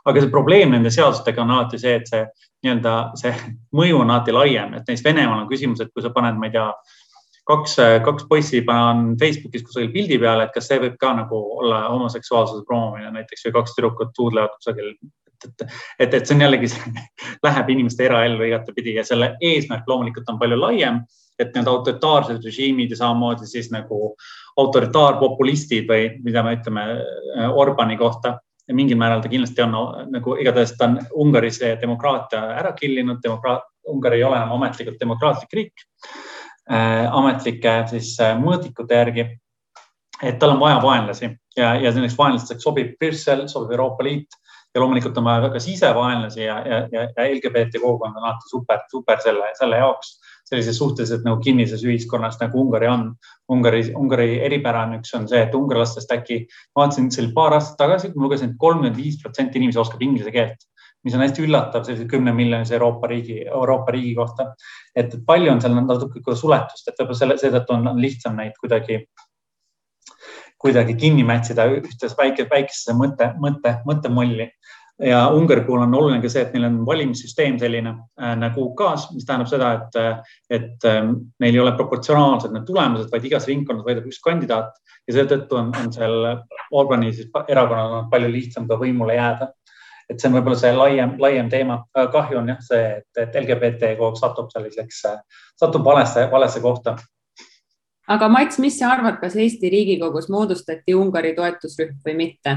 aga 0.08 0.22
see 0.22 0.32
probleem 0.32 0.74
nende 0.74 0.90
seadustega 0.90 1.42
on 1.44 1.54
alati 1.54 1.78
see, 1.78 1.94
et 2.00 2.10
see 2.10 2.24
nii-öelda 2.64 2.96
see 3.20 3.32
mõju 3.78 4.02
on 4.02 4.10
alati 4.10 4.34
laiem, 4.34 4.74
et 4.74 4.82
näiteks 4.82 5.06
Venemaal 5.06 5.44
on 5.44 5.48
küsimus, 5.50 5.82
et 5.82 5.92
kui 5.94 6.04
sa 6.04 6.12
paned, 6.14 6.38
ma 6.38 6.48
ei 6.48 6.54
tea, 6.56 6.68
kaks, 7.48 7.78
kaks 8.06 8.28
poissi 8.30 8.62
panen 8.66 9.16
Facebookis 9.20 9.64
kusagil 9.66 9.90
pildi 9.94 10.18
peale, 10.22 10.46
et 10.46 10.54
kas 10.54 10.70
see 10.70 10.78
võib 10.82 10.98
ka 11.00 11.14
nagu 11.18 11.40
olla 11.62 11.86
homoseksuaalsuse 11.90 12.66
promomine 12.68 13.10
näiteks 13.16 13.48
või 13.48 13.56
kaks 13.58 13.74
tüdrukut 13.76 14.14
tuudlevad 14.18 14.54
kusagil. 14.58 14.94
et, 15.42 15.64
et, 15.98 16.14
et 16.14 16.22
see 16.26 16.36
on 16.36 16.44
jällegi, 16.46 16.70
läheb 17.46 17.74
inimeste 17.74 18.06
eraellu 18.06 18.46
igatepidi 18.46 18.94
ja 19.00 19.04
selle 19.06 19.34
eesmärk 19.40 19.88
loomulikult 19.90 20.30
on 20.30 20.38
palju 20.38 20.60
laiem, 20.60 21.02
et 21.40 21.54
need 21.56 21.66
autoritaarsed 21.66 22.44
režiimid 22.44 22.92
ja 22.92 23.00
samamoodi 23.00 23.48
siis 23.50 23.72
nagu 23.74 24.14
autoritaarpopulistid 24.60 25.88
või 25.88 26.08
mida 26.22 26.44
me 26.46 26.54
ütleme 26.58 26.84
Orbani 27.56 27.96
kohta 27.98 28.36
mingil 28.70 28.98
määral 28.98 29.22
ta 29.22 29.30
kindlasti 29.30 29.64
on 29.64 29.74
nagu 30.12 30.36
igatahes 30.38 30.76
ta 30.78 30.86
on 30.90 30.98
Ungaris 31.24 31.60
demokraatia 31.80 32.42
ära 32.60 32.72
killinud, 32.78 33.18
demokraat, 33.22 33.66
Ungari 33.88 34.20
ei 34.20 34.24
ole 34.24 34.36
enam 34.38 34.52
ametlikult 34.54 35.00
demokraatlik 35.00 35.54
riik 35.58 35.86
äh,, 36.70 37.08
ametlike 37.10 37.72
siis 37.90 38.14
äh, 38.22 38.36
mõõdikute 38.38 38.94
järgi. 38.94 39.24
et 40.22 40.38
tal 40.38 40.54
on 40.54 40.60
vaja 40.60 40.78
vaenlasi 40.82 41.32
ja, 41.56 41.74
ja 41.82 41.92
selleks 41.92 42.14
vaenlasteks 42.18 42.62
sobib 42.62 42.94
Brüssel, 43.00 43.48
sobib 43.48 43.72
Euroopa 43.74 44.04
Liit 44.06 44.38
ja 44.74 44.80
loomulikult 44.80 45.18
on 45.18 45.24
vaja 45.24 45.50
ka 45.50 45.60
sisevaenlasi 45.60 46.44
ja, 46.44 46.60
ja, 46.68 46.78
ja, 46.92 47.08
ja 47.16 47.26
LGBT 47.26 47.82
kogukond 47.82 48.16
on 48.16 48.24
alati 48.24 48.48
super, 48.50 48.78
super 48.90 49.20
selle, 49.24 49.50
selle 49.58 49.82
jaoks 49.82 50.14
sellises 50.52 50.78
suhteliselt 50.78 51.24
nagu 51.26 51.40
kinnises 51.42 51.84
ühiskonnas 51.86 52.36
nagu 52.42 52.60
Ungari 52.60 52.88
on. 52.90 53.06
Ungari, 53.52 53.86
Ungari 53.98 54.36
eripära 54.44 54.84
on 54.86 54.98
üks, 54.98 55.14
on 55.16 55.24
see, 55.30 55.40
et 55.42 55.54
ungarlastest 55.56 56.12
äkki, 56.14 56.42
vaatasin, 56.76 57.08
see 57.12 57.24
oli 57.24 57.32
paar 57.36 57.56
aastat 57.56 57.80
tagasi, 57.80 58.12
ma 58.14 58.26
lugesin 58.26 58.50
et, 58.50 58.54
et 58.56 58.62
kolmkümmend 58.62 59.00
viis 59.00 59.18
protsenti 59.22 59.60
inimesi 59.60 59.80
oskab 59.82 60.04
inglise 60.04 60.32
keelt, 60.34 60.68
mis 61.06 61.16
on 61.16 61.24
hästi 61.24 61.44
üllatav 61.46 61.84
sellise 61.88 62.06
kümne 62.10 62.34
miljonise 62.36 62.76
Euroopa 62.78 63.10
riigi, 63.10 63.40
Euroopa 63.48 63.96
riigi 63.96 64.14
kohta. 64.18 64.52
et 64.96 65.14
palju 65.26 65.52
on 65.52 65.60
seal 65.60 65.76
natuke 65.80 66.36
suletust, 66.36 66.88
et 66.88 66.96
võib-olla 67.00 67.18
selle, 67.18 67.38
seetõttu 67.40 67.76
on 67.78 68.00
lihtsam 68.00 68.36
neid 68.38 68.56
kuidagi 68.60 69.02
kuidagi 70.62 70.94
kinni 70.94 71.24
mätsida 71.26 71.64
ühtes 71.74 72.12
väike, 72.18 72.46
väikesesse 72.50 72.94
mõtte, 72.94 73.32
mõtte, 73.42 73.80
mõttemolli 73.88 74.46
ja 75.00 75.28
Ungari 75.30 75.64
puhul 75.64 75.82
on 75.82 75.94
oluline 75.94 76.20
ka 76.22 76.28
see, 76.30 76.42
et 76.44 76.52
neil 76.54 76.66
on 76.68 76.80
valimissüsteem 76.86 77.58
selline 77.60 77.94
äh, 78.20 78.34
nagu 78.38 78.66
UK-s, 78.68 79.08
mis 79.14 79.26
tähendab 79.26 79.50
seda, 79.50 79.70
et, 79.78 79.96
äh, 79.98 80.34
et 80.58 80.86
äh, 80.88 81.00
neil 81.40 81.56
ei 81.56 81.62
ole 81.62 81.72
proportsionaalsed 81.78 82.52
need 82.54 82.66
tulemused, 82.68 83.08
vaid 83.12 83.24
igas 83.28 83.48
ringkonnas 83.48 83.86
võidab 83.86 84.10
üks 84.10 84.20
kandidaat 84.24 84.76
ja 85.08 85.16
seetõttu 85.16 85.58
on, 85.58 85.72
on 85.80 85.90
seal 85.94 86.28
Orbani 86.72 87.12
siis 87.16 87.30
erakonnal 87.48 87.98
on 88.02 88.12
palju 88.12 88.30
lihtsam 88.32 88.68
ka 88.68 88.78
võimule 88.80 89.16
jääda. 89.16 89.52
et 90.10 90.20
see 90.20 90.28
on 90.28 90.36
võib-olla 90.36 90.58
see 90.58 90.72
laiem, 90.76 91.16
laiem 91.18 91.48
teema. 91.48 91.84
kahju 91.94 92.38
on 92.38 92.48
jah 92.52 92.60
see, 92.60 93.00
et, 93.16 93.36
LGBT 93.40 93.94
kogu 93.98 94.18
satub 94.18 94.50
selliseks, 94.52 95.02
satub 95.56 95.84
valesse, 95.84 96.28
valesse 96.30 96.60
kohta 96.60 96.96
aga 98.08 98.28
Mats, 98.28 98.58
mis 98.58 98.78
sa 98.78 98.92
arvad, 98.92 99.18
kas 99.20 99.36
Eesti 99.36 99.70
Riigikogus 99.72 100.28
moodustati 100.28 100.94
Ungari 100.94 101.34
toetusrühm 101.38 102.02
või 102.04 102.16
mitte? 102.18 102.56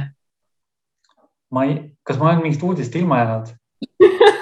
Ma 1.55 1.63
ei, 1.69 1.77
kas 2.03 2.19
ma 2.19 2.29
olen 2.29 2.43
mingist 2.43 2.63
uudist 2.67 2.95
ilma 2.99 3.21
jäänud? 3.21 3.53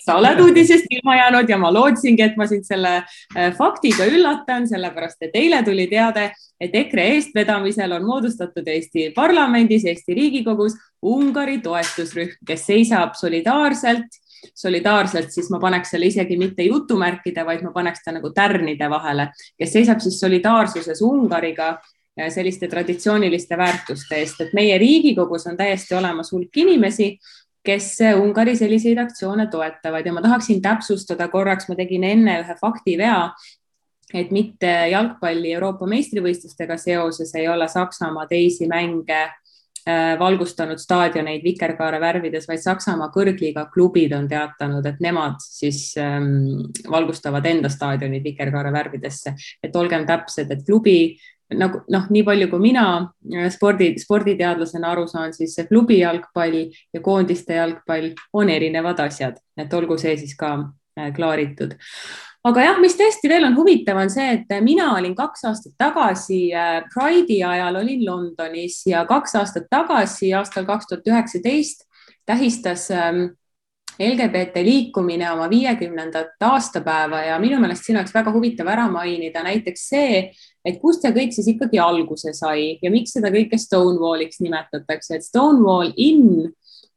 Sa 0.00 0.16
oled 0.18 0.40
uudisest 0.42 0.88
ilma 0.90 1.14
jäänud 1.16 1.48
ja 1.48 1.58
ma 1.60 1.68
lootsingi, 1.70 2.24
et 2.24 2.38
ma 2.40 2.46
sind 2.50 2.64
selle 2.66 2.96
äh, 3.02 3.50
faktiga 3.54 4.08
üllatan, 4.10 4.66
sellepärast 4.66 5.28
et 5.28 5.36
eile 5.38 5.60
tuli 5.62 5.86
teade, 5.90 6.30
et 6.60 6.74
EKRE 6.74 7.04
eestvedamisel 7.14 7.92
on 7.94 8.08
moodustatud 8.08 8.66
Eesti 8.66 9.10
parlamendis, 9.14 9.84
Eesti 9.86 10.16
Riigikogus 10.16 10.74
Ungari 11.06 11.60
toetusrühm, 11.62 12.40
kes 12.46 12.66
seisab 12.72 13.14
solidaarselt. 13.20 14.18
Solidaarselt, 14.56 15.28
siis 15.34 15.50
ma 15.52 15.58
paneks 15.60 15.90
selle 15.92 16.08
isegi 16.08 16.38
mitte 16.40 16.64
jutumärkide, 16.64 17.42
vaid 17.44 17.60
ma 17.60 17.74
paneks 17.74 18.00
ta 18.00 18.14
nagu 18.16 18.30
tärnide 18.32 18.88
vahele, 18.88 19.26
kes 19.60 19.74
seisab 19.76 20.00
siis 20.00 20.16
solidaarsuses 20.22 21.02
Ungariga 21.04 21.74
selliste 22.28 22.68
traditsiooniliste 22.68 23.56
väärtuste 23.56 24.18
eest, 24.18 24.40
et 24.40 24.54
meie 24.56 24.78
Riigikogus 24.78 25.46
on 25.46 25.56
täiesti 25.56 25.94
olemas 25.94 26.32
hulk 26.32 26.56
inimesi, 26.56 27.14
kes 27.64 27.98
Ungari 28.16 28.56
selliseid 28.56 28.98
aktsioone 28.98 29.46
toetavad. 29.52 30.06
Ja 30.06 30.12
ma 30.12 30.22
tahaksin 30.22 30.62
täpsustada 30.62 31.28
korraks, 31.28 31.68
ma 31.68 31.76
tegin 31.76 32.04
enne 32.04 32.40
ühe 32.42 32.56
faktivea, 32.60 33.18
et 34.14 34.32
mitte 34.34 34.70
jalgpalli 34.90 35.52
Euroopa 35.54 35.86
meistrivõistlustega 35.86 36.76
seoses 36.80 37.34
ei 37.38 37.48
ole 37.48 37.68
Saksamaa 37.68 38.26
teisi 38.30 38.66
mänge 38.70 39.20
äh, 39.20 40.16
valgustanud 40.18 40.80
staadioneid 40.82 41.44
vikerkaare 41.44 42.00
värvides, 42.02 42.48
vaid 42.48 42.64
Saksamaa 42.64 43.10
kõrgliiga 43.14 43.68
klubid 43.70 44.16
on 44.16 44.26
teatanud, 44.28 44.86
et 44.86 44.98
nemad 45.04 45.38
siis 45.44 45.92
ähm, 46.00 46.64
valgustavad 46.90 47.46
enda 47.46 47.70
staadionid 47.70 48.24
vikerkaare 48.24 48.72
värvidesse, 48.74 49.36
et 49.62 49.76
olgem 49.76 50.08
täpsed, 50.08 50.50
et 50.50 50.66
klubi 50.66 50.98
nagu 51.56 51.82
noh, 51.90 52.06
nii 52.12 52.22
palju 52.26 52.48
kui 52.52 52.62
mina 52.62 52.86
äh, 53.34 53.48
spordi, 53.52 53.92
sporditeadlasena 54.00 54.92
aru 54.92 55.06
saan, 55.10 55.34
siis 55.36 55.56
see 55.56 55.68
klubi 55.68 56.00
jalgpall 56.00 56.56
ja 56.94 57.02
koondiste 57.02 57.58
jalgpall 57.58 58.12
on 58.36 58.50
erinevad 58.52 59.00
asjad, 59.06 59.40
et 59.58 59.72
olgu 59.74 59.98
see 60.00 60.16
siis 60.20 60.36
ka 60.38 60.52
äh, 60.98 61.10
klaaritud. 61.16 61.74
aga 62.46 62.64
jah, 62.64 62.80
mis 62.80 62.96
tõesti 62.96 63.28
veel 63.28 63.44
on 63.48 63.58
huvitav, 63.58 63.98
on 64.00 64.12
see, 64.12 64.38
et 64.38 64.54
mina 64.64 64.92
olin 64.94 65.14
kaks 65.18 65.44
aastat 65.50 65.76
tagasi 65.80 66.42
äh, 66.54 66.80
Pride'i 66.94 67.42
ajal 67.44 67.82
olin 67.82 68.06
Londonis 68.06 68.82
ja 68.86 69.04
kaks 69.08 69.36
aastat 69.42 69.68
tagasi, 69.70 70.32
aastal 70.34 70.68
kaks 70.68 70.92
tuhat 70.92 71.12
üheksateist 71.12 71.86
tähistas 72.30 72.90
ähm, 72.90 73.32
LGBT 73.98 74.62
liikumine 74.64 75.26
oma 75.32 75.48
viiekümnendat 75.50 76.40
aastapäeva 76.46 77.24
ja 77.26 77.38
minu 77.42 77.58
meelest 77.60 77.84
siin 77.84 77.98
oleks 78.00 78.14
väga 78.14 78.32
huvitav 78.32 78.70
ära 78.72 78.86
mainida 78.92 79.42
näiteks 79.44 79.88
see, 79.92 80.22
et 80.64 80.80
kust 80.80 81.04
see 81.04 81.12
kõik 81.16 81.34
siis 81.36 81.50
ikkagi 81.54 81.80
alguse 81.82 82.32
sai 82.36 82.78
ja 82.82 82.92
miks 82.92 83.16
seda 83.16 83.32
kõike 83.34 83.58
Stonewalliks 83.60 84.40
nimetatakse, 84.44 85.18
et 85.18 85.26
Stonewall 85.26 85.92
Inn 85.96 86.50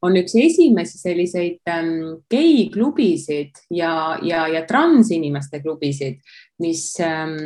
on 0.04 0.18
üks 0.20 0.36
esimesi 0.40 1.00
selliseid 1.00 1.70
ähm, 1.72 2.24
geiklubisid 2.32 3.62
ja, 3.74 4.18
ja, 4.26 4.46
ja 4.52 4.64
transinimeste 4.68 5.62
klubisid, 5.64 6.20
mis 6.62 6.84
ähm, 7.04 7.38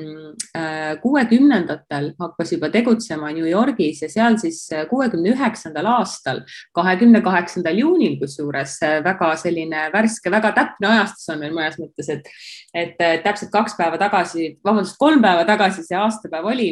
äh, 0.57 0.95
kuuekümnendatel 1.01 2.11
hakkas 2.19 2.55
juba 2.55 2.71
tegutsema 2.73 3.29
New 3.35 3.45
Yorgis 3.49 4.01
ja 4.03 4.09
seal 4.11 4.39
siis 4.41 4.63
äh, 4.73 4.87
kuuekümne 4.89 5.35
üheksandal 5.35 5.89
aastal, 5.97 6.41
kahekümne 6.77 7.21
kaheksandal 7.25 7.77
juunil, 7.77 8.17
kusjuures 8.21 8.77
äh, 8.85 8.97
väga 9.05 9.31
selline 9.39 9.87
värske, 9.93 10.33
väga 10.33 10.53
täpne 10.57 10.91
ajastus 10.95 11.29
on 11.33 11.43
meil 11.43 11.55
mõnes 11.55 11.77
mõttes, 11.81 12.09
et, 12.13 12.33
et 12.73 12.97
täpselt 13.25 13.53
kaks 13.53 13.77
päeva 13.77 14.01
tagasi, 14.01 14.55
vabandust, 14.65 14.97
kolm 15.01 15.21
päeva 15.23 15.45
tagasi 15.47 15.85
see 15.85 15.97
aastapäev 15.97 16.49
oli 16.55 16.71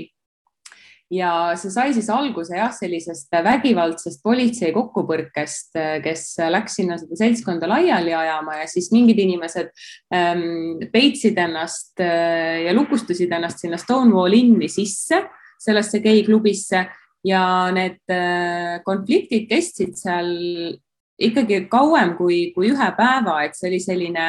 ja 1.16 1.32
see 1.59 1.72
sai 1.74 1.93
siis 1.95 2.09
alguse 2.13 2.57
jah, 2.57 2.72
sellisest 2.76 3.34
vägivaldsest 3.45 4.22
politsei 4.26 4.72
kokkupõrkest, 4.76 5.78
kes 6.03 6.26
läks 6.51 6.78
sinna 6.80 6.97
seda 6.99 7.20
seltskonda 7.20 7.70
laiali 7.70 8.13
ajama 8.16 8.59
ja 8.61 8.68
siis 8.70 8.91
mingid 8.93 9.20
inimesed 9.24 9.72
ähm, 10.16 10.84
peitsid 10.93 11.39
ennast 11.41 12.03
äh, 12.03 12.66
ja 12.66 12.76
lukustasid 12.76 13.32
ennast 13.36 13.63
sinna 13.63 13.80
Stonewall 13.82 14.36
Inni 14.36 14.70
sisse, 14.72 15.24
sellesse 15.61 16.03
geiklubisse. 16.03 16.86
Ja 17.26 17.72
need 17.74 18.03
äh, 18.13 18.84
konfliktid 18.86 19.47
kestsid 19.49 19.95
seal 19.97 20.28
ikkagi 21.18 21.63
kauem 21.72 22.13
kui, 22.20 22.51
kui 22.53 22.70
ühe 22.70 22.89
päeva, 22.97 23.39
et 23.47 23.57
see 23.57 23.72
oli 23.72 23.80
selline 23.82 24.28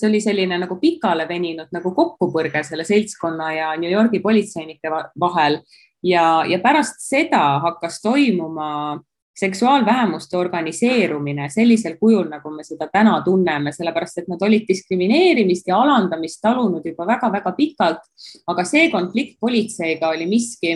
see 0.00 0.08
oli 0.08 0.20
selline 0.22 0.56
nagu 0.62 0.76
pikale 0.80 1.26
veninud 1.28 1.72
nagu 1.74 1.92
kokkupõrge 1.96 2.62
selle 2.64 2.86
seltskonna 2.86 3.50
ja 3.56 3.70
New 3.80 3.90
Yorgi 3.90 4.20
politseinike 4.22 4.92
vahel 5.20 5.58
ja, 6.02 6.44
ja 6.48 6.58
pärast 6.58 7.00
seda 7.04 7.60
hakkas 7.64 8.00
toimuma 8.02 9.00
seksuaalvähemuste 9.40 10.36
organiseerumine 10.36 11.48
sellisel 11.48 11.96
kujul, 12.00 12.26
nagu 12.28 12.50
me 12.52 12.64
seda 12.66 12.88
täna 12.92 13.20
tunneme, 13.24 13.72
sellepärast 13.72 14.22
et 14.22 14.28
nad 14.28 14.42
olid 14.44 14.66
diskrimineerimist 14.68 15.68
ja 15.70 15.78
alandamist 15.80 16.42
talunud 16.44 16.84
juba 16.86 17.06
väga-väga 17.08 17.52
pikalt. 17.56 18.08
aga 18.46 18.64
see 18.64 18.90
konflikt 18.90 19.38
politseiga 19.40 20.08
oli 20.08 20.26
miski, 20.26 20.74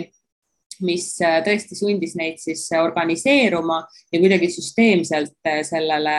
mis 0.81 1.13
äh, 1.21 1.39
tõesti 1.45 1.77
sundis 1.77 2.15
neid 2.19 2.39
siis 2.41 2.67
organiseeruma 2.79 3.83
ja 4.11 4.19
kuidagi 4.19 4.49
süsteemselt 4.51 5.37
äh, 5.47 5.61
sellele 5.63 6.15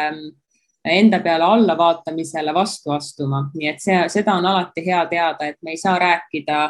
enda 0.87 1.19
peale 1.21 1.45
allavaatamisele 1.45 2.55
vastu 2.55 2.93
astuma, 2.95 3.49
nii 3.55 3.73
et 3.73 3.83
see, 3.83 3.97
seda 4.13 4.37
on 4.39 4.47
alati 4.47 4.85
hea 4.87 5.03
teada, 5.11 5.51
et 5.51 5.59
me 5.63 5.75
ei 5.75 5.81
saa 5.81 5.99
rääkida 5.99 6.61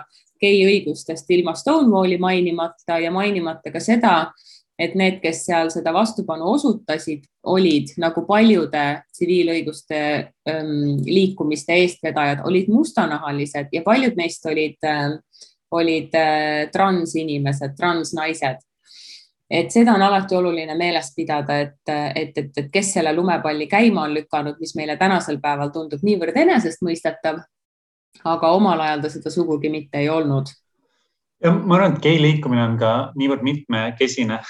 gei 0.40 0.60
õigustest 0.66 1.30
ilma 1.34 1.54
Stonewalli 1.54 2.18
mainimata 2.18 2.98
ja 3.02 3.10
mainimata 3.14 3.72
ka 3.72 3.80
seda, 3.80 4.16
et 4.78 4.94
need, 4.94 5.20
kes 5.22 5.44
seal 5.46 5.70
seda 5.72 5.92
vastupanu 5.96 6.50
osutasid, 6.52 7.24
olid 7.48 7.94
nagu 8.02 8.26
paljude 8.28 8.84
tsiviilõiguste 9.14 10.00
ähm, 10.50 10.98
liikumiste 11.06 11.78
eestvedajad, 11.80 12.44
olid 12.44 12.68
mustanahalised 12.72 13.72
ja 13.72 13.82
paljud 13.86 14.18
neist 14.20 14.44
olid 14.46 14.76
äh,, 14.84 15.16
olid 15.70 16.14
äh, 16.14 16.68
transinimesed, 16.72 17.74
transnaised. 17.76 18.62
et 19.50 19.70
seda 19.70 19.94
on 19.94 20.02
alati 20.02 20.34
oluline 20.34 20.74
meeles 20.74 21.12
pidada, 21.16 21.60
et, 21.62 21.78
et, 21.88 22.38
et, 22.38 22.50
et 22.58 22.70
kes 22.72 22.92
selle 22.96 23.12
lumepalli 23.14 23.68
käima 23.70 24.02
on 24.02 24.14
lükanud, 24.14 24.56
mis 24.60 24.74
meile 24.74 24.96
tänasel 24.98 25.38
päeval 25.40 25.70
tundub 25.70 26.02
niivõrd 26.02 26.36
enesestmõistetav 26.42 27.38
aga 28.24 28.52
omal 28.56 28.80
ajal 28.80 29.02
ta 29.02 29.10
seda 29.12 29.30
sugugi 29.30 29.70
mitte 29.72 29.98
ei 29.98 30.08
olnud. 30.08 30.52
ja 31.44 31.52
ma 31.52 31.76
arvan, 31.76 31.96
et 31.96 32.02
gei 32.02 32.20
liikumine 32.22 32.64
on 32.64 32.78
ka 32.80 32.92
niivõrd 33.16 33.42
mitmekesine, 33.46 34.40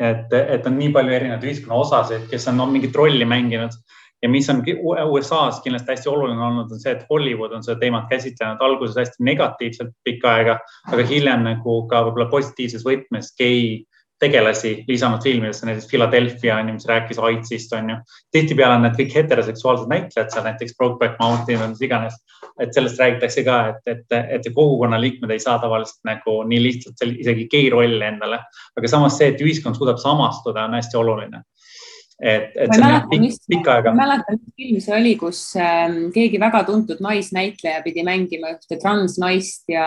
et, 0.00 0.32
et 0.32 0.66
on 0.66 0.78
nii 0.78 0.92
palju 0.94 1.12
erinevaid 1.12 1.44
ühiskonna 1.48 1.80
osasid, 1.84 2.28
kes 2.30 2.48
on, 2.48 2.60
on 2.60 2.72
mingit 2.72 2.96
rolli 2.96 3.28
mänginud 3.28 3.76
ja 4.22 4.28
mis 4.28 4.48
on 4.50 4.62
USA-s 5.10 5.60
kindlasti 5.64 5.92
hästi 5.92 6.08
oluline 6.08 6.44
olnud, 6.46 6.70
on 6.72 6.80
see, 6.80 6.92
et 6.94 7.06
Hollywood 7.10 7.52
on 7.56 7.64
seda 7.66 7.80
teemat 7.80 8.06
käsitlenud 8.10 8.62
alguses 8.62 8.98
hästi 9.00 9.24
negatiivselt 9.26 9.94
pikka 10.06 10.36
aega, 10.36 10.58
aga 10.92 11.06
hiljem 11.06 11.42
nagu 11.46 11.78
ka 11.90 12.04
võib-olla 12.06 12.28
positiivses 12.30 12.86
võtmes 12.86 13.32
gei 13.38 13.82
tegelasi 14.22 14.72
lisanud 14.88 15.22
filmidesse, 15.24 15.66
näiteks 15.66 15.88
Philadelphia 15.90 16.56
on 16.56 16.68
ju, 16.70 16.76
mis 16.76 16.86
rääkis 16.88 17.18
AIDS-ist, 17.18 17.72
on 17.78 17.90
ju. 17.90 17.96
tihtipeale 18.34 18.78
on 18.78 18.86
need 18.86 18.98
kõik 18.98 19.16
heteroseksuaalsed 19.18 19.90
näitlejad 19.90 20.30
seal, 20.30 20.46
näiteks 20.46 20.76
Brokeback 20.78 21.18
Mountain 21.20 21.60
või 21.62 21.72
mis 21.74 21.82
iganes. 21.88 22.18
et 22.60 22.74
sellest 22.74 23.00
räägitakse 23.00 23.44
ka, 23.44 23.58
et, 23.68 23.86
et, 23.86 24.18
et 24.36 24.48
kogukonna 24.54 25.00
liikmed 25.00 25.30
ei 25.30 25.40
saa 25.40 25.58
tavaliselt 25.58 26.02
nagu 26.04 26.42
nii 26.46 26.62
lihtsalt 26.62 27.06
isegi 27.08 27.48
gei 27.50 27.70
rolli 27.70 28.04
endale. 28.04 28.38
aga 28.78 28.88
samas 28.88 29.18
see, 29.18 29.32
et 29.32 29.40
ühiskond 29.40 29.78
suudab 29.78 29.98
samastuda, 30.02 30.68
on 30.68 30.78
hästi 30.78 31.00
oluline 31.00 31.42
et, 32.22 32.52
et 32.54 32.70
see 32.70 32.86
on 32.86 33.08
pikk, 33.10 33.38
pikka 33.50 33.72
aega. 33.78 33.92
ma 33.92 34.04
mäletan, 34.04 34.38
mis 34.38 34.54
film 34.54 34.78
see 34.84 34.94
oli, 34.94 35.12
kus 35.18 35.40
ähm, 35.58 35.96
keegi 36.14 36.38
väga 36.40 36.62
tuntud 36.68 37.00
naisnäitleja 37.02 37.82
pidi 37.82 38.04
mängima 38.06 38.52
ühte 38.54 38.78
transnaist 38.78 39.66
ja 39.72 39.86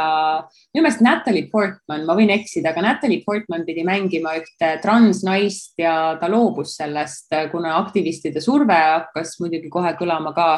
minu 0.75 0.83
meelest 0.83 1.03
Natalie 1.05 1.47
Portman, 1.51 2.03
ma 2.07 2.17
võin 2.17 2.33
eksida, 2.35 2.73
aga 2.73 2.83
Natalie 2.83 3.21
Portman 3.23 3.63
pidi 3.67 3.85
mängima 3.87 4.35
ühte 4.41 4.73
transnaist 4.83 5.79
ja 5.79 5.95
ta 6.19 6.29
loobus 6.31 6.75
sellest, 6.81 7.31
kuna 7.53 7.77
aktivistide 7.79 8.43
surve 8.43 8.75
hakkas 8.75 9.37
muidugi 9.39 9.71
kohe 9.71 9.95
kõlama 9.95 10.35
ka. 10.35 10.49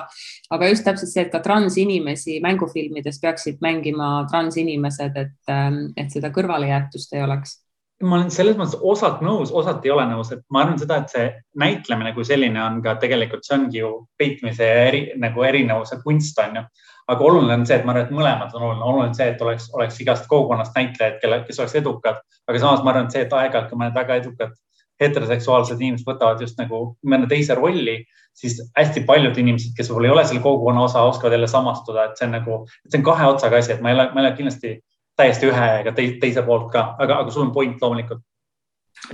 aga 0.57 0.71
just 0.71 0.87
täpselt 0.87 1.13
see, 1.13 1.27
et 1.27 1.31
ka 1.33 1.43
transinimesi 1.45 2.41
mängufilmides 2.41 3.21
peaksid 3.21 3.61
mängima 3.61 4.25
transinimesed, 4.31 5.21
et, 5.21 5.39
ähm, 5.53 5.81
et 5.97 6.09
seda 6.13 6.33
kõrvalejäetust 6.33 7.13
ei 7.13 7.25
oleks 7.27 7.59
ma 8.03 8.17
olen 8.19 8.29
selles 8.33 8.57
mõttes 8.59 8.77
osalt 8.85 9.23
nõus, 9.25 9.51
osalt 9.55 9.85
ei 9.85 9.91
ole 9.93 10.03
nõus, 10.09 10.29
et 10.33 10.43
ma 10.53 10.61
arvan 10.63 10.77
seda, 10.81 10.99
et 11.01 11.13
see 11.13 11.29
näitlemine 11.57 12.11
kui 12.13 12.25
selline 12.27 12.61
on 12.61 12.77
ka 12.85 12.97
tegelikult, 13.01 13.45
see 13.45 13.55
ongi 13.57 13.81
ju 13.81 13.91
peitmise 14.19 14.67
eri, 14.83 15.01
nagu 15.17 15.45
erinevuse 15.47 15.97
kunst 16.03 16.37
on 16.43 16.61
ju. 16.61 16.67
aga 17.07 17.23
oluline 17.23 17.53
on 17.55 17.65
see, 17.65 17.77
et 17.79 17.85
ma 17.87 17.93
arvan, 17.93 18.05
et 18.05 18.15
mõlemad 18.17 18.55
on 18.57 18.63
oluline, 18.67 18.83
oluline 18.83 19.15
see, 19.15 19.29
et 19.31 19.41
oleks, 19.41 19.69
oleks 19.73 19.99
igast 20.03 20.25
kogukonnast 20.27 20.75
näitlejaid, 20.75 21.21
kelle, 21.21 21.39
kes 21.47 21.59
oleks 21.63 21.75
edukad, 21.79 22.19
aga 22.47 22.59
samas 22.59 22.83
ma 22.83 22.91
arvan, 22.91 23.07
et 23.07 23.15
see, 23.15 23.23
et 23.23 23.33
aeg-ajalt 23.33 23.69
ka 23.71 23.79
mõned 23.79 23.95
väga 23.95 24.17
edukad 24.21 24.57
heteroseksuaalsed 25.01 25.81
inimesed 25.81 26.07
võtavad 26.07 26.41
just 26.41 26.57
nagu 26.59 26.81
mõne 27.05 27.29
teise 27.29 27.55
rolli, 27.57 28.01
siis 28.37 28.59
hästi 28.77 29.05
paljud 29.07 29.37
inimesed, 29.39 29.73
kes 29.77 29.89
võib-olla 29.89 30.09
ei 30.09 30.15
ole 30.15 30.25
selle 30.27 30.43
kogukonna 30.43 30.83
osa, 30.85 31.05
oskavad 31.07 31.37
jälle 31.37 31.49
samastuda, 31.49 32.09
et 32.09 32.19
see 32.19 32.27
on 32.27 32.35
nagu, 32.37 32.59
see 32.89 32.99
on 32.99 33.05
kahe 33.07 33.29
otsaga 33.31 33.61
asi, 33.61 33.73
et 33.75 33.81
ma 33.81 33.93
ei 33.93 33.97
ole, 33.97 34.07
ma 34.13 34.21
ei 34.21 34.27
ole 34.27 34.35
kindlasti 34.37 34.73
täiesti 35.17 35.49
ühe 35.49 35.67
ega 35.81 35.93
teise 35.97 36.43
poolt 36.45 36.71
ka, 36.73 36.83
aga, 36.99 37.21
aga 37.23 37.33
sul 37.33 37.47
on 37.47 37.51
point 37.55 37.81
loomulikult. 37.81 38.23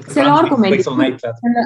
selle 0.09 0.31
argumendi, 0.31 0.83
selle, 0.83 1.65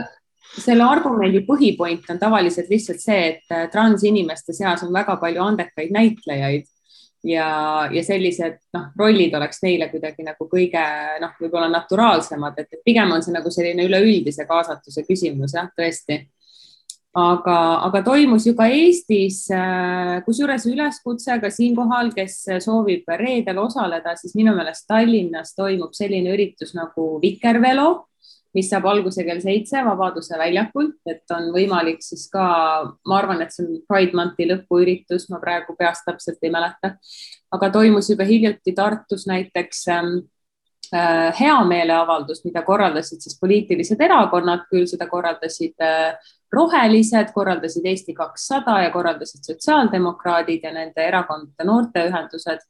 selle 0.55 0.87
argumendi 0.87 1.43
põhipoint 1.47 2.09
on 2.13 2.19
tavaliselt 2.21 2.69
lihtsalt 2.69 3.03
see, 3.03 3.27
et 3.33 3.71
transinimeste 3.73 4.55
seas 4.57 4.83
on 4.85 4.93
väga 4.93 5.17
palju 5.21 5.43
andekaid 5.43 5.93
näitlejaid 5.93 6.65
ja, 7.27 7.49
ja 7.91 8.03
sellised 8.03 8.57
noh, 8.77 8.87
rollid 8.99 9.35
oleks 9.37 9.61
neile 9.65 9.89
kuidagi 9.91 10.25
nagu 10.25 10.47
kõige 10.49 10.83
noh, 11.21 11.35
võib-olla 11.41 11.69
naturaalsemad, 11.73 12.57
et 12.61 12.81
pigem 12.85 13.11
on 13.13 13.25
see 13.25 13.35
nagu 13.35 13.51
selline 13.53 13.85
üleüldise 13.89 14.47
kaasatuse 14.49 15.05
küsimus 15.07 15.57
jah, 15.57 15.69
tõesti 15.77 16.21
aga, 17.17 17.57
aga 17.87 18.01
toimus 18.05 18.45
ju 18.45 18.53
ka 18.57 18.67
Eestis, 18.69 19.45
äh, 19.53 20.17
kusjuures 20.25 20.67
üleskutse 20.69 21.39
ka 21.41 21.49
siinkohal, 21.53 22.11
kes 22.15 22.43
soovib 22.63 23.09
reedel 23.19 23.61
osaleda, 23.63 24.13
siis 24.19 24.35
minu 24.37 24.53
meelest 24.57 24.85
Tallinnas 24.89 25.55
toimub 25.57 25.95
selline 25.97 26.35
üritus 26.35 26.75
nagu 26.77 27.15
Vikervelo, 27.23 27.89
mis 28.57 28.69
saab 28.71 28.87
alguse 28.89 29.25
kell 29.25 29.41
seitse 29.43 29.81
Vabaduse 29.85 30.37
väljakult, 30.39 30.97
et 31.09 31.35
on 31.35 31.51
võimalik 31.55 32.01
siis 32.05 32.27
ka, 32.33 32.45
ma 33.05 33.19
arvan, 33.19 33.41
et 33.43 33.53
see 33.53 33.65
on 33.65 33.81
Pride 33.89 34.17
Monthi 34.17 34.47
lõpuüritus, 34.49 35.27
ma 35.33 35.41
praegu 35.41 35.75
peast 35.77 36.05
täpselt 36.07 36.41
ei 36.45 36.53
mäleta, 36.53 36.95
aga 37.53 37.71
toimus 37.73 38.09
juba 38.13 38.27
hiljuti 38.29 38.73
Tartus 38.77 39.27
näiteks 39.29 39.85
äh, 40.93 41.33
heameeleavaldus, 41.39 42.43
mida 42.45 42.61
korraldasid 42.67 43.23
siis 43.23 43.37
poliitilised 43.39 44.01
erakonnad, 44.01 44.65
küll 44.71 44.87
seda 44.89 45.07
korraldasid 45.09 45.83
äh, 45.83 46.29
rohelised, 46.53 47.33
korraldasid 47.35 47.85
Eesti 47.85 48.15
kakssada 48.17 48.79
ja 48.83 48.91
korraldasid 48.93 49.43
sotsiaaldemokraadid 49.47 50.63
ja 50.63 50.71
nende 50.73 51.03
erakondade 51.03 51.67
noorteühendused. 51.67 52.63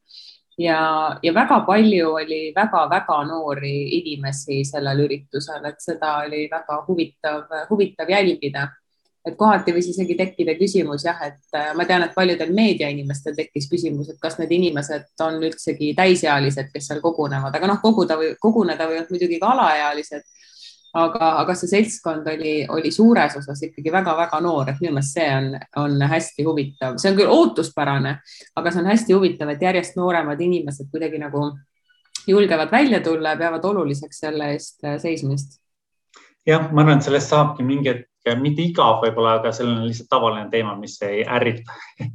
ja, 0.58 0.80
ja 1.24 1.34
väga 1.34 1.60
palju 1.66 2.14
oli 2.18 2.42
väga-väga 2.56 3.18
noori 3.30 3.76
inimesi 4.00 4.64
sellel 4.66 5.04
üritusel, 5.06 5.66
et 5.70 5.78
seda 5.82 6.16
oli 6.26 6.48
väga 6.52 6.82
huvitav, 6.88 7.44
huvitav 7.70 8.10
jälgida 8.10 8.68
et 9.26 9.36
kohati 9.38 9.74
võis 9.76 9.90
isegi 9.92 10.16
tekkida 10.18 10.56
küsimus 10.60 11.06
jah, 11.08 11.20
et 11.28 11.58
äh, 11.58 11.72
ma 11.78 11.86
tean, 11.88 12.06
et 12.06 12.16
paljudel 12.16 12.54
meediainimestel 12.56 13.36
tekkis 13.38 13.68
küsimus, 13.72 14.12
et 14.14 14.20
kas 14.22 14.38
need 14.40 14.54
inimesed 14.56 15.24
on 15.26 15.40
üldsegi 15.44 15.94
täisealised, 15.98 16.72
kes 16.74 16.90
seal 16.92 17.04
kogunevad, 17.04 17.56
aga 17.56 17.70
noh, 17.70 17.80
koguda 17.84 18.18
või 18.20 18.34
koguneda 18.42 18.88
võivad 18.90 19.14
muidugi 19.14 19.40
ka 19.42 19.54
alaealised. 19.56 20.28
Aga, 20.98 21.28
aga 21.44 21.54
see 21.54 21.68
seltskond 21.70 22.26
oli, 22.32 22.52
oli 22.74 22.90
suures 22.96 23.36
osas 23.38 23.60
ikkagi 23.68 23.92
väga-väga 23.94 24.38
noor, 24.42 24.72
et 24.72 24.80
minu 24.82 24.96
meelest 24.96 25.18
see 25.18 25.26
on, 25.36 25.50
on 25.84 26.06
hästi 26.10 26.46
huvitav, 26.48 26.96
see 26.98 27.12
on 27.12 27.18
küll 27.20 27.30
ootuspärane, 27.30 28.14
aga 28.58 28.72
see 28.72 28.82
on 28.82 28.88
hästi 28.90 29.14
huvitav, 29.14 29.52
et 29.52 29.62
järjest 29.62 30.00
nooremad 30.00 30.42
inimesed 30.42 30.88
kuidagi 30.90 31.20
nagu 31.22 31.44
julgevad 32.28 32.72
välja 32.72 33.04
tulla 33.04 33.36
ja 33.36 33.42
peavad 33.44 33.68
oluliseks 33.68 34.24
selle 34.24 34.50
eest 34.56 34.88
äh, 34.88 34.98
seismist. 35.04 35.60
jah, 36.48 36.72
ma 36.72 36.82
arvan, 36.82 36.98
et 36.98 37.06
sellest 37.06 37.36
saabki 37.36 37.68
mingi 37.68 37.92
hetk 37.92 38.10
mitte 38.36 38.62
igav 38.66 39.02
võib-olla, 39.04 39.38
aga 39.40 39.52
selline 39.56 39.86
lihtsalt 39.88 40.10
tavaline 40.12 40.50
teema, 40.52 40.76
mis 40.80 40.98
ei 41.06 41.24
ärrita, 41.24 41.76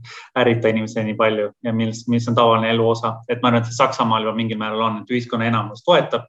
ärrita 0.43 0.73
inimesi 0.73 1.05
nii 1.07 1.19
palju 1.19 1.51
ja 1.65 1.75
mis, 1.77 2.05
mis 2.13 2.29
on 2.29 2.39
tavaline 2.39 2.71
elu 2.75 2.89
osa, 2.89 3.17
et 3.29 3.43
ma 3.43 3.53
arvan, 3.53 3.63
et 3.63 3.77
Saksamaal 3.77 4.27
juba 4.27 4.37
mingil 4.37 4.61
määral 4.61 4.87
on, 4.89 5.03
et 5.03 5.15
ühiskonna 5.15 5.49
enamus 5.49 5.85
toetab 5.87 6.29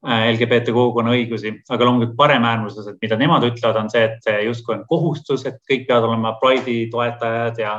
Äh, 0.00 0.30
LGBT 0.32 0.72
kogukonna 0.72 1.12
õigusi, 1.12 1.50
aga 1.68 1.84
loomulikult 1.84 2.14
paremäärmuslased, 2.16 2.94
mida 3.02 3.18
nemad 3.20 3.44
ütlevad, 3.44 3.82
on 3.82 3.90
see, 3.92 4.06
et 4.08 4.28
justkui 4.46 4.78
on 4.78 4.86
kohustus, 4.88 5.42
et 5.44 5.58
kõik 5.68 5.82
peavad 5.90 6.06
olema 6.08 6.30
Pride'i 6.40 6.86
toetajad 6.88 7.60
ja, 7.60 7.74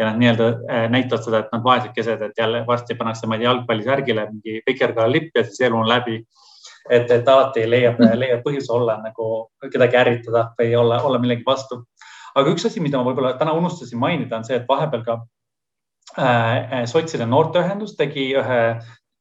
ja 0.00 0.06
nad 0.06 0.16
nii-öelda 0.22 0.46
äh, 0.72 0.86
näitavad 0.94 1.26
seda, 1.26 1.42
et 1.44 1.52
nad 1.52 1.66
vaesekesed, 1.66 2.24
et 2.24 2.40
jälle 2.40 2.62
varsti 2.64 2.96
pannakse, 2.96 3.28
ma 3.28 3.36
ei 3.36 3.44
tea, 3.44 3.50
jalgpallisärgile 3.50 4.24
mingi 4.30 4.62
vikerkaarelipp 4.70 5.36
ja 5.36 5.44
siis 5.44 5.60
elu 5.68 5.76
on 5.82 5.92
läbi. 5.92 6.16
Et, 6.90 7.10
et 7.10 7.28
alati 7.28 7.64
leiab, 7.68 8.00
leiab 8.14 8.42
põhjuse 8.44 8.72
olla 8.72 8.98
nagu 9.02 9.46
kedagi 9.72 9.98
ärritada 10.00 10.50
või 10.58 10.74
olla, 10.78 11.00
olla 11.04 11.20
millegi 11.22 11.46
vastu. 11.46 11.84
aga 12.36 12.52
üks 12.52 12.66
asi, 12.68 12.80
mida 12.84 12.98
ma 12.98 13.08
võib-olla 13.08 13.36
täna 13.38 13.54
unustasin 13.56 13.98
mainida, 13.98 14.36
on 14.36 14.44
see, 14.44 14.58
et 14.60 14.68
vahepeal 14.68 15.04
ka 15.06 15.18
äh, 16.20 16.84
sotside 16.90 17.26
noorteühendus 17.26 17.96
tegi 17.96 18.28
ühe 18.36 18.60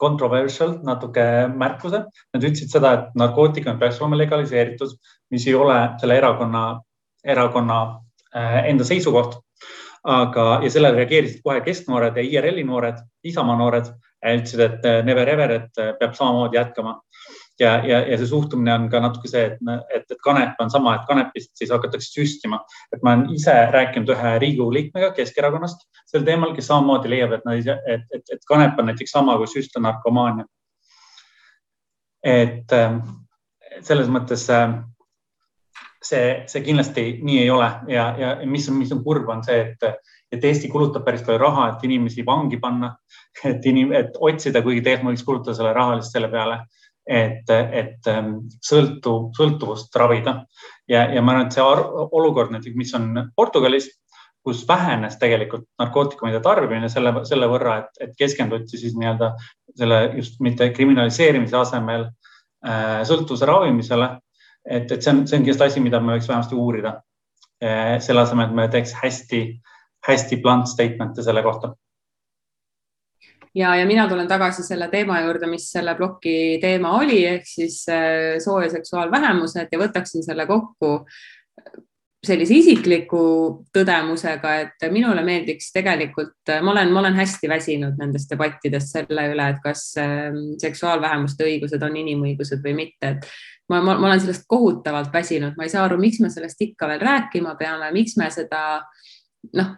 controversial 0.01 0.79
natuke 0.83 1.23
märkuse. 1.55 2.03
Nad 2.35 2.43
ütlesid 2.43 2.73
seda, 2.73 2.91
et 2.97 3.15
narkootikumid 3.19 3.79
peaks 3.79 4.01
olema 4.01 4.19
legaliseeritud, 4.19 4.91
mis 5.31 5.47
ei 5.47 5.55
ole 5.55 5.77
selle 6.01 6.17
erakonna, 6.19 6.65
erakonna 7.23 7.79
äh, 8.35 8.61
enda 8.71 8.87
seisukoht. 8.87 9.41
aga, 10.05 10.59
ja 10.61 10.69
sellele 10.69 10.99
reageerisid 10.99 11.39
kohe 11.41 11.63
kesknoored 11.65 12.19
ja 12.19 12.21
IRL-i 12.21 12.61
noored, 12.61 12.99
Isamaa 13.25 13.55
noored, 13.57 13.87
ütlesid, 14.21 14.59
et 14.61 14.85
äh, 14.85 14.99
never 15.05 15.29
ever, 15.29 15.51
et 15.51 15.79
äh, 15.81 15.95
peab 15.97 16.13
samamoodi 16.13 16.59
jätkama 16.59 16.99
ja, 17.59 17.75
ja, 17.87 17.99
ja 18.09 18.17
see 18.19 18.27
suhtumine 18.27 18.73
on 18.73 18.87
ka 18.91 18.99
natuke 19.03 19.29
see, 19.31 19.45
et, 19.51 19.59
et, 19.93 20.05
et 20.11 20.21
kanep 20.23 20.59
on 20.61 20.71
sama, 20.71 20.95
et 20.97 21.05
kanepist 21.09 21.53
siis 21.57 21.71
hakatakse 21.71 22.11
süstima. 22.11 22.59
et 22.93 23.03
ma 23.03 23.15
olen 23.15 23.29
ise 23.35 23.55
rääkinud 23.75 24.11
ühe 24.15 24.33
Riigikogu 24.43 24.73
liikmega 24.73 25.11
Keskerakonnast 25.15 25.87
sel 26.05 26.25
teemal, 26.27 26.55
kes 26.55 26.67
samamoodi 26.71 27.11
leiab, 27.11 27.37
et, 27.37 27.47
et, 27.85 28.03
et, 28.19 28.33
et 28.37 28.49
kanep 28.49 28.79
on 28.79 28.91
näiteks 28.91 29.15
sama 29.15 29.37
kui 29.39 29.47
süst 29.51 29.77
on 29.79 29.87
narkomaania. 29.87 30.45
et 32.25 32.75
selles 33.85 34.07
mõttes 34.09 34.47
see, 36.05 36.27
see 36.49 36.63
kindlasti 36.65 37.05
nii 37.23 37.39
ei 37.43 37.49
ole 37.53 37.69
ja, 37.91 38.05
ja 38.19 38.35
mis 38.49 38.69
on, 38.69 38.79
mis 38.79 38.91
on 38.95 39.03
kurb, 39.05 39.29
on 39.29 39.43
see, 39.45 39.61
et, 39.61 40.07
et 40.33 40.47
Eesti 40.49 40.69
kulutab 40.71 41.05
päris 41.05 41.23
palju 41.25 41.39
raha, 41.41 41.69
et 41.71 41.85
inimesi 41.87 42.25
vangi 42.25 42.59
panna, 42.61 42.91
et 43.45 43.65
inim-, 43.69 43.93
et 43.95 44.17
otsida, 44.19 44.61
kuigi 44.65 44.83
tegelikult 44.85 45.13
võiks 45.13 45.27
kulutada 45.27 45.57
selle 45.57 45.73
raha 45.77 45.99
lihtsalt 45.99 46.19
selle 46.19 46.31
peale 46.33 46.59
et, 47.05 47.49
et 47.49 48.07
ähm, 48.09 48.31
sõltu, 48.65 49.15
sõltuvust 49.37 49.95
ravida. 49.95 50.45
ja, 50.89 51.05
ja 51.13 51.21
ma 51.21 51.35
arvan, 51.35 51.47
et 51.47 51.53
see 51.53 51.63
olukord 51.65 52.51
näiteks, 52.53 52.75
mis 52.77 52.93
on 52.97 53.29
Portugalis, 53.35 53.89
kus 54.45 54.67
vähenes 54.67 55.17
tegelikult 55.17 55.65
narkootikumide 55.81 56.39
tarbimine 56.45 56.89
selle, 56.89 57.13
selle 57.25 57.49
võrra, 57.49 57.79
et, 57.81 58.01
et 58.01 58.17
keskenduti 58.17 58.77
siis 58.77 58.93
nii-öelda 58.97 59.31
selle 59.77 60.01
just 60.19 60.37
mitte 60.45 60.69
kriminaliseerimise 60.73 61.57
asemel 61.57 62.07
äh, 62.65 63.01
sõltuvuse 63.09 63.49
ravimisele. 63.49 64.11
et, 64.69 64.91
et 64.91 65.01
see 65.01 65.13
on, 65.13 65.25
see 65.27 65.39
on 65.39 65.47
kindlasti 65.47 65.71
asi, 65.71 65.81
mida 65.81 66.01
me 66.01 66.17
võiks 66.17 66.29
vähemasti 66.29 66.57
uurida. 66.57 66.99
Äh, 67.63 67.97
selle 68.03 68.25
asemel, 68.25 68.49
et 68.49 68.55
me 68.57 68.67
teeks 68.69 68.93
hästi, 69.01 69.41
hästi 70.05 70.41
blunt 70.41 70.69
statement'e 70.69 71.25
selle 71.25 71.41
kohta 71.45 71.73
ja, 73.55 73.75
ja 73.79 73.85
mina 73.87 74.07
tulen 74.09 74.27
tagasi 74.27 74.63
selle 74.63 74.89
teema 74.91 75.21
juurde, 75.25 75.47
mis 75.51 75.69
selle 75.71 75.95
ploki 75.95 76.57
teema 76.61 76.97
oli, 76.99 77.23
ehk 77.35 77.47
siis 77.47 77.83
äh, 77.91 78.35
soo- 78.43 78.61
ja 78.63 78.69
seksuaalvähemused 78.73 79.71
ja 79.71 79.81
võtaksin 79.81 80.25
selle 80.25 80.47
kokku 80.49 80.97
sellise 82.25 82.55
isikliku 82.57 83.19
tõdemusega, 83.75 84.53
et 84.63 84.85
minule 84.93 85.21
meeldiks 85.25 85.71
tegelikult, 85.75 86.53
ma 86.63 86.73
olen, 86.73 86.91
ma 86.93 87.01
olen 87.03 87.17
hästi 87.19 87.49
väsinud 87.49 87.99
nendest 88.01 88.31
debattidest 88.31 88.95
selle 88.95 89.27
üle, 89.33 89.49
et 89.53 89.59
kas 89.63 89.87
ähm, 90.01 90.39
seksuaalvähemuste 90.61 91.45
õigused 91.47 91.83
on 91.85 91.99
inimõigused 92.01 92.63
või 92.65 92.75
mitte, 92.81 93.13
et 93.15 93.29
ma, 93.69 93.81
ma, 93.81 93.97
ma 93.99 94.09
olen 94.09 94.23
sellest 94.23 94.47
kohutavalt 94.49 95.13
väsinud, 95.13 95.53
ma 95.57 95.67
ei 95.67 95.73
saa 95.73 95.85
aru, 95.87 95.99
miks 96.01 96.21
me 96.23 96.31
sellest 96.33 96.61
ikka 96.65 96.89
veel 96.91 97.05
rääkima 97.05 97.55
peame, 97.59 97.91
miks 97.95 98.17
me 98.21 98.29
seda 98.33 98.63
noh, 99.53 99.75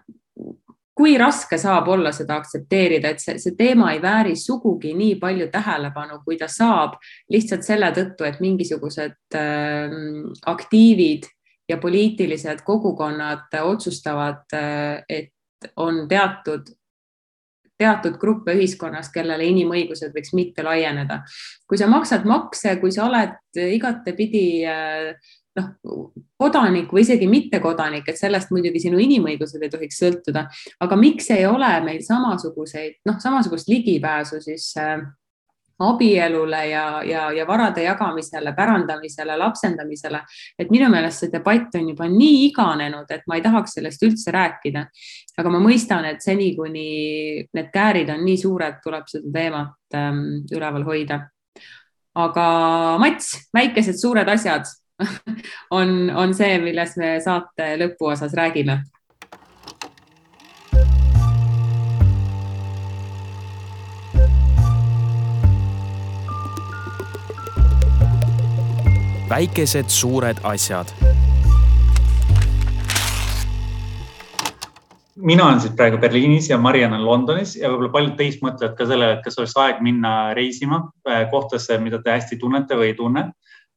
kui 0.97 1.17
raske 1.17 1.59
saab 1.61 1.91
olla 1.93 2.11
seda 2.15 2.39
aktsepteerida, 2.41 3.11
et 3.13 3.21
see, 3.21 3.37
see 3.41 3.55
teema 3.57 3.91
ei 3.93 4.01
vääri 4.01 4.33
sugugi 4.39 4.95
nii 4.97 5.17
palju 5.21 5.49
tähelepanu, 5.53 6.23
kui 6.25 6.39
ta 6.41 6.49
saab 6.49 6.97
lihtsalt 7.33 7.65
selle 7.67 7.91
tõttu, 7.93 8.25
et 8.25 8.41
mingisugused 8.41 9.37
äh, 9.37 9.93
aktiivid 10.49 11.29
ja 11.69 11.77
poliitilised 11.77 12.65
kogukonnad 12.65 13.53
otsustavad, 13.61 14.43
äh, 14.57 15.03
et 15.09 15.69
on 15.77 16.07
teatud, 16.09 16.69
teatud 17.77 18.17
gruppe 18.17 18.55
ühiskonnas, 18.57 19.11
kellele 19.13 19.45
inimõigused 19.51 20.13
võiks 20.15 20.33
mitte 20.37 20.65
laieneda. 20.65 21.21
kui 21.69 21.77
sa 21.77 21.89
maksad 21.91 22.25
makse, 22.25 22.79
kui 22.81 22.91
sa 22.91 23.05
oled 23.05 23.61
igatepidi 23.77 24.47
äh, 24.65 25.13
noh, 25.57 25.69
kodanik 26.37 26.91
või 26.93 27.03
isegi 27.05 27.27
mittekodanik, 27.29 28.07
et 28.07 28.19
sellest 28.19 28.51
muidugi 28.53 28.81
sinu 28.83 28.99
inimõigused 29.01 29.63
ei 29.63 29.71
tohiks 29.73 30.01
sõltuda, 30.03 30.47
aga 30.83 30.99
miks 30.99 31.31
ei 31.35 31.45
ole 31.49 31.71
meil 31.85 32.03
samasuguseid, 32.05 33.01
noh, 33.09 33.17
samasugust 33.23 33.71
ligipääsu 33.71 34.41
siis 34.43 34.69
äh, 34.81 35.01
abielule 35.79 36.67
ja, 36.67 37.03
ja, 37.05 37.31
ja 37.31 37.47
varade 37.47 37.83
jagamisele, 37.83 38.53
pärandamisele, 38.53 39.37
lapsendamisele. 39.37 40.21
et 40.59 40.71
minu 40.73 40.89
meelest 40.89 41.21
see 41.21 41.31
debatt 41.31 41.75
on 41.77 41.89
juba 41.91 42.07
nii 42.09 42.47
iganenud, 42.47 43.11
et 43.13 43.27
ma 43.29 43.37
ei 43.37 43.45
tahaks 43.45 43.77
sellest 43.77 44.03
üldse 44.07 44.33
rääkida. 44.33 44.85
aga 45.37 45.49
ma 45.53 45.61
mõistan, 45.61 46.05
et 46.09 46.21
seni, 46.21 46.55
kuni 46.55 47.45
need 47.53 47.69
käärid 47.73 48.09
on 48.09 48.25
nii 48.25 48.37
suured, 48.41 48.81
tuleb 48.83 49.05
seda 49.11 49.33
teemat 49.33 49.97
ähm, 49.99 50.23
üleval 50.51 50.87
hoida. 50.87 51.21
aga 52.17 52.47
Mats, 52.99 53.49
väikesed 53.53 54.01
suured 54.01 54.29
asjad 54.29 54.65
on, 55.79 56.09
on 56.09 56.33
see, 56.33 56.59
millest 56.61 56.97
me 56.97 57.17
saate 57.21 57.73
lõpuosas 57.81 58.33
räägime 58.37 58.81
väikesed 69.29 69.89
suured 69.91 70.37
asjad. 70.43 70.87
mina 75.17 75.45
olen 75.45 75.59
siis 75.59 75.73
praegu 75.75 75.97
Berliinis 75.97 76.49
ja 76.49 76.57
Mariann 76.57 76.93
on 76.93 77.05
Londonis 77.05 77.55
ja 77.55 77.71
võib-olla 77.71 77.89
paljud 77.91 78.13
teist 78.19 78.43
mõtlevad 78.45 78.75
ka 78.77 78.85
sellele, 78.85 79.17
et 79.17 79.23
kas 79.25 79.37
oleks 79.41 79.55
aeg 79.59 79.79
minna 79.83 80.11
reisima 80.37 80.77
eh, 81.09 81.25
kohtadesse, 81.31 81.79
mida 81.81 81.99
te 82.03 82.13
hästi 82.13 82.37
tunnete 82.39 82.77
või 82.77 82.91
ei 82.91 82.95
tunne. 82.95 83.23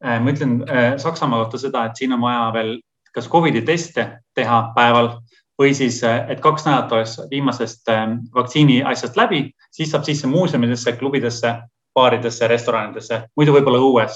Äh, 0.04 0.20
ma 0.20 0.32
ütlen 0.32 0.60
äh, 0.68 0.94
Saksamaa 0.98 1.44
kohta 1.44 1.60
seda, 1.60 1.84
et 1.86 2.00
siin 2.00 2.14
on 2.16 2.22
vaja 2.24 2.46
veel 2.54 2.78
kas 3.14 3.28
Covidi 3.28 3.62
teste 3.66 4.06
teha 4.38 4.60
päeval 4.76 5.16
või 5.60 5.74
siis, 5.76 5.98
et 6.06 6.38
kaks 6.40 6.64
nädalat 6.64 6.92
oleks 6.94 7.16
viimasest 7.30 7.88
vaktsiini 8.32 8.78
asjast 8.86 9.18
läbi, 9.18 9.42
siis 9.74 9.90
saab 9.92 10.06
sisse 10.06 10.30
muuseumidesse, 10.30 10.94
klubidesse, 10.96 11.50
baaridesse, 11.94 12.48
restoranidesse, 12.48 13.18
muidu 13.36 13.52
võib-olla 13.52 13.82
õues 13.82 14.14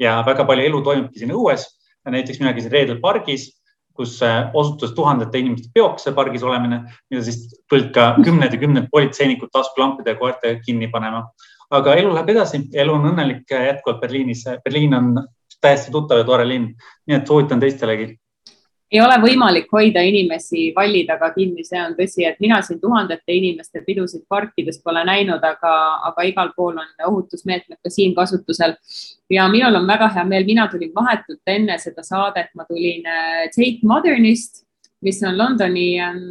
ja 0.00 0.22
väga 0.24 0.46
palju 0.48 0.64
elu 0.64 0.80
toimubki 0.86 1.18
siin 1.20 1.34
õues. 1.34 1.66
näiteks 2.08 2.38
mina 2.40 2.54
käisin 2.56 2.72
reedel 2.72 3.02
pargis 3.02 3.50
kus 3.98 4.22
äh, 4.22 4.50
osutus 4.54 4.94
tuhandete 4.94 5.40
inimeste 5.42 5.72
peoks 5.74 6.06
see 6.06 6.14
pargis 6.14 6.44
olemine, 6.46 6.84
mida 7.10 7.22
siis 7.26 7.40
tulid 7.70 7.90
ka 7.96 8.12
kümned 8.22 8.54
ja 8.54 8.60
kümned 8.60 8.86
politseinikud 8.92 9.50
taskulampide 9.54 10.14
ja 10.14 10.20
koerte 10.20 10.52
kinni 10.62 10.86
panema. 10.92 11.24
Aga 11.70 11.96
elu 12.00 12.14
läheb 12.14 12.30
edasi, 12.34 12.62
elu 12.72 12.94
on 12.94 13.10
õnnelik 13.12 13.50
jätkuvalt 13.50 14.00
Berliinis. 14.00 14.44
Berliin 14.64 14.94
on 14.94 15.12
täiesti 15.60 15.92
tuttav 15.92 16.22
ja 16.22 16.24
tore 16.24 16.46
linn, 16.48 16.72
nii 17.06 17.18
et 17.18 17.28
soovitan 17.28 17.60
teistelegi. 17.60 18.14
Ei 18.88 19.02
ole 19.04 19.18
võimalik 19.20 19.66
hoida 19.68 20.00
inimesi 20.00 20.70
valli 20.76 21.02
taga 21.04 21.28
kinni, 21.34 21.60
see 21.64 21.80
on 21.82 21.92
tõsi, 21.98 22.22
et 22.24 22.38
mina 22.40 22.62
siin 22.64 22.78
tuhandete 22.80 23.34
inimeste 23.36 23.82
pidusid 23.84 24.22
parkides 24.32 24.80
pole 24.80 25.02
näinud, 25.04 25.44
aga, 25.44 25.72
aga 26.08 26.24
igal 26.24 26.54
pool 26.56 26.78
on 26.80 27.04
ohutusmeetmed 27.10 27.76
ka 27.84 27.92
siin 27.92 28.14
kasutusel. 28.16 28.78
ja 29.30 29.44
minul 29.52 29.76
on 29.76 29.86
väga 29.86 30.08
hea 30.14 30.24
meel, 30.24 30.46
mina 30.48 30.68
tulin 30.72 30.94
vahetult 30.94 31.52
enne 31.52 31.76
seda 31.78 32.02
saadet, 32.02 32.48
ma 32.56 32.64
tulin 32.64 33.04
äh, 33.04 33.44
Tate 33.52 33.84
Modernist, 33.84 34.64
mis 35.02 35.20
on 35.22 35.36
Londoni 35.36 36.00
ähm, 36.00 36.24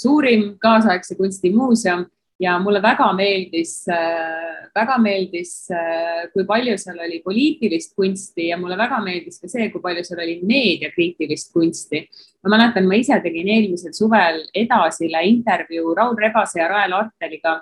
suurim 0.00 0.56
kaasaegse 0.58 1.18
kunsti 1.20 1.52
muuseum 1.52 2.06
ja 2.40 2.58
mulle 2.58 2.80
väga 2.82 3.10
meeldis, 3.12 3.84
äh, 3.88 4.68
väga 4.74 4.96
meeldis, 4.98 5.52
äh, 5.70 6.28
kui 6.32 6.46
palju 6.48 6.76
seal 6.80 7.00
oli 7.04 7.20
poliitilist 7.24 7.94
kunsti 7.96 8.48
ja 8.48 8.58
mulle 8.58 8.78
väga 8.80 9.00
meeldis 9.04 9.40
ka 9.40 9.48
see, 9.48 9.68
kui 9.72 9.82
palju 9.84 10.04
seal 10.06 10.22
oli 10.24 10.38
meediakriitilist 10.48 11.52
kunsti. 11.52 12.06
ma 12.42 12.56
mäletan, 12.56 12.86
ma 12.88 12.96
ise 12.96 13.20
tegin 13.20 13.48
eelmisel 13.48 13.92
suvel 13.92 14.40
Edasile 14.54 15.20
intervjuu 15.28 15.94
Raul 15.94 16.16
Rebase 16.16 16.60
ja 16.60 16.68
Rael 16.68 16.92
Arteliga. 16.92 17.60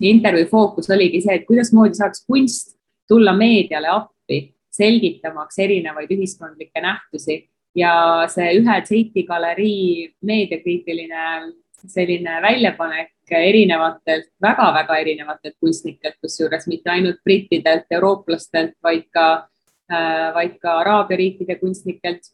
intervjuu 0.00 0.46
fookus 0.50 0.90
oligi 0.90 1.20
see, 1.22 1.34
et 1.34 1.46
kuidasmoodi 1.46 1.94
saaks 1.94 2.24
kunst 2.26 2.76
tulla 3.08 3.32
meediale 3.32 3.88
appi, 3.88 4.54
selgitamaks 4.70 5.58
erinevaid 5.58 6.10
ühiskondlikke 6.10 6.80
nähtusi 6.82 7.48
ja 7.74 8.26
see 8.30 8.54
ühe 8.58 8.78
Zeiti 8.86 9.22
galerii 9.26 10.14
meediakriitiline 10.22 11.52
selline 11.86 12.40
väljapanek 12.42 13.13
erinevatelt 13.30 14.28
väga,, 14.42 14.66
väga-väga 14.74 14.96
erinevatelt 15.00 15.56
kunstnikelt, 15.60 16.16
kusjuures 16.20 16.66
mitte 16.66 16.90
ainult 16.90 17.22
brittidelt, 17.24 17.86
eurooplastelt, 17.90 18.74
vaid 18.82 19.06
ka, 19.12 19.48
äh, 19.92 20.34
vaid 20.34 20.58
ka 20.62 20.78
Araabia 20.80 21.16
riikide 21.16 21.58
kunstnikelt 21.60 22.32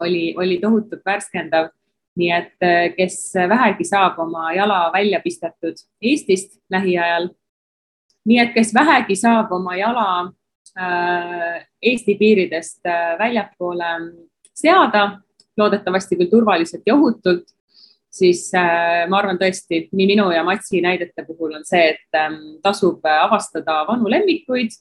oli, 0.00 0.34
oli 0.36 0.58
tohutult 0.58 1.02
värskendav. 1.06 1.70
nii 2.18 2.30
et 2.34 2.64
äh, 2.66 2.94
kes 2.96 3.34
vähegi 3.48 3.84
saab 3.86 4.16
oma 4.18 4.48
jala 4.52 4.90
välja 4.92 5.20
pistetud 5.22 5.76
Eestist 6.02 6.58
lähiajal, 6.70 7.28
nii 8.26 8.38
et 8.42 8.50
kes 8.54 8.74
vähegi 8.74 9.14
saab 9.16 9.52
oma 9.52 9.76
jala 9.76 10.32
äh, 10.74 11.62
Eesti 11.82 12.16
piiridest 12.18 12.82
väljapoole 13.18 13.92
seada, 14.54 15.20
loodetavasti 15.56 16.16
küll 16.16 16.30
turvaliselt 16.30 16.82
ja 16.86 16.94
ohutult 16.94 17.54
siis 18.10 18.48
äh, 18.56 19.06
ma 19.08 19.20
arvan 19.20 19.38
tõesti 19.40 19.86
nii 19.92 20.06
minu 20.08 20.28
ja 20.32 20.44
Matsi 20.46 20.80
näidete 20.84 21.24
puhul 21.26 21.56
on 21.58 21.66
see, 21.68 21.94
et 21.94 22.18
ähm, 22.18 22.58
tasub 22.64 23.04
avastada 23.04 23.82
vanu 23.88 24.10
lemmikuid 24.10 24.76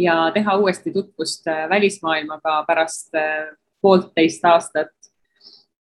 ja 0.00 0.30
teha 0.34 0.56
uuesti 0.58 0.92
tutvust 0.92 1.46
äh, 1.48 1.68
välismaailmaga 1.70 2.62
pärast 2.66 3.14
äh, 3.18 3.54
poolteist 3.82 4.44
aastat 4.44 4.92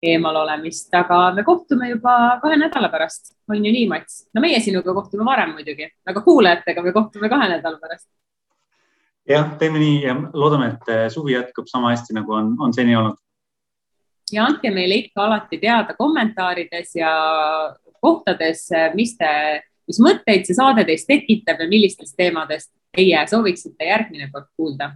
eemal 0.01 0.35
olemist, 0.35 0.89
aga 0.97 1.27
me 1.35 1.43
kohtume 1.45 1.91
juba 1.91 2.39
kahe 2.41 2.57
nädala 2.57 2.89
pärast, 2.89 3.35
on 3.49 3.59
ju 3.61 3.71
nii, 3.71 3.85
Mats? 3.87 4.25
no 4.33 4.41
meie 4.41 4.59
sinuga 4.59 4.95
kohtume 4.97 5.25
varem 5.25 5.53
muidugi, 5.53 5.87
aga 6.09 6.23
kuulajatega 6.25 6.83
me 6.83 6.93
kohtume 6.95 7.29
kahe 7.29 7.49
nädala 7.53 7.77
pärast. 7.79 8.09
jah, 9.29 9.53
teeme 9.61 9.79
nii 9.79 9.99
ja 10.01 10.15
loodame, 10.33 10.73
et 10.73 11.13
suvi 11.13 11.37
jätkub 11.37 11.69
sama 11.69 11.93
hästi, 11.93 12.17
nagu 12.17 12.33
on, 12.33 12.55
on 12.59 12.73
seni 12.73 12.97
olnud 12.97 13.21
ja 14.34 14.45
andke 14.47 14.71
meile 14.73 15.01
ikka 15.03 15.25
alati 15.25 15.59
teada 15.61 15.95
kommentaarides 15.97 16.95
ja 16.95 17.11
kohtades, 18.01 18.67
mis 18.97 19.15
te, 19.17 19.32
mis 19.88 19.99
mõtteid 20.01 20.47
see 20.47 20.57
saade 20.57 20.86
teist 20.88 21.09
tekitab 21.09 21.61
ja 21.61 21.69
millistest 21.69 22.17
teemadest 22.17 22.71
teie 22.95 23.21
sooviksite 23.29 23.88
järgmine 23.88 24.29
kord 24.34 24.49
kuulda 24.57 24.91